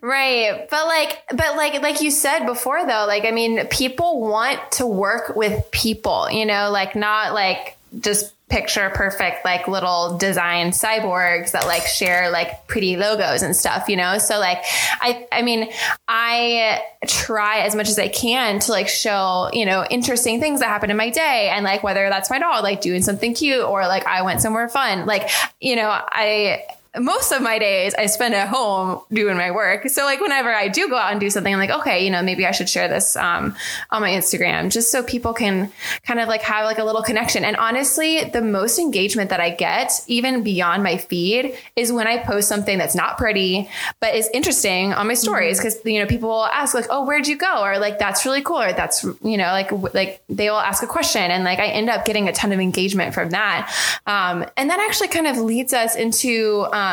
Right. 0.00 0.66
But 0.70 0.86
like 0.86 1.22
but 1.30 1.56
like 1.56 1.80
like 1.82 2.00
you 2.00 2.10
said 2.10 2.46
before 2.46 2.86
though, 2.86 3.04
like 3.06 3.24
I 3.24 3.30
mean, 3.30 3.66
people 3.68 4.20
want 4.20 4.60
to 4.72 4.86
work 4.86 5.36
with 5.36 5.70
people, 5.70 6.30
you 6.30 6.46
know, 6.46 6.70
like 6.70 6.94
not 6.96 7.34
like 7.34 7.76
just 8.00 8.34
picture 8.50 8.90
perfect 8.90 9.44
like 9.44 9.66
little 9.66 10.18
design 10.18 10.70
cyborgs 10.70 11.52
that 11.52 11.66
like 11.66 11.86
share 11.86 12.30
like 12.30 12.66
pretty 12.68 12.96
logos 12.96 13.42
and 13.42 13.56
stuff, 13.56 13.88
you 13.88 13.96
know? 13.96 14.18
So 14.18 14.38
like 14.38 14.58
I 15.00 15.26
I 15.32 15.42
mean, 15.42 15.70
I 16.06 16.82
try 17.06 17.60
as 17.60 17.74
much 17.74 17.88
as 17.88 17.98
I 17.98 18.08
can 18.08 18.58
to 18.60 18.72
like 18.72 18.88
show, 18.88 19.48
you 19.52 19.64
know, 19.64 19.84
interesting 19.88 20.40
things 20.40 20.60
that 20.60 20.68
happen 20.68 20.90
in 20.90 20.96
my 20.96 21.10
day 21.10 21.50
and 21.52 21.64
like 21.64 21.82
whether 21.82 22.08
that's 22.10 22.28
my 22.28 22.38
dog 22.38 22.62
like 22.62 22.80
doing 22.80 23.02
something 23.02 23.34
cute 23.34 23.64
or 23.64 23.86
like 23.86 24.06
I 24.06 24.22
went 24.22 24.42
somewhere 24.42 24.68
fun. 24.68 25.06
Like, 25.06 25.30
you 25.60 25.76
know, 25.76 25.88
I 25.88 26.64
most 26.98 27.32
of 27.32 27.42
my 27.42 27.58
days 27.58 27.94
I 27.94 28.06
spend 28.06 28.34
at 28.34 28.48
home 28.48 29.02
doing 29.12 29.36
my 29.36 29.50
work. 29.50 29.88
So 29.88 30.04
like 30.04 30.20
whenever 30.20 30.52
I 30.52 30.68
do 30.68 30.88
go 30.88 30.96
out 30.96 31.10
and 31.10 31.20
do 31.20 31.28
something, 31.30 31.52
I'm 31.52 31.58
like, 31.58 31.80
okay, 31.80 32.04
you 32.04 32.10
know, 32.10 32.22
maybe 32.22 32.46
I 32.46 32.52
should 32.52 32.68
share 32.68 32.88
this 32.88 33.16
um, 33.16 33.56
on 33.90 34.00
my 34.00 34.10
Instagram 34.10 34.70
just 34.70 34.92
so 34.92 35.02
people 35.02 35.34
can 35.34 35.72
kind 36.04 36.20
of 36.20 36.28
like 36.28 36.42
have 36.42 36.64
like 36.64 36.78
a 36.78 36.84
little 36.84 37.02
connection. 37.02 37.44
And 37.44 37.56
honestly, 37.56 38.24
the 38.24 38.42
most 38.42 38.78
engagement 38.78 39.30
that 39.30 39.40
I 39.40 39.50
get, 39.50 39.92
even 40.06 40.42
beyond 40.42 40.82
my 40.82 40.96
feed, 40.96 41.56
is 41.74 41.92
when 41.92 42.06
I 42.06 42.18
post 42.18 42.48
something 42.48 42.78
that's 42.78 42.94
not 42.94 43.18
pretty 43.18 43.68
but 44.00 44.14
is 44.14 44.28
interesting 44.32 44.92
on 44.92 45.06
my 45.06 45.14
stories 45.14 45.58
because 45.58 45.80
you 45.84 45.98
know 45.98 46.06
people 46.06 46.28
will 46.28 46.46
ask 46.46 46.74
like, 46.74 46.86
oh, 46.90 47.04
where'd 47.04 47.26
you 47.26 47.36
go? 47.36 47.62
Or 47.62 47.78
like 47.78 47.98
that's 47.98 48.24
really 48.24 48.42
cool. 48.42 48.60
Or 48.60 48.72
that's 48.72 49.02
you 49.02 49.36
know 49.36 49.46
like 49.46 49.72
like 49.94 50.22
they 50.28 50.50
will 50.50 50.58
ask 50.58 50.82
a 50.82 50.86
question 50.86 51.22
and 51.22 51.44
like 51.44 51.58
I 51.58 51.66
end 51.66 51.88
up 51.88 52.04
getting 52.04 52.28
a 52.28 52.32
ton 52.32 52.52
of 52.52 52.60
engagement 52.60 53.14
from 53.14 53.30
that. 53.30 53.72
Um, 54.06 54.46
and 54.56 54.70
that 54.70 54.80
actually 54.80 55.08
kind 55.08 55.26
of 55.26 55.38
leads 55.38 55.72
us 55.72 55.96
into 55.96 56.66
um, 56.72 56.83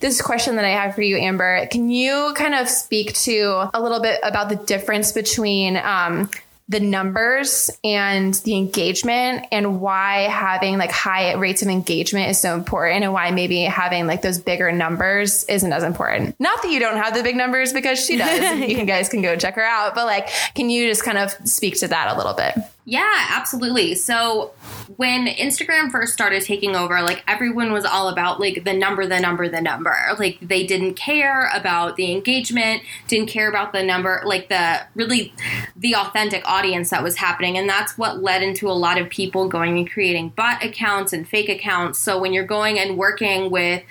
this 0.00 0.20
question 0.20 0.56
that 0.56 0.64
I 0.64 0.70
have 0.70 0.94
for 0.94 1.02
you, 1.02 1.16
Amber. 1.16 1.66
Can 1.66 1.90
you 1.90 2.32
kind 2.36 2.54
of 2.54 2.68
speak 2.68 3.14
to 3.14 3.70
a 3.72 3.80
little 3.80 4.00
bit 4.00 4.20
about 4.22 4.48
the 4.48 4.56
difference 4.56 5.12
between 5.12 5.76
um, 5.76 6.28
the 6.68 6.80
numbers 6.80 7.70
and 7.84 8.34
the 8.34 8.56
engagement 8.56 9.46
and 9.52 9.80
why 9.82 10.22
having 10.22 10.78
like 10.78 10.90
high 10.90 11.34
rates 11.34 11.60
of 11.60 11.68
engagement 11.68 12.30
is 12.30 12.40
so 12.40 12.54
important 12.54 13.04
and 13.04 13.12
why 13.12 13.30
maybe 13.30 13.62
having 13.62 14.06
like 14.06 14.22
those 14.22 14.38
bigger 14.38 14.72
numbers 14.72 15.44
isn't 15.44 15.72
as 15.72 15.82
important. 15.82 16.34
Not 16.40 16.62
that 16.62 16.70
you 16.70 16.80
don't 16.80 16.96
have 16.96 17.14
the 17.14 17.22
big 17.22 17.36
numbers 17.36 17.74
because 17.74 18.02
she 18.02 18.16
does. 18.16 18.58
you 18.68 18.84
guys 18.86 19.10
can 19.10 19.20
go 19.20 19.36
check 19.36 19.56
her 19.56 19.62
out, 19.62 19.94
but 19.94 20.06
like 20.06 20.28
can 20.54 20.70
you 20.70 20.88
just 20.88 21.04
kind 21.04 21.18
of 21.18 21.32
speak 21.46 21.78
to 21.80 21.88
that 21.88 22.14
a 22.14 22.16
little 22.16 22.34
bit? 22.34 22.54
Yeah, 22.86 23.28
absolutely. 23.30 23.94
So 23.94 24.52
when 24.96 25.26
Instagram 25.26 25.90
first 25.90 26.12
started 26.12 26.42
taking 26.42 26.76
over, 26.76 27.00
like 27.00 27.24
everyone 27.26 27.72
was 27.72 27.86
all 27.86 28.10
about 28.10 28.40
like 28.40 28.64
the 28.64 28.74
number, 28.74 29.06
the 29.06 29.20
number, 29.20 29.48
the 29.48 29.62
number. 29.62 29.96
Like 30.18 30.38
they 30.42 30.66
didn't 30.66 30.94
care 30.94 31.50
about 31.54 31.96
the 31.96 32.12
engagement, 32.12 32.82
didn't 33.08 33.28
care 33.28 33.48
about 33.48 33.72
the 33.72 33.82
number, 33.82 34.20
like 34.26 34.50
the 34.50 34.82
really 34.94 35.32
the 35.76 35.96
authentic 35.96 36.46
audience 36.46 36.90
that 36.90 37.02
was 37.02 37.16
happening. 37.16 37.56
And 37.56 37.66
that's 37.66 37.96
what 37.96 38.22
led 38.22 38.42
into 38.42 38.68
a 38.68 38.72
lot 38.72 39.00
of 39.00 39.08
people 39.08 39.48
going 39.48 39.78
and 39.78 39.90
creating 39.90 40.28
bot 40.30 40.62
accounts 40.62 41.14
and 41.14 41.26
fake 41.26 41.48
accounts. 41.48 41.98
So 41.98 42.20
when 42.20 42.34
you're 42.34 42.44
going 42.44 42.78
and 42.78 42.98
working 42.98 43.50
with 43.50 43.82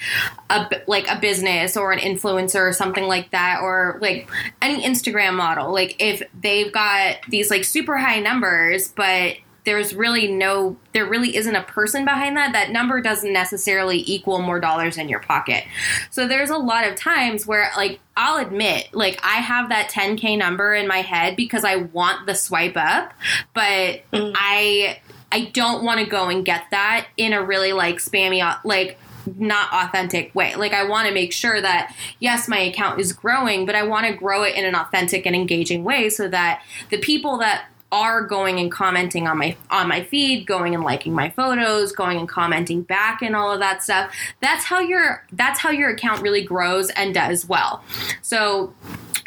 a 0.52 0.70
like 0.86 1.10
a 1.10 1.20
business 1.20 1.76
or 1.76 1.94
an 1.94 2.00
influencer 2.00 2.70
or 2.70 2.74
something 2.74 3.06
like 3.06 3.32
that 3.32 3.62
or 3.64 3.98
like 4.02 4.30
any 4.62 4.84
Instagram 4.84 5.34
model, 5.34 5.74
like 5.74 5.96
if 6.00 6.22
they've 6.40 6.72
got 6.72 7.18
these 7.28 7.50
like 7.50 7.64
super 7.64 7.98
high 7.98 8.20
numbers 8.20 8.83
but 8.88 9.38
there's 9.66 9.96
really 9.96 10.28
no 10.28 10.76
there 10.94 11.06
really 11.06 11.36
isn't 11.36 11.56
a 11.56 11.64
person 11.64 12.04
behind 12.06 12.36
that. 12.36 12.52
That 12.54 12.72
number 12.72 13.02
doesn't 13.02 13.32
necessarily 13.32 14.04
equal 14.06 14.42
more 14.42 14.60
dollars 14.60 14.98
in 14.98 15.08
your 15.08 15.22
pocket. 15.22 15.64
So 16.12 16.28
there's 16.28 16.50
a 16.50 16.58
lot 16.58 16.88
of 16.88 16.96
times 16.96 17.48
where 17.48 17.70
like 17.78 18.00
i'll 18.16 18.38
admit 18.46 18.90
like 18.94 19.20
i 19.24 19.38
have 19.38 19.70
that 19.70 19.90
10k 19.90 20.38
number 20.38 20.74
in 20.76 20.88
my 20.88 21.00
head 21.02 21.36
because 21.36 21.64
i 21.64 21.78
want 21.78 22.28
the 22.28 22.36
swipe 22.36 22.78
up 22.78 23.12
but 23.56 24.04
mm. 24.14 24.32
i 24.36 25.00
i 25.32 25.46
don't 25.46 25.84
want 25.84 26.00
to 26.00 26.06
go 26.06 26.30
and 26.30 26.46
get 26.46 26.64
that 26.70 27.08
in 27.18 27.34
a 27.34 27.44
really 27.44 27.74
like 27.74 27.96
spammy 27.96 28.40
like 28.64 29.00
not 29.38 29.72
authentic 29.72 30.34
way. 30.36 30.56
Like 30.56 30.74
I 30.74 30.84
want 30.84 31.08
to 31.08 31.14
make 31.14 31.32
sure 31.32 31.62
that 31.62 31.96
yes, 32.20 32.48
my 32.48 32.60
account 32.60 33.00
is 33.00 33.14
growing, 33.14 33.66
but 33.66 33.76
I 33.76 33.84
want 33.84 34.06
to 34.08 34.14
grow 34.14 34.44
it 34.44 34.56
in 34.56 34.66
an 34.66 34.76
authentic 34.76 35.26
and 35.26 35.36
engaging 35.36 35.84
way 35.84 36.10
so 36.10 36.28
that 36.28 36.62
the 36.90 36.98
people 36.98 37.38
that 37.38 37.66
are 37.94 38.24
going 38.24 38.60
and 38.60 38.72
commenting 38.72 39.28
on 39.28 39.38
my 39.38 39.56
on 39.70 39.88
my 39.88 40.04
feed, 40.04 40.48
going 40.48 40.74
and 40.74 40.84
liking 40.84 41.14
my 41.14 41.30
photos, 41.30 41.92
going 41.92 42.18
and 42.18 42.28
commenting 42.28 42.82
back 42.82 43.22
and 43.22 43.36
all 43.36 43.52
of 43.52 43.60
that 43.60 43.84
stuff. 43.84 44.12
That's 44.42 44.66
how 44.66 44.80
your 44.80 45.24
that's 45.32 45.60
how 45.60 45.70
your 45.70 45.92
account 45.92 46.24
really 46.24 46.44
grows 46.44 46.90
and 46.90 47.14
does 47.14 47.48
well. 47.48 47.84
So 48.24 48.74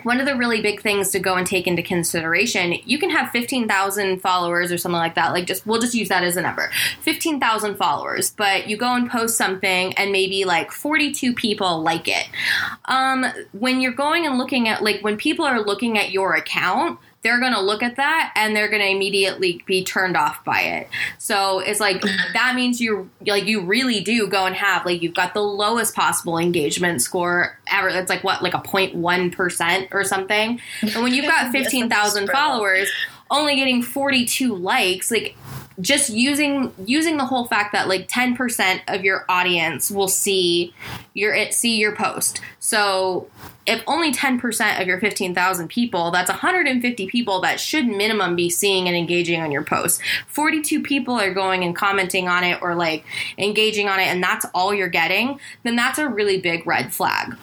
one 0.02 0.20
of 0.20 0.26
the 0.26 0.36
really 0.36 0.60
big 0.60 0.82
things 0.82 1.10
to 1.10 1.20
go 1.20 1.34
and 1.34 1.46
take 1.46 1.66
into 1.66 1.82
consideration, 1.82 2.74
you 2.84 2.98
can 2.98 3.10
have 3.10 3.30
15,000 3.30 4.20
followers 4.20 4.70
or 4.70 4.78
something 4.78 4.98
like 4.98 5.14
that. 5.14 5.32
Like 5.32 5.46
just 5.46 5.64
we'll 5.64 5.80
just 5.80 5.94
use 5.94 6.08
that 6.08 6.24
as 6.24 6.36
a 6.36 6.42
number. 6.42 6.70
15,000 7.02 7.76
followers, 7.76 8.32
but 8.32 8.68
you 8.68 8.76
go 8.76 8.94
and 8.94 9.08
post 9.08 9.36
something 9.36 9.94
and 9.94 10.10
maybe 10.10 10.44
like 10.44 10.72
42 10.72 11.34
people 11.34 11.82
like 11.82 12.08
it. 12.08 12.26
Um 12.86 13.26
when 13.52 13.80
you're 13.80 13.92
going 13.92 14.26
and 14.26 14.38
looking 14.38 14.68
at 14.68 14.82
like 14.82 15.02
when 15.02 15.16
people 15.16 15.44
are 15.44 15.60
looking 15.60 15.98
at 15.98 16.10
your 16.10 16.34
account, 16.34 16.98
they're 17.22 17.40
going 17.40 17.54
to 17.54 17.60
look 17.60 17.82
at 17.82 17.96
that 17.96 18.32
and 18.36 18.54
they're 18.54 18.68
going 18.68 18.82
to 18.82 18.88
immediately 18.88 19.62
be 19.66 19.82
turned 19.82 20.16
off 20.16 20.44
by 20.44 20.60
it. 20.60 20.88
So 21.18 21.58
it's 21.58 21.80
like 21.80 22.00
that 22.32 22.54
means 22.54 22.80
you 22.80 23.10
like 23.26 23.46
you 23.46 23.62
really 23.62 24.00
do 24.00 24.28
go 24.28 24.46
and 24.46 24.54
have 24.54 24.86
like 24.86 25.02
you've 25.02 25.14
got 25.14 25.34
the 25.34 25.42
lowest 25.42 25.94
possible 25.94 26.38
engagement 26.38 27.02
score 27.02 27.58
ever. 27.66 27.88
It's 27.88 28.10
like 28.10 28.22
what 28.22 28.42
like 28.42 28.54
a 28.54 28.58
0.1% 28.58 29.88
or 29.92 30.04
something. 30.04 30.60
And 30.82 31.02
when 31.02 31.12
you've 31.12 31.26
got 31.26 31.50
15,000 31.50 32.28
followers, 32.28 32.90
only 33.30 33.56
getting 33.56 33.82
42 33.82 34.54
likes, 34.54 35.10
like 35.10 35.36
just 35.80 36.10
using 36.10 36.72
using 36.84 37.16
the 37.16 37.24
whole 37.26 37.46
fact 37.46 37.72
that 37.72 37.88
like 37.88 38.08
10% 38.08 38.80
of 38.88 39.04
your 39.04 39.24
audience 39.28 39.90
will 39.90 40.08
see 40.08 40.72
your 41.14 41.34
it 41.34 41.52
see 41.52 41.76
your 41.76 41.94
post. 41.94 42.40
So 42.60 43.28
if 43.66 43.82
only 43.86 44.12
10% 44.12 44.80
of 44.80 44.86
your 44.86 45.00
15,000 45.00 45.68
people, 45.68 46.10
that's 46.10 46.30
150 46.30 47.06
people 47.08 47.40
that 47.40 47.58
should 47.58 47.86
minimum 47.86 48.36
be 48.36 48.48
seeing 48.48 48.86
and 48.86 48.96
engaging 48.96 49.40
on 49.40 49.50
your 49.50 49.64
post. 49.64 50.00
42 50.28 50.82
people 50.82 51.14
are 51.14 51.34
going 51.34 51.64
and 51.64 51.74
commenting 51.74 52.28
on 52.28 52.44
it 52.44 52.62
or 52.62 52.74
like 52.74 53.04
engaging 53.38 53.88
on 53.88 53.98
it 53.98 54.06
and 54.06 54.22
that's 54.22 54.46
all 54.54 54.72
you're 54.72 54.88
getting, 54.88 55.40
then 55.64 55.76
that's 55.76 55.98
a 55.98 56.08
really 56.08 56.40
big 56.40 56.66
red 56.66 56.94
flag. 56.94 57.36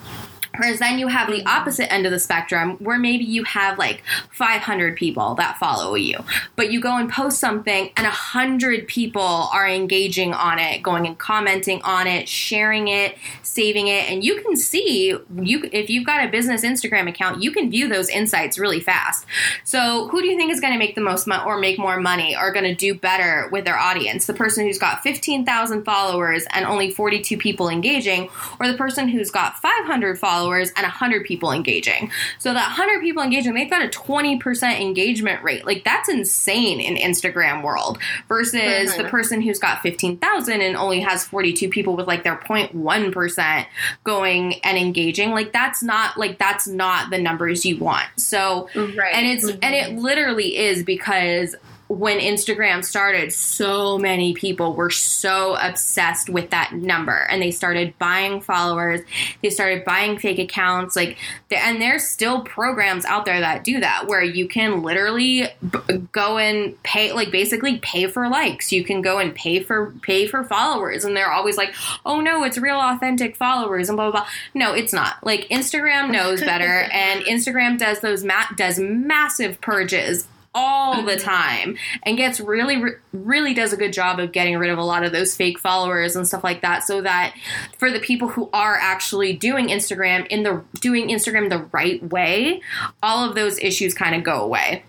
Whereas 0.58 0.80
then 0.80 1.00
you 1.00 1.08
have 1.08 1.30
the 1.30 1.44
opposite 1.46 1.92
end 1.92 2.06
of 2.06 2.12
the 2.12 2.20
spectrum 2.20 2.78
where 2.78 3.00
maybe 3.00 3.24
you 3.24 3.44
have 3.44 3.80
like 3.80 4.04
500 4.32 4.96
people 4.96 5.34
that 5.36 5.58
follow 5.58 5.96
you, 5.96 6.24
but 6.56 6.72
you 6.72 6.80
go 6.80 6.96
and 6.96 7.10
post 7.10 7.40
something 7.40 7.92
and 7.98 8.06
100 8.06 8.88
people 8.88 9.22
are 9.22 9.68
engaging 9.68 10.32
on 10.34 10.60
it, 10.60 10.84
going 10.84 11.08
and 11.08 11.18
commenting 11.18 11.82
on 11.82 12.06
it, 12.06 12.30
sharing 12.30 12.88
it, 12.88 13.18
saving 13.42 13.88
it, 13.88 14.10
and 14.12 14.24
you 14.24 14.42
can 14.42 14.56
see 14.56 15.18
you 15.42 15.70
if 15.72 15.90
you've 15.90 16.06
got 16.06 16.24
a 16.24 16.30
business 16.30 16.64
Instagram 16.64 17.10
account, 17.10 17.42
you 17.42 17.52
can 17.52 17.72
view 17.72 17.88
those 17.88 18.10
insights 18.10 18.60
really 18.60 18.80
fast. 18.80 19.26
So, 19.64 20.08
who 20.10 20.22
do 20.22 20.28
you 20.28 20.38
think 20.38 20.52
is 20.52 20.60
going 20.60 20.74
to 20.74 20.80
make 20.80 20.94
the 20.94 21.02
most 21.02 21.26
money 21.26 21.44
or 21.46 21.58
make 21.58 21.80
more 21.80 22.00
money 22.00 22.36
or 22.36 22.52
going 22.52 22.66
to 22.66 22.76
do 22.76 22.94
better 22.94 23.50
with 23.52 23.66
their 23.66 23.78
audience? 23.78 24.28
The 24.28 24.34
person 24.34 24.66
who's 24.66 24.78
got 24.78 25.02
15,000 25.02 25.84
followers 25.84 26.46
and 26.52 26.66
only 26.66 26.92
42 26.92 27.38
people 27.38 27.70
engaging 27.70 28.30
or 28.60 28.68
the 28.68 28.78
person 28.78 29.08
who's 29.08 29.32
got 29.32 29.60
500 29.60 30.20
followers 30.20 30.43
followers 30.44 30.72
and 30.76 30.84
100 30.84 31.26
people 31.26 31.52
engaging. 31.52 32.12
So 32.40 32.54
that 32.54 32.68
100 32.78 33.02
people 33.02 33.24
engaging, 33.24 33.54
they've 33.54 33.70
got 33.70 33.84
a 33.84 33.88
20% 33.88 34.80
engagement 34.80 35.44
rate. 35.44 35.66
Like 35.66 35.84
that's 35.84 36.10
insane 36.10 36.80
in 36.80 36.96
Instagram 36.96 37.64
world 37.64 37.98
versus 38.28 38.62
mm-hmm. 38.62 39.02
the 39.02 39.10
person 39.10 39.42
who's 39.42 39.60
got 39.60 39.82
15,000 39.82 40.62
and 40.62 40.76
only 40.76 41.00
has 41.02 41.26
42 41.26 41.70
people 41.70 41.96
with 41.96 42.08
like 42.08 42.24
their 42.24 42.38
0.1% 42.38 43.66
going 44.04 44.56
and 44.64 44.78
engaging. 44.78 45.32
Like 45.32 45.54
that's 45.54 45.82
not 45.82 46.18
like 46.18 46.38
that's 46.38 46.68
not 46.68 47.10
the 47.10 47.18
numbers 47.18 47.66
you 47.66 47.78
want. 47.78 48.08
So 48.18 48.70
right. 48.76 49.14
and 49.14 49.26
it's 49.28 49.50
mm-hmm. 49.50 49.60
and 49.62 49.76
it 49.76 50.02
literally 50.02 50.58
is 50.58 50.84
because 50.84 51.56
when 51.88 52.20
Instagram 52.20 52.84
started, 52.84 53.32
so 53.34 53.98
many 53.98 54.34
people 54.34 54.74
were 54.74 54.90
so 54.90 55.56
obsessed 55.56 56.30
with 56.30 56.50
that 56.52 56.74
number 56.74 57.16
and 57.30 57.42
they 57.42 57.52
started 57.52 57.94
buying 58.00 58.42
followers. 58.42 59.02
They 59.42 59.50
started 59.50 59.86
buying 59.86 60.18
fake 60.18 60.40
accounts. 60.40 60.96
Like, 60.96 61.18
and 61.52 61.82
there's 61.82 62.04
still 62.04 62.42
programs 62.42 63.06
out 63.06 63.26
there 63.26 63.40
that 63.42 63.64
do 63.64 63.80
that 63.80 64.08
where 64.08 64.24
you 64.24 64.48
can 64.48 64.82
literally 64.82 65.48
b- 65.72 65.98
go 66.12 66.38
and 66.38 66.82
pay, 66.84 67.12
like, 67.12 67.32
basically 67.32 67.78
pay 67.80 68.08
for 68.08 68.28
likes. 68.30 68.72
You 68.72 68.84
can 68.84 69.02
go 69.02 69.20
and 69.20 69.36
pay 69.36 69.62
for 69.62 69.92
pay 70.02 70.28
for 70.28 70.44
followers, 70.44 71.04
and 71.06 71.16
they're 71.16 71.32
always 71.32 71.58
like, 71.58 71.74
"Oh 72.06 72.22
no, 72.22 72.44
it's 72.44 72.58
real 72.58 72.78
authentic 72.78 73.36
followers," 73.36 73.90
and 73.90 73.96
blah 73.98 74.12
blah 74.12 74.22
blah. 74.22 74.30
No, 74.54 74.74
it's 74.74 74.94
not. 74.94 75.24
Like 75.24 75.48
Instagram 75.50 76.12
knows 76.12 76.40
better, 76.52 76.88
and 76.92 77.24
Instagram 77.26 77.78
does 77.78 78.00
those 78.00 78.24
ma- 78.24 78.48
does 78.56 78.80
massive 78.80 79.60
purges 79.62 80.28
all 80.56 81.02
the 81.04 81.18
time 81.18 81.78
and 82.04 82.18
gets 82.18 82.40
really 82.40 82.84
really 83.12 83.54
does 83.54 83.74
a 83.74 83.78
good 83.78 83.92
job 83.92 84.20
of 84.20 84.32
getting 84.32 84.58
rid 84.58 84.70
of 84.70 84.78
a 84.78 84.84
lot 84.84 85.04
of 85.04 85.12
those 85.12 85.36
fake 85.36 85.58
followers 85.60 86.16
and 86.16 86.28
stuff 86.28 86.44
like 86.44 86.62
that 86.62 86.84
so 86.84 87.02
that 87.02 87.34
for 87.78 87.92
the 87.92 88.00
people 88.00 88.28
who 88.28 88.50
are 88.54 88.76
actually 88.76 89.34
doing 89.34 89.68
Instagram 89.68 90.28
in 90.28 90.44
the 90.44 90.64
doing 90.80 91.08
Instagram 91.08 91.50
the 91.50 91.66
right 91.72 92.04
way 92.12 92.62
all 93.02 93.28
of 93.28 93.36
those 93.36 93.58
issues 93.60 93.94
kind 93.94 94.16
of 94.16 94.24
go 94.24 94.42
away 94.42 94.84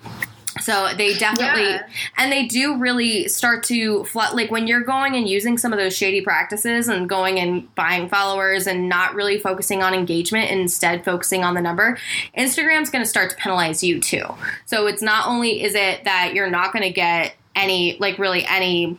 so 0.64 0.88
they 0.96 1.12
definitely, 1.18 1.64
yeah. 1.64 1.86
and 2.16 2.32
they 2.32 2.46
do 2.46 2.78
really 2.78 3.28
start 3.28 3.62
to 3.64 4.04
flood. 4.04 4.34
Like 4.34 4.50
when 4.50 4.66
you're 4.66 4.80
going 4.80 5.14
and 5.14 5.28
using 5.28 5.58
some 5.58 5.74
of 5.74 5.78
those 5.78 5.94
shady 5.94 6.22
practices 6.22 6.88
and 6.88 7.06
going 7.06 7.38
and 7.38 7.72
buying 7.74 8.08
followers 8.08 8.66
and 8.66 8.88
not 8.88 9.14
really 9.14 9.38
focusing 9.38 9.82
on 9.82 9.92
engagement, 9.92 10.50
instead 10.50 11.04
focusing 11.04 11.44
on 11.44 11.52
the 11.52 11.60
number, 11.60 11.98
Instagram's 12.38 12.88
going 12.88 13.04
to 13.04 13.08
start 13.08 13.28
to 13.28 13.36
penalize 13.36 13.84
you 13.84 14.00
too. 14.00 14.24
So 14.64 14.86
it's 14.86 15.02
not 15.02 15.28
only 15.28 15.62
is 15.62 15.74
it 15.74 16.04
that 16.04 16.32
you're 16.32 16.48
not 16.48 16.72
going 16.72 16.84
to 16.84 16.92
get 16.92 17.34
any, 17.54 17.98
like 18.00 18.18
really 18.18 18.46
any 18.46 18.98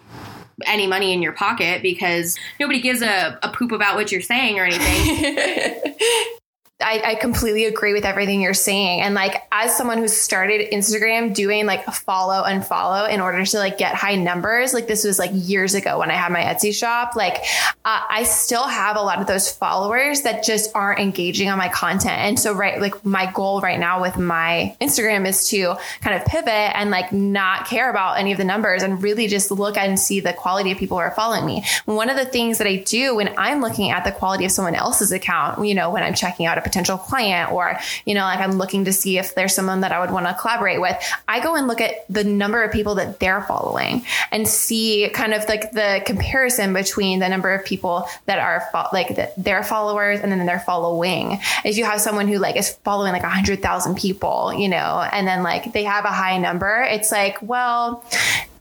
any 0.66 0.88
money 0.88 1.12
in 1.12 1.22
your 1.22 1.34
pocket 1.34 1.82
because 1.82 2.38
nobody 2.60 2.80
gives 2.80 3.02
a, 3.02 3.38
a 3.44 3.50
poop 3.50 3.74
about 3.74 3.96
what 3.96 4.12
you're 4.12 4.22
saying 4.22 4.60
or 4.60 4.66
anything. 4.66 5.96
I, 6.82 7.02
I, 7.06 7.16
completely 7.16 7.64
agree 7.66 7.94
with 7.94 8.04
everything 8.04 8.42
you're 8.42 8.54
saying. 8.54 9.00
And 9.00 9.16
like, 9.16 9.48
as 9.50 9.78
someone 9.78 9.98
who 9.98 10.10
started 10.10 10.72
Instagram 10.72 11.34
doing 11.34 11.66
like 11.66 11.88
a 11.88 11.92
follow 11.92 12.44
and 12.44 12.66
follow 12.66 13.06
in 13.06 13.22
order 13.22 13.46
to 13.46 13.60
like 13.60 13.78
get 13.78 13.96
high 13.96 14.16
numbers, 14.16 14.74
like 14.74 14.86
this 14.86 15.06
was 15.06 15.18
like 15.18 15.32
years 15.34 15.74
ago 15.74 16.00
when 16.00 16.12
I 16.12 16.16
had 16.16 16.34
my 16.34 16.42
Etsy 16.42 16.74
shop, 16.74 17.16
like 17.16 17.38
uh, 17.86 18.02
I 18.10 18.24
still 18.24 18.68
have 18.68 18.98
a 18.98 19.02
lot 19.02 19.22
of 19.22 19.28
those 19.28 19.50
followers 19.50 20.24
that 20.24 20.44
just 20.44 20.76
aren't 20.76 21.00
engaging 21.00 21.48
on 21.48 21.58
my 21.58 21.70
content. 21.70 22.18
And 22.18 22.38
so, 22.38 22.52
right, 22.52 22.82
like 22.82 23.06
my 23.06 23.32
goal 23.32 23.62
right 23.62 23.80
now 23.80 24.02
with 24.02 24.18
my 24.18 24.76
Instagram 24.82 25.26
is 25.26 25.48
to 25.52 25.76
kind 26.02 26.20
of 26.20 26.26
pivot 26.26 26.50
and 26.50 26.92
like 26.92 27.14
not 27.14 27.68
care 27.68 27.90
about 27.90 28.20
any 28.20 28.34
of 28.34 28.38
the 28.38 28.44
numbers 28.44 28.84
and 28.84 29.02
really 29.02 29.28
just 29.28 29.50
look 29.50 29.78
and 29.78 29.98
see 29.98 30.20
the 30.20 30.34
quality 30.34 30.74
of 30.74 30.78
people 30.78 30.98
who 30.98 31.04
are 31.04 31.12
following 31.12 31.46
me. 31.46 31.64
One 31.86 32.10
of 32.10 32.18
the 32.18 32.26
things 32.26 32.58
that 32.58 32.68
I 32.68 32.76
do 32.76 33.16
when 33.16 33.34
I'm 33.38 33.62
looking 33.62 33.92
at 33.92 34.04
the 34.04 34.12
quality 34.12 34.44
of 34.44 34.52
someone 34.52 34.76
else's 34.76 35.14
account, 35.14 35.66
you 35.66 35.74
know, 35.74 35.90
when 35.90 36.04
I'm 36.04 36.14
checking 36.14 36.46
out 36.46 36.58
a 36.58 36.65
potential 36.66 36.98
client 36.98 37.52
or, 37.52 37.80
you 38.06 38.14
know, 38.14 38.22
like 38.22 38.40
I'm 38.40 38.54
looking 38.54 38.86
to 38.86 38.94
see 38.94 39.18
if 39.18 39.36
there's 39.36 39.56
someone 39.56 39.82
that 39.82 39.94
I 39.94 40.00
would 40.02 40.12
want 40.12 40.26
to 40.26 40.34
collaborate 40.34 40.82
with, 40.82 40.98
I 41.28 41.40
go 41.40 41.56
and 41.56 41.68
look 41.68 41.80
at 41.80 42.06
the 42.10 42.24
number 42.24 42.64
of 42.64 42.72
people 42.72 42.96
that 42.96 43.20
they're 43.20 43.42
following 43.44 44.04
and 44.32 44.48
see 44.48 45.10
kind 45.14 45.34
of 45.34 45.48
like 45.48 45.72
the 45.72 46.02
comparison 46.06 46.74
between 46.74 47.20
the 47.20 47.30
number 47.30 47.54
of 47.54 47.64
people 47.66 48.08
that 48.26 48.40
are 48.40 48.64
fo- 48.72 48.90
like 48.92 49.16
the, 49.16 49.32
their 49.38 49.64
followers 49.64 50.20
and 50.20 50.32
then 50.32 50.46
their 50.46 50.60
following. 50.60 51.40
If 51.64 51.78
you 51.78 51.86
have 51.86 52.02
someone 52.02 52.28
who 52.28 52.38
like 52.40 52.58
is 52.58 52.72
following 52.84 53.14
like 53.14 53.24
a 53.24 53.30
hundred 53.30 53.62
thousand 53.62 53.96
people, 53.96 54.54
you 54.54 54.68
know, 54.68 55.08
and 55.12 55.28
then 55.28 55.44
like 55.44 55.72
they 55.72 55.84
have 55.84 56.06
a 56.06 56.12
high 56.12 56.38
number, 56.38 56.86
it's 56.90 57.12
like, 57.12 57.38
well, 57.42 58.04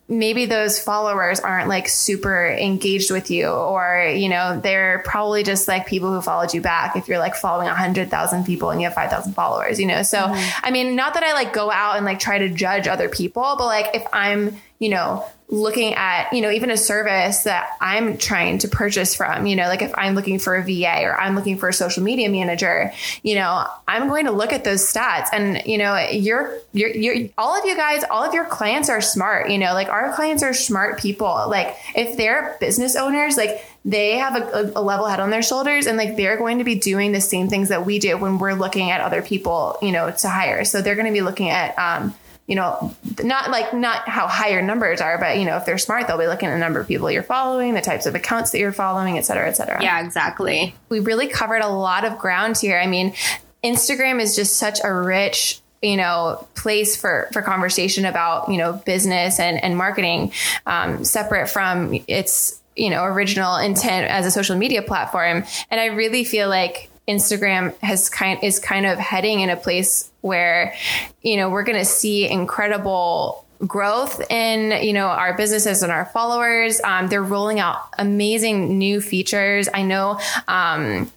maybe 0.07 0.45
those 0.45 0.79
followers 0.79 1.41
aren't 1.41 1.69
like 1.69 1.89
super 1.89 2.49
engaged 2.49 3.11
with 3.11 3.31
you 3.31 3.49
or 3.49 4.13
you 4.15 4.29
know 4.29 4.61
they're 4.61 5.03
probably 5.07 5.43
just 5.43 5.67
like 5.67 5.87
people 5.87 6.13
who 6.13 6.21
followed 6.21 6.53
you 6.53 6.61
back 6.61 6.95
if 6.95 7.09
you're 7.09 7.19
like 7.19 7.35
following 7.35 7.67
100,000 7.67 8.45
people 8.45 8.71
and 8.71 8.83
you 8.83 8.87
have 8.87 8.95
5,000 8.95 9.33
followers 9.33 9.81
you 9.81 9.87
know 9.87 10.03
so 10.03 10.19
mm-hmm. 10.19 10.61
i 10.63 10.71
mean 10.71 10.95
not 10.95 11.15
that 11.15 11.23
i 11.23 11.33
like 11.33 11.55
go 11.55 11.71
out 11.71 11.97
and 11.97 12.05
like 12.05 12.19
try 12.19 12.39
to 12.39 12.51
judge 12.51 12.87
other 12.87 13.09
people 13.09 13.55
but 13.57 13.65
like 13.65 13.95
if 13.95 14.07
i'm 14.13 14.55
you 14.79 14.91
know 14.91 15.27
looking 15.49 15.95
at, 15.95 16.33
you 16.33 16.41
know, 16.41 16.51
even 16.51 16.71
a 16.71 16.77
service 16.77 17.43
that 17.43 17.77
I'm 17.81 18.17
trying 18.17 18.59
to 18.59 18.69
purchase 18.69 19.15
from, 19.15 19.47
you 19.47 19.57
know, 19.57 19.65
like 19.65 19.83
if 19.83 19.93
I'm 19.95 20.15
looking 20.15 20.39
for 20.39 20.57
a 20.57 20.63
VA 20.63 21.03
or 21.03 21.19
I'm 21.19 21.35
looking 21.35 21.59
for 21.59 21.69
a 21.69 21.73
social 21.73 22.03
media 22.03 22.31
manager, 22.31 22.93
you 23.23 23.35
know, 23.35 23.67
I'm 23.87 24.09
going 24.09 24.25
to 24.25 24.33
look 24.33 24.53
at 24.53 24.65
those 24.65 24.81
stats 24.81 25.29
and, 25.33 25.63
you 25.67 25.77
know, 25.77 25.97
you're, 26.11 26.59
you're, 26.73 26.91
you're, 26.91 27.29
all 27.37 27.59
of 27.59 27.67
you 27.67 27.77
guys, 27.77 28.05
all 28.11 28.25
of 28.25 28.33
your 28.33 28.47
clients 28.47 28.89
are 28.89 29.03
smart, 29.03 29.51
you 29.51 29.59
know, 29.59 29.75
like 29.75 29.89
our 29.89 30.15
clients 30.15 30.43
are 30.43 30.55
smart 30.55 30.99
people. 30.99 31.45
Like 31.49 31.77
if 31.95 32.17
they're 32.17 32.57
business 32.59 32.97
owners, 32.97 33.37
like 33.37 33.65
they 33.85 34.17
have 34.17 34.37
a, 34.37 34.73
a, 34.75 34.81
level 34.81 35.07
head 35.07 35.21
on 35.21 35.29
their 35.29 35.43
shoulders 35.43 35.87
and 35.87 35.99
like 35.99 36.17
they're 36.17 36.39
going 36.39 36.59
to 36.59 36.65
be 36.65 36.77
doing 36.77 37.13
the 37.13 37.21
same 37.21 37.49
things 37.49 37.69
that 37.69 37.85
we 37.85 37.99
do 37.99 38.17
when 38.17 38.39
we're 38.39 38.55
looking 38.55 38.91
at 38.91 39.03
other 39.03 39.21
people, 39.21 39.77
you 39.83 39.93
know, 39.93 40.11
to 40.11 40.29
hire. 40.29 40.65
So 40.65 40.81
they're 40.81 40.95
going 40.95 41.07
to 41.07 41.13
be 41.13 41.21
looking 41.21 41.51
at, 41.51 41.79
um, 41.79 42.15
you 42.47 42.57
know, 42.57 42.95
not 43.23 43.51
like 43.51 43.73
not 43.73 44.07
how 44.09 44.27
higher 44.27 44.61
numbers 44.61 45.01
are, 45.01 45.19
but 45.19 45.39
you 45.39 45.45
know, 45.45 45.57
if 45.57 45.65
they're 45.65 45.79
smart, 45.79 46.07
they'll 46.07 46.19
be 46.19 46.27
looking 46.27 46.49
at 46.49 46.53
the 46.53 46.59
number 46.59 46.81
of 46.81 46.87
people 46.87 47.11
you're 47.11 47.23
following, 47.23 47.75
the 47.75 47.81
types 47.81 48.07
of 48.07 48.15
accounts 48.15 48.51
that 48.51 48.59
you're 48.59 48.73
following, 48.73 49.17
et 49.17 49.23
cetera, 49.23 49.49
et 49.49 49.55
cetera. 49.55 49.83
Yeah, 49.83 50.05
exactly. 50.05 50.75
We 50.91 51.01
really 51.01 51.29
covered 51.29 51.63
a 51.63 51.69
lot 51.69 52.05
of 52.05 52.19
ground 52.19 52.59
here. 52.59 52.79
I 52.79 52.87
mean, 52.87 53.15
Instagram 53.63 54.21
is 54.21 54.37
just 54.37 54.57
such 54.57 54.81
a 54.85 54.93
rich 54.93 55.61
you 55.85 55.97
know 55.99 56.47
place 56.55 56.97
for 56.97 57.29
for 57.33 57.43
conversation 57.43 58.07
about 58.07 58.51
you 58.51 58.57
know 58.57 58.73
business 58.73 59.39
and 59.39 59.63
and 59.63 59.77
marketing 59.77 60.33
um, 60.67 61.05
separate 61.05 61.49
from 61.49 61.99
its 62.09 62.61
you 62.75 62.91
know 62.91 63.05
original 63.05 63.57
intent 63.57 64.11
as 64.11 64.27
a 64.27 64.31
social 64.31 64.57
media 64.57 64.83
platform 64.83 65.45
and 65.71 65.81
i 65.81 65.87
really 65.87 66.25
feel 66.25 66.49
like 66.49 66.89
Instagram 67.07 67.77
has 67.81 68.09
kind 68.09 68.43
is 68.43 68.59
kind 68.59 68.87
of 68.87 68.99
heading 68.99 69.41
in 69.41 69.51
a 69.51 69.57
place 69.57 70.11
where 70.23 70.75
you 71.23 71.37
know 71.37 71.51
we're 71.51 71.65
going 71.65 71.79
to 71.79 71.85
see 71.85 72.29
incredible 72.29 73.45
growth 73.67 74.21
in 74.31 74.83
you 74.85 74.93
know 74.93 75.07
our 75.07 75.37
businesses 75.37 75.83
and 75.83 75.93
our 75.93 76.07
followers. 76.07 76.81
Um, 76.83 77.09
they're 77.09 77.23
rolling 77.23 77.61
out 77.61 77.89
amazing 77.99 78.79
new 78.79 79.01
features. 79.01 79.69
I 79.73 79.83
know 79.83 80.19
um, 80.49 81.11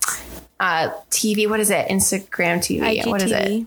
uh, 0.60 0.90
TV. 1.10 1.50
What 1.50 1.60
is 1.60 1.70
it? 1.70 1.88
Instagram 1.88 2.58
TV. 2.58 2.82
IGTV. 2.82 3.08
What 3.08 3.22
is 3.22 3.32
it? 3.32 3.66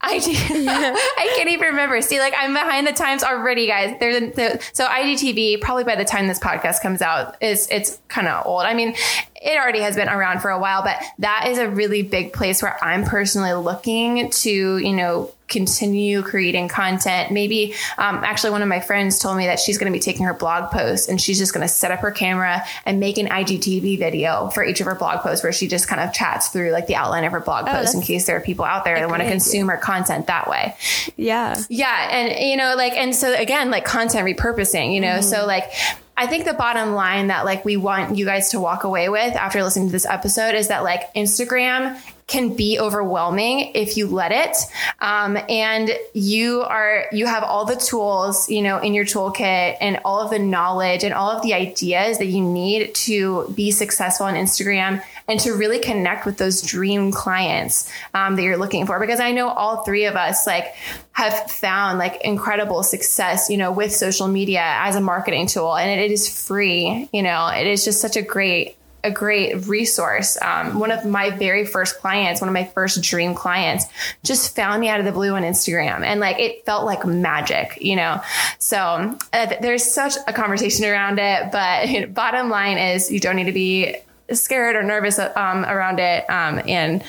I 0.00 0.16
I 1.18 1.34
can't 1.36 1.48
even 1.48 1.68
remember. 1.70 2.00
See, 2.00 2.20
like 2.20 2.32
I'm 2.38 2.52
behind 2.52 2.86
the 2.86 2.92
times 2.92 3.24
already, 3.24 3.66
guys. 3.66 3.96
There's 3.98 4.32
the, 4.34 4.62
so 4.72 4.86
IGTV. 4.86 5.60
Probably 5.60 5.82
by 5.82 5.96
the 5.96 6.04
time 6.04 6.28
this 6.28 6.38
podcast 6.38 6.82
comes 6.82 7.02
out, 7.02 7.36
is 7.42 7.66
it's 7.70 7.98
kind 8.06 8.28
of 8.28 8.46
old. 8.46 8.62
I 8.62 8.74
mean, 8.74 8.94
it 9.34 9.58
already 9.58 9.80
has 9.80 9.96
been 9.96 10.08
around 10.08 10.40
for 10.40 10.50
a 10.50 10.58
while, 10.58 10.82
but 10.82 11.02
that 11.18 11.48
is 11.48 11.58
a 11.58 11.68
really 11.68 12.02
big 12.02 12.32
place 12.32 12.62
where 12.62 12.82
I'm 12.82 13.04
personally 13.04 13.52
looking 13.54 14.30
to, 14.30 14.78
you 14.78 14.92
know, 14.92 15.32
continue 15.48 16.22
creating 16.22 16.68
content. 16.68 17.32
Maybe, 17.32 17.74
um, 17.96 18.22
actually, 18.22 18.50
one 18.50 18.62
of 18.62 18.68
my 18.68 18.80
friends 18.80 19.18
told 19.18 19.36
me 19.36 19.46
that 19.46 19.58
she's 19.58 19.78
going 19.78 19.90
to 19.90 19.96
be 19.96 20.00
taking 20.00 20.26
her 20.26 20.34
blog 20.34 20.70
posts 20.70 21.08
and 21.08 21.20
she's 21.20 21.38
just 21.38 21.52
going 21.52 21.66
to 21.66 21.72
set 21.72 21.90
up 21.90 22.00
her 22.00 22.10
camera 22.10 22.62
and 22.84 23.00
make 23.00 23.18
an 23.18 23.26
IGTV 23.26 23.98
video 23.98 24.48
for 24.50 24.64
each 24.64 24.80
of 24.80 24.86
her 24.86 24.94
blog 24.94 25.20
posts 25.20 25.42
where 25.42 25.52
she 25.52 25.66
just 25.66 25.88
kind 25.88 26.00
of 26.00 26.12
chats 26.12 26.48
through 26.48 26.70
like 26.70 26.86
the 26.86 26.96
outline 26.96 27.24
of 27.24 27.32
her 27.32 27.40
blog 27.40 27.66
oh, 27.68 27.72
post 27.72 27.94
in 27.94 28.02
case 28.02 28.26
there 28.26 28.36
are 28.36 28.40
people 28.40 28.64
out 28.64 28.84
there 28.84 28.98
that 28.98 29.08
want 29.08 29.22
to 29.22 29.28
consume 29.28 29.68
her 29.68 29.76
content 29.76 30.26
that 30.26 30.48
way. 30.48 30.76
Yeah. 31.16 31.60
Yeah. 31.68 32.08
And, 32.10 32.48
you 32.48 32.56
know, 32.56 32.74
like, 32.76 32.92
and 32.92 33.14
so 33.14 33.34
again, 33.34 33.70
like 33.70 33.84
content 33.84 34.26
repurposing, 34.26 34.94
you 34.94 35.00
know, 35.00 35.18
mm-hmm. 35.18 35.22
so 35.22 35.46
like, 35.46 35.72
I 36.16 36.26
think 36.26 36.44
the 36.46 36.54
bottom 36.54 36.94
line 36.94 37.28
that 37.28 37.44
like 37.44 37.64
we 37.64 37.76
want 37.76 38.16
you 38.18 38.24
guys 38.24 38.50
to 38.50 38.58
walk 38.58 38.82
away 38.82 39.08
with 39.08 39.36
after 39.36 39.62
listening 39.62 39.86
to 39.86 39.92
this 39.92 40.04
episode 40.04 40.56
is 40.56 40.66
that 40.66 40.82
like 40.82 41.14
Instagram 41.14 41.96
can 42.28 42.54
be 42.54 42.78
overwhelming 42.78 43.72
if 43.74 43.96
you 43.96 44.06
let 44.06 44.30
it. 44.30 44.56
Um, 45.00 45.38
and 45.48 45.90
you 46.12 46.60
are, 46.60 47.06
you 47.10 47.26
have 47.26 47.42
all 47.42 47.64
the 47.64 47.74
tools, 47.74 48.48
you 48.50 48.62
know, 48.62 48.78
in 48.78 48.94
your 48.94 49.06
toolkit 49.06 49.78
and 49.80 49.98
all 50.04 50.20
of 50.20 50.30
the 50.30 50.38
knowledge 50.38 51.04
and 51.04 51.14
all 51.14 51.30
of 51.30 51.42
the 51.42 51.54
ideas 51.54 52.18
that 52.18 52.26
you 52.26 52.42
need 52.42 52.94
to 52.94 53.50
be 53.56 53.70
successful 53.70 54.26
on 54.26 54.34
Instagram 54.34 55.02
and 55.26 55.40
to 55.40 55.52
really 55.52 55.78
connect 55.78 56.26
with 56.26 56.38
those 56.38 56.62
dream 56.62 57.12
clients 57.12 57.90
um, 58.14 58.36
that 58.36 58.42
you're 58.42 58.56
looking 58.58 58.86
for. 58.86 59.00
Because 59.00 59.20
I 59.20 59.32
know 59.32 59.48
all 59.48 59.82
three 59.84 60.04
of 60.04 60.14
us 60.14 60.46
like 60.46 60.74
have 61.12 61.50
found 61.50 61.98
like 61.98 62.20
incredible 62.22 62.82
success, 62.82 63.50
you 63.50 63.56
know, 63.56 63.72
with 63.72 63.94
social 63.94 64.28
media 64.28 64.62
as 64.62 64.96
a 64.96 65.00
marketing 65.00 65.46
tool, 65.46 65.76
and 65.76 65.90
it, 65.90 66.04
it 66.04 66.10
is 66.10 66.46
free. 66.46 67.08
You 67.12 67.22
know, 67.22 67.48
it 67.48 67.66
is 67.66 67.84
just 67.84 68.00
such 68.00 68.16
a 68.16 68.22
great 68.22 68.77
a 69.04 69.10
great 69.10 69.66
resource. 69.66 70.36
Um, 70.42 70.78
one 70.78 70.90
of 70.90 71.04
my 71.04 71.30
very 71.30 71.64
first 71.64 71.98
clients, 71.98 72.40
one 72.40 72.48
of 72.48 72.54
my 72.54 72.64
first 72.64 73.02
dream 73.02 73.34
clients, 73.34 73.86
just 74.24 74.54
found 74.54 74.80
me 74.80 74.88
out 74.88 75.00
of 75.00 75.06
the 75.06 75.12
blue 75.12 75.34
on 75.34 75.42
Instagram, 75.42 76.02
and 76.02 76.20
like 76.20 76.38
it 76.38 76.64
felt 76.66 76.84
like 76.84 77.06
magic, 77.06 77.78
you 77.80 77.96
know. 77.96 78.20
So 78.58 79.16
uh, 79.32 79.54
there's 79.60 79.84
such 79.84 80.14
a 80.26 80.32
conversation 80.32 80.84
around 80.84 81.18
it, 81.18 81.52
but 81.52 81.88
you 81.88 82.00
know, 82.06 82.06
bottom 82.08 82.50
line 82.50 82.78
is 82.78 83.10
you 83.10 83.20
don't 83.20 83.36
need 83.36 83.44
to 83.44 83.52
be 83.52 83.96
scared 84.32 84.76
or 84.76 84.82
nervous 84.82 85.18
um, 85.18 85.64
around 85.64 86.00
it. 86.00 86.28
Um, 86.28 86.60
and 86.66 87.02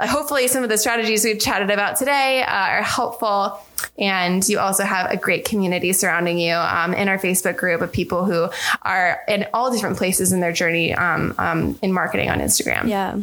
uh, 0.00 0.06
hopefully, 0.06 0.48
some 0.48 0.62
of 0.62 0.68
the 0.68 0.78
strategies 0.78 1.24
we've 1.24 1.40
chatted 1.40 1.70
about 1.70 1.96
today 1.96 2.42
uh, 2.42 2.50
are 2.50 2.82
helpful. 2.82 3.58
And 3.98 4.46
you 4.48 4.58
also 4.58 4.84
have 4.84 5.10
a 5.10 5.16
great 5.16 5.44
community 5.44 5.92
surrounding 5.92 6.38
you 6.38 6.54
um, 6.54 6.94
in 6.94 7.08
our 7.08 7.18
Facebook 7.18 7.56
group 7.56 7.80
of 7.80 7.92
people 7.92 8.24
who 8.24 8.48
are 8.82 9.20
in 9.28 9.46
all 9.52 9.70
different 9.70 9.96
places 9.96 10.32
in 10.32 10.40
their 10.40 10.52
journey 10.52 10.94
um, 10.94 11.34
um, 11.38 11.78
in 11.82 11.92
marketing 11.92 12.30
on 12.30 12.40
Instagram. 12.40 12.88
Yeah. 12.88 13.18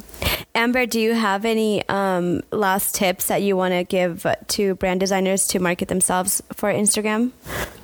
Amber, 0.56 0.86
do 0.86 1.00
you 1.00 1.14
have 1.14 1.46
any 1.46 1.88
um, 1.90 2.42
last 2.52 2.96
tips 2.96 3.28
that 3.28 3.42
you 3.42 3.56
want 3.56 3.74
to 3.74 3.84
give 3.84 4.26
to 4.48 4.76
brand 4.76 5.00
designers 5.00 5.48
to 5.48 5.60
market 5.60 5.88
themselves 5.88 6.42
for 6.54 6.72
Instagram? 6.74 7.32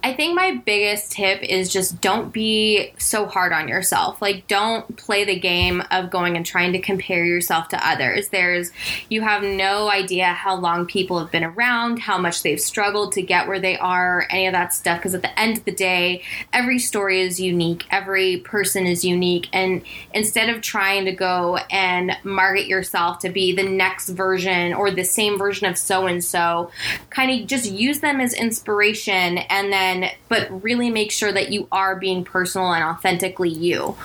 I 0.03 0.13
think 0.13 0.36
my 0.36 0.61
biggest 0.65 1.13
tip 1.13 1.41
is 1.41 1.73
just 1.73 1.99
don't 1.99 2.32
be 2.32 2.93
so 2.99 3.26
hard 3.26 3.51
on 3.51 3.67
yourself. 3.67 4.21
Like, 4.21 4.47
don't 4.47 4.95
play 4.97 5.26
the 5.26 5.39
game 5.39 5.82
of 5.89 6.11
going 6.11 6.38
and 6.38 6.45
trying 6.45 6.73
to 6.73 6.80
compare 6.80 7.26
yourself 7.26 7.69
to 7.69 7.88
others. 7.88 8.30
There's, 8.30 8.71
you 9.09 9.21
have 9.21 9.41
no 9.41 9.89
idea 9.89 10.28
how 10.28 10.57
long 10.57 10.86
people 10.86 11.17
have 11.17 11.32
been 11.32 11.43
around, 11.43 11.97
how 11.97 12.19
much 12.19 12.43
they've 12.43 12.61
struggled 12.66 13.13
to 13.13 13.22
get 13.22 13.47
where 13.47 13.59
they 13.59 13.78
are, 13.78 14.28
any 14.30 14.47
of 14.47 14.53
that 14.53 14.74
stuff. 14.74 14.99
Because 14.99 15.16
at 15.16 15.22
the 15.22 15.39
end 15.39 15.57
of 15.57 15.66
the 15.66 15.72
day, 15.72 16.24
every 16.51 16.80
story 16.80 17.22
is 17.22 17.39
unique, 17.39 17.86
every 17.91 18.38
person 18.38 18.86
is 18.86 19.05
unique. 19.05 19.47
And 19.53 19.84
instead 20.13 20.49
of 20.49 20.61
trying 20.61 21.05
to 21.05 21.11
go 21.11 21.57
and 21.70 22.11
market 22.24 22.68
yourself 22.68 23.20
to 23.20 23.30
be 23.30 23.55
the 23.55 23.63
next 23.63 24.09
version 24.09 24.74
or 24.74 24.91
the 24.91 25.03
same 25.03 25.38
version 25.38 25.68
of 25.68 25.78
so 25.78 26.07
and 26.07 26.24
so, 26.24 26.72
kind 27.09 27.32
of 27.32 27.47
just 27.47 27.72
use 27.72 27.99
them 27.99 28.20
as 28.20 28.34
inspiration 28.34 29.38
and 29.38 29.72
then 29.72 30.09
but 30.30 30.63
really 30.63 30.89
make 30.89 31.11
sure 31.11 31.32
that 31.32 31.51
you 31.51 31.68
are 31.72 31.95
being 31.95 32.24
personal 32.24 32.74
and 32.74 32.84
authentically 32.84 33.49
you. 33.49 33.95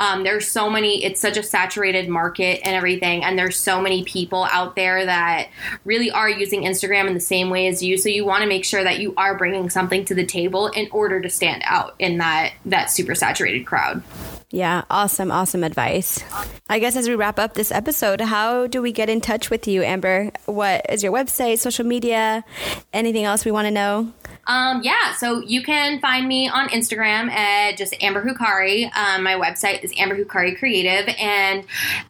Um, 0.00 0.24
there's 0.24 0.48
so 0.48 0.68
many, 0.68 1.04
it's 1.04 1.20
such 1.20 1.36
a 1.36 1.42
saturated 1.42 2.08
market 2.08 2.60
and 2.64 2.74
everything, 2.74 3.24
and 3.24 3.38
there's 3.38 3.56
so 3.56 3.80
many 3.80 4.04
people 4.04 4.44
out 4.50 4.76
there 4.76 5.04
that 5.04 5.48
really 5.84 6.10
are 6.10 6.28
using 6.28 6.62
Instagram 6.62 7.06
in 7.06 7.14
the 7.14 7.20
same 7.20 7.50
way 7.50 7.66
as 7.68 7.82
you. 7.82 7.96
So 8.04 8.10
you 8.10 8.26
want 8.26 8.42
to 8.42 8.46
make 8.46 8.66
sure 8.66 8.84
that 8.84 8.98
you 8.98 9.14
are 9.16 9.34
bringing 9.34 9.70
something 9.70 10.04
to 10.04 10.14
the 10.14 10.26
table 10.26 10.66
in 10.66 10.90
order 10.90 11.22
to 11.22 11.30
stand 11.30 11.62
out 11.64 11.94
in 11.98 12.18
that 12.18 12.52
that 12.66 12.90
super 12.90 13.14
saturated 13.14 13.64
crowd. 13.64 14.02
Yeah, 14.50 14.84
awesome, 14.90 15.32
awesome 15.32 15.64
advice. 15.64 16.22
I 16.68 16.80
guess 16.80 16.96
as 16.96 17.08
we 17.08 17.14
wrap 17.14 17.38
up 17.38 17.54
this 17.54 17.72
episode, 17.72 18.20
how 18.20 18.66
do 18.66 18.82
we 18.82 18.92
get 18.92 19.08
in 19.08 19.22
touch 19.22 19.48
with 19.48 19.66
you, 19.66 19.82
Amber? 19.82 20.32
What 20.44 20.84
is 20.90 21.02
your 21.02 21.12
website, 21.12 21.60
social 21.60 21.86
media, 21.86 22.44
anything 22.92 23.24
else 23.24 23.46
we 23.46 23.52
want 23.52 23.68
to 23.68 23.70
know? 23.70 24.12
Um, 24.46 24.82
yeah, 24.82 25.14
so 25.14 25.40
you 25.40 25.62
can 25.62 26.00
find 26.00 26.28
me 26.28 26.48
on 26.48 26.68
Instagram 26.68 27.30
at 27.30 27.76
just 27.76 27.94
Amber 28.02 28.22
Hukari. 28.22 28.94
Um, 28.96 29.22
my 29.22 29.34
website 29.34 29.82
is 29.82 29.92
Amber 29.96 30.22
Hukari 30.22 30.58
Creative, 30.58 31.14
and 31.18 31.60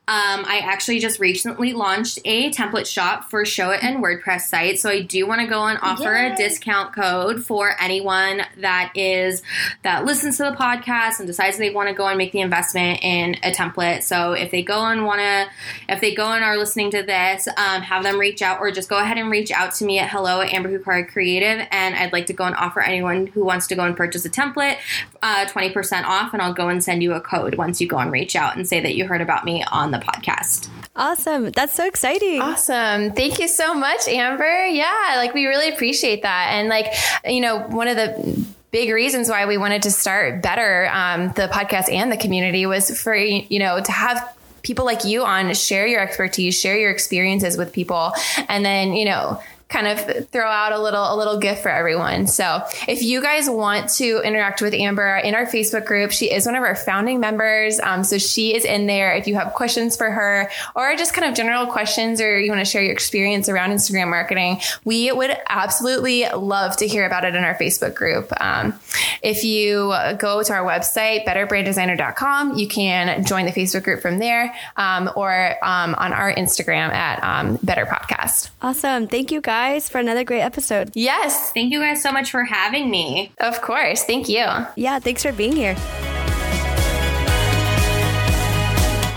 um, 0.06 0.44
I 0.46 0.60
actually 0.64 0.98
just 0.98 1.20
recently 1.20 1.72
launched 1.72 2.18
a 2.24 2.50
template 2.50 2.86
shop 2.86 3.30
for 3.30 3.44
Showit 3.44 3.82
and 3.82 4.02
WordPress 4.02 4.42
site. 4.42 4.78
So 4.78 4.90
I 4.90 5.02
do 5.02 5.26
want 5.26 5.40
to 5.40 5.46
go 5.46 5.64
and 5.64 5.78
offer 5.82 6.14
Yay. 6.14 6.32
a 6.32 6.36
discount 6.36 6.94
code 6.94 7.44
for 7.44 7.74
anyone 7.80 8.42
that 8.58 8.92
is 8.94 9.42
that 9.82 10.04
listens 10.04 10.36
to 10.38 10.44
the 10.44 10.56
podcast 10.56 11.18
and 11.18 11.26
decides 11.26 11.56
they 11.58 11.70
want 11.70 11.88
to 11.88 11.94
go 11.94 12.06
and 12.06 12.18
make 12.18 12.32
the 12.32 12.40
investment 12.40 13.00
in 13.02 13.36
a 13.42 13.50
template. 13.50 14.02
So 14.02 14.32
if 14.32 14.50
they 14.50 14.62
go 14.62 14.84
and 14.86 15.04
want 15.04 15.20
to, 15.20 15.46
if 15.88 16.00
they 16.00 16.14
go 16.14 16.26
and 16.32 16.44
are 16.44 16.56
listening 16.56 16.90
to 16.92 17.02
this, 17.02 17.48
um, 17.56 17.82
have 17.82 18.02
them 18.02 18.18
reach 18.18 18.42
out 18.42 18.60
or 18.60 18.70
just 18.70 18.88
go 18.88 18.98
ahead 18.98 19.18
and 19.18 19.30
reach 19.30 19.50
out 19.50 19.74
to 19.76 19.84
me 19.84 19.98
at 19.98 20.10
hello 20.10 20.40
at 20.40 20.52
Amber 20.52 20.76
Hukari 20.76 21.08
Creative, 21.08 21.66
and 21.70 21.94
I'd 21.94 22.12
like 22.12 22.23
like 22.24 22.28
to 22.28 22.32
go 22.32 22.44
and 22.44 22.56
offer 22.56 22.80
anyone 22.80 23.26
who 23.28 23.44
wants 23.44 23.66
to 23.66 23.74
go 23.74 23.84
and 23.84 23.96
purchase 23.96 24.24
a 24.24 24.30
template 24.30 24.78
uh, 25.22 25.46
20% 25.46 26.04
off, 26.04 26.32
and 26.32 26.42
I'll 26.42 26.54
go 26.54 26.68
and 26.68 26.82
send 26.82 27.02
you 27.02 27.12
a 27.12 27.20
code 27.20 27.56
once 27.56 27.80
you 27.80 27.86
go 27.86 27.98
and 27.98 28.10
reach 28.10 28.34
out 28.36 28.56
and 28.56 28.66
say 28.66 28.80
that 28.80 28.94
you 28.94 29.06
heard 29.06 29.20
about 29.20 29.44
me 29.44 29.64
on 29.70 29.90
the 29.90 29.98
podcast. 29.98 30.68
Awesome. 30.96 31.50
That's 31.50 31.74
so 31.74 31.86
exciting. 31.86 32.40
Awesome. 32.40 33.12
Thank 33.12 33.38
you 33.38 33.48
so 33.48 33.74
much, 33.74 34.06
Amber. 34.08 34.66
Yeah, 34.66 35.14
like 35.16 35.34
we 35.34 35.46
really 35.46 35.68
appreciate 35.68 36.22
that. 36.22 36.50
And 36.52 36.68
like, 36.68 36.86
you 37.26 37.40
know, 37.40 37.60
one 37.68 37.88
of 37.88 37.96
the 37.96 38.46
big 38.70 38.90
reasons 38.90 39.28
why 39.28 39.46
we 39.46 39.56
wanted 39.56 39.82
to 39.82 39.90
start 39.90 40.42
better 40.42 40.88
um, 40.92 41.28
the 41.36 41.48
podcast 41.52 41.92
and 41.92 42.10
the 42.10 42.16
community 42.16 42.66
was 42.66 43.00
for 43.00 43.14
you 43.14 43.60
know 43.60 43.80
to 43.80 43.92
have 43.92 44.36
people 44.62 44.84
like 44.84 45.04
you 45.04 45.22
on 45.22 45.54
share 45.54 45.86
your 45.86 46.00
expertise 46.00 46.58
share 46.58 46.76
your 46.76 46.90
experiences 46.90 47.56
with 47.56 47.72
people 47.72 48.10
and 48.48 48.64
then 48.64 48.92
you 48.92 49.04
know 49.04 49.40
kind 49.68 49.86
of 49.86 50.28
throw 50.28 50.46
out 50.46 50.72
a 50.72 50.78
little 50.80 51.14
a 51.14 51.16
little 51.16 51.38
gift 51.38 51.62
for 51.62 51.70
everyone. 51.70 52.26
So 52.26 52.62
if 52.86 53.02
you 53.02 53.22
guys 53.22 53.48
want 53.48 53.88
to 53.94 54.20
interact 54.24 54.60
with 54.60 54.74
Amber 54.74 55.16
in 55.16 55.34
our 55.34 55.46
Facebook 55.46 55.86
group, 55.86 56.12
she 56.12 56.30
is 56.30 56.46
one 56.46 56.54
of 56.54 56.62
our 56.62 56.76
founding 56.76 57.18
members. 57.18 57.80
Um, 57.80 58.04
so 58.04 58.18
she 58.18 58.54
is 58.54 58.64
in 58.64 58.86
there. 58.86 59.14
If 59.14 59.26
you 59.26 59.34
have 59.36 59.54
questions 59.54 59.96
for 59.96 60.10
her 60.10 60.50
or 60.76 60.94
just 60.96 61.14
kind 61.14 61.28
of 61.28 61.34
general 61.34 61.66
questions 61.66 62.20
or 62.20 62.38
you 62.38 62.50
want 62.50 62.64
to 62.64 62.70
share 62.70 62.82
your 62.82 62.92
experience 62.92 63.48
around 63.48 63.70
Instagram 63.70 64.10
marketing, 64.10 64.60
we 64.84 65.10
would 65.10 65.34
absolutely 65.48 66.26
love 66.28 66.76
to 66.76 66.86
hear 66.86 67.06
about 67.06 67.24
it 67.24 67.34
in 67.34 67.42
our 67.42 67.54
Facebook 67.54 67.94
group. 67.94 68.30
Um, 68.40 68.74
if 69.22 69.44
you 69.44 69.94
go 70.18 70.42
to 70.42 70.52
our 70.52 70.64
website, 70.64 71.24
betterbranddesigner.com, 71.24 72.58
you 72.58 72.68
can 72.68 73.24
join 73.24 73.46
the 73.46 73.52
Facebook 73.52 73.82
group 73.82 74.02
from 74.02 74.18
there 74.18 74.54
um, 74.76 75.10
or 75.16 75.56
um, 75.64 75.94
on 75.96 76.12
our 76.12 76.32
Instagram 76.32 76.90
at 76.90 77.22
um, 77.24 77.58
Better 77.62 77.86
Podcast. 77.86 78.50
Awesome. 78.60 79.08
Thank 79.08 79.32
you 79.32 79.40
guys 79.40 79.53
guys, 79.54 79.88
for 79.88 79.98
another 79.98 80.24
great 80.24 80.40
episode. 80.40 80.90
Yes. 80.94 81.52
Thank 81.52 81.72
you 81.72 81.78
guys 81.78 82.02
so 82.02 82.10
much 82.10 82.28
for 82.30 82.42
having 82.42 82.90
me. 82.90 83.30
Of 83.38 83.60
course. 83.62 84.02
Thank 84.02 84.28
you. 84.28 84.46
Yeah, 84.74 84.98
thanks 84.98 85.22
for 85.22 85.32
being 85.32 85.54
here. 85.54 85.76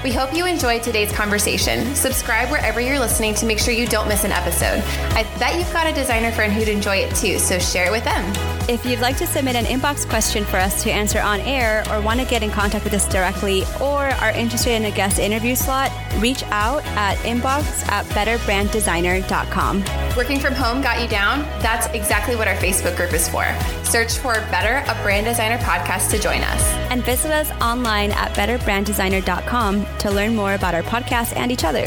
We 0.08 0.14
hope 0.14 0.34
you 0.34 0.46
enjoyed 0.46 0.84
today's 0.84 1.12
conversation. 1.12 1.94
Subscribe 1.94 2.50
wherever 2.50 2.80
you're 2.80 2.98
listening 2.98 3.36
to 3.36 3.46
make 3.46 3.60
sure 3.60 3.74
you 3.74 3.86
don't 3.86 4.08
miss 4.08 4.24
an 4.24 4.32
episode. 4.32 4.82
I 5.18 5.24
bet 5.38 5.60
you've 5.60 5.74
got 5.74 5.86
a 5.86 5.92
designer 5.92 6.32
friend 6.32 6.54
who'd 6.54 6.70
enjoy 6.70 7.00
it 7.00 7.14
too, 7.14 7.38
so 7.40 7.60
share 7.60 7.88
it 7.88 7.92
with 7.92 8.06
them. 8.06 8.24
If 8.70 8.86
you'd 8.86 9.02
like 9.02 9.18
to 9.18 9.28
submit 9.28 9.58
an 9.58 9.66
inbox 9.66 10.08
question 10.08 10.46
for 10.46 10.56
us 10.56 10.82
to 10.84 10.92
answer 10.92 11.20
on 11.20 11.42
air 11.42 11.84
or 11.90 12.00
want 12.00 12.22
to 12.22 12.26
get 12.26 12.42
in 12.42 12.52
contact 12.52 12.86
with 12.86 12.94
us 12.94 13.06
directly 13.10 13.64
or 13.82 14.06
are 14.06 14.32
interested 14.32 14.72
in 14.72 14.86
a 14.86 14.92
guest 14.92 15.20
interview 15.20 15.56
slot, 15.56 15.92
reach 16.20 16.42
out 16.52 16.86
at 16.96 17.18
inbox 17.18 17.86
at 17.90 18.06
betterbranddesigner.com. 18.06 19.84
Working 20.16 20.40
from 20.40 20.54
home 20.54 20.82
got 20.82 21.02
you 21.02 21.10
down? 21.10 21.42
That's 21.62 21.88
exactly 21.88 22.38
what 22.38 22.48
our 22.48 22.56
Facebook 22.56 22.96
group 22.96 23.12
is 23.12 23.28
for. 23.28 23.46
Search 23.84 24.18
for 24.18 24.36
Better, 24.52 24.84
a 24.90 25.04
brand 25.04 25.26
designer 25.26 25.58
podcast 25.58 26.12
to 26.12 26.20
join 26.20 26.42
us. 26.42 26.64
And 26.92 27.04
visit 27.04 27.32
us 27.32 27.52
online 27.62 28.12
at 28.12 28.32
betterbranddesigner.com 28.32 29.86
to 30.00 30.12
learn 30.12 30.36
more 30.36 30.54
about 30.54 30.76
our 30.76 30.84
podcast 30.84 31.36
and 31.36 31.52
each 31.52 31.64
other. 31.64 31.86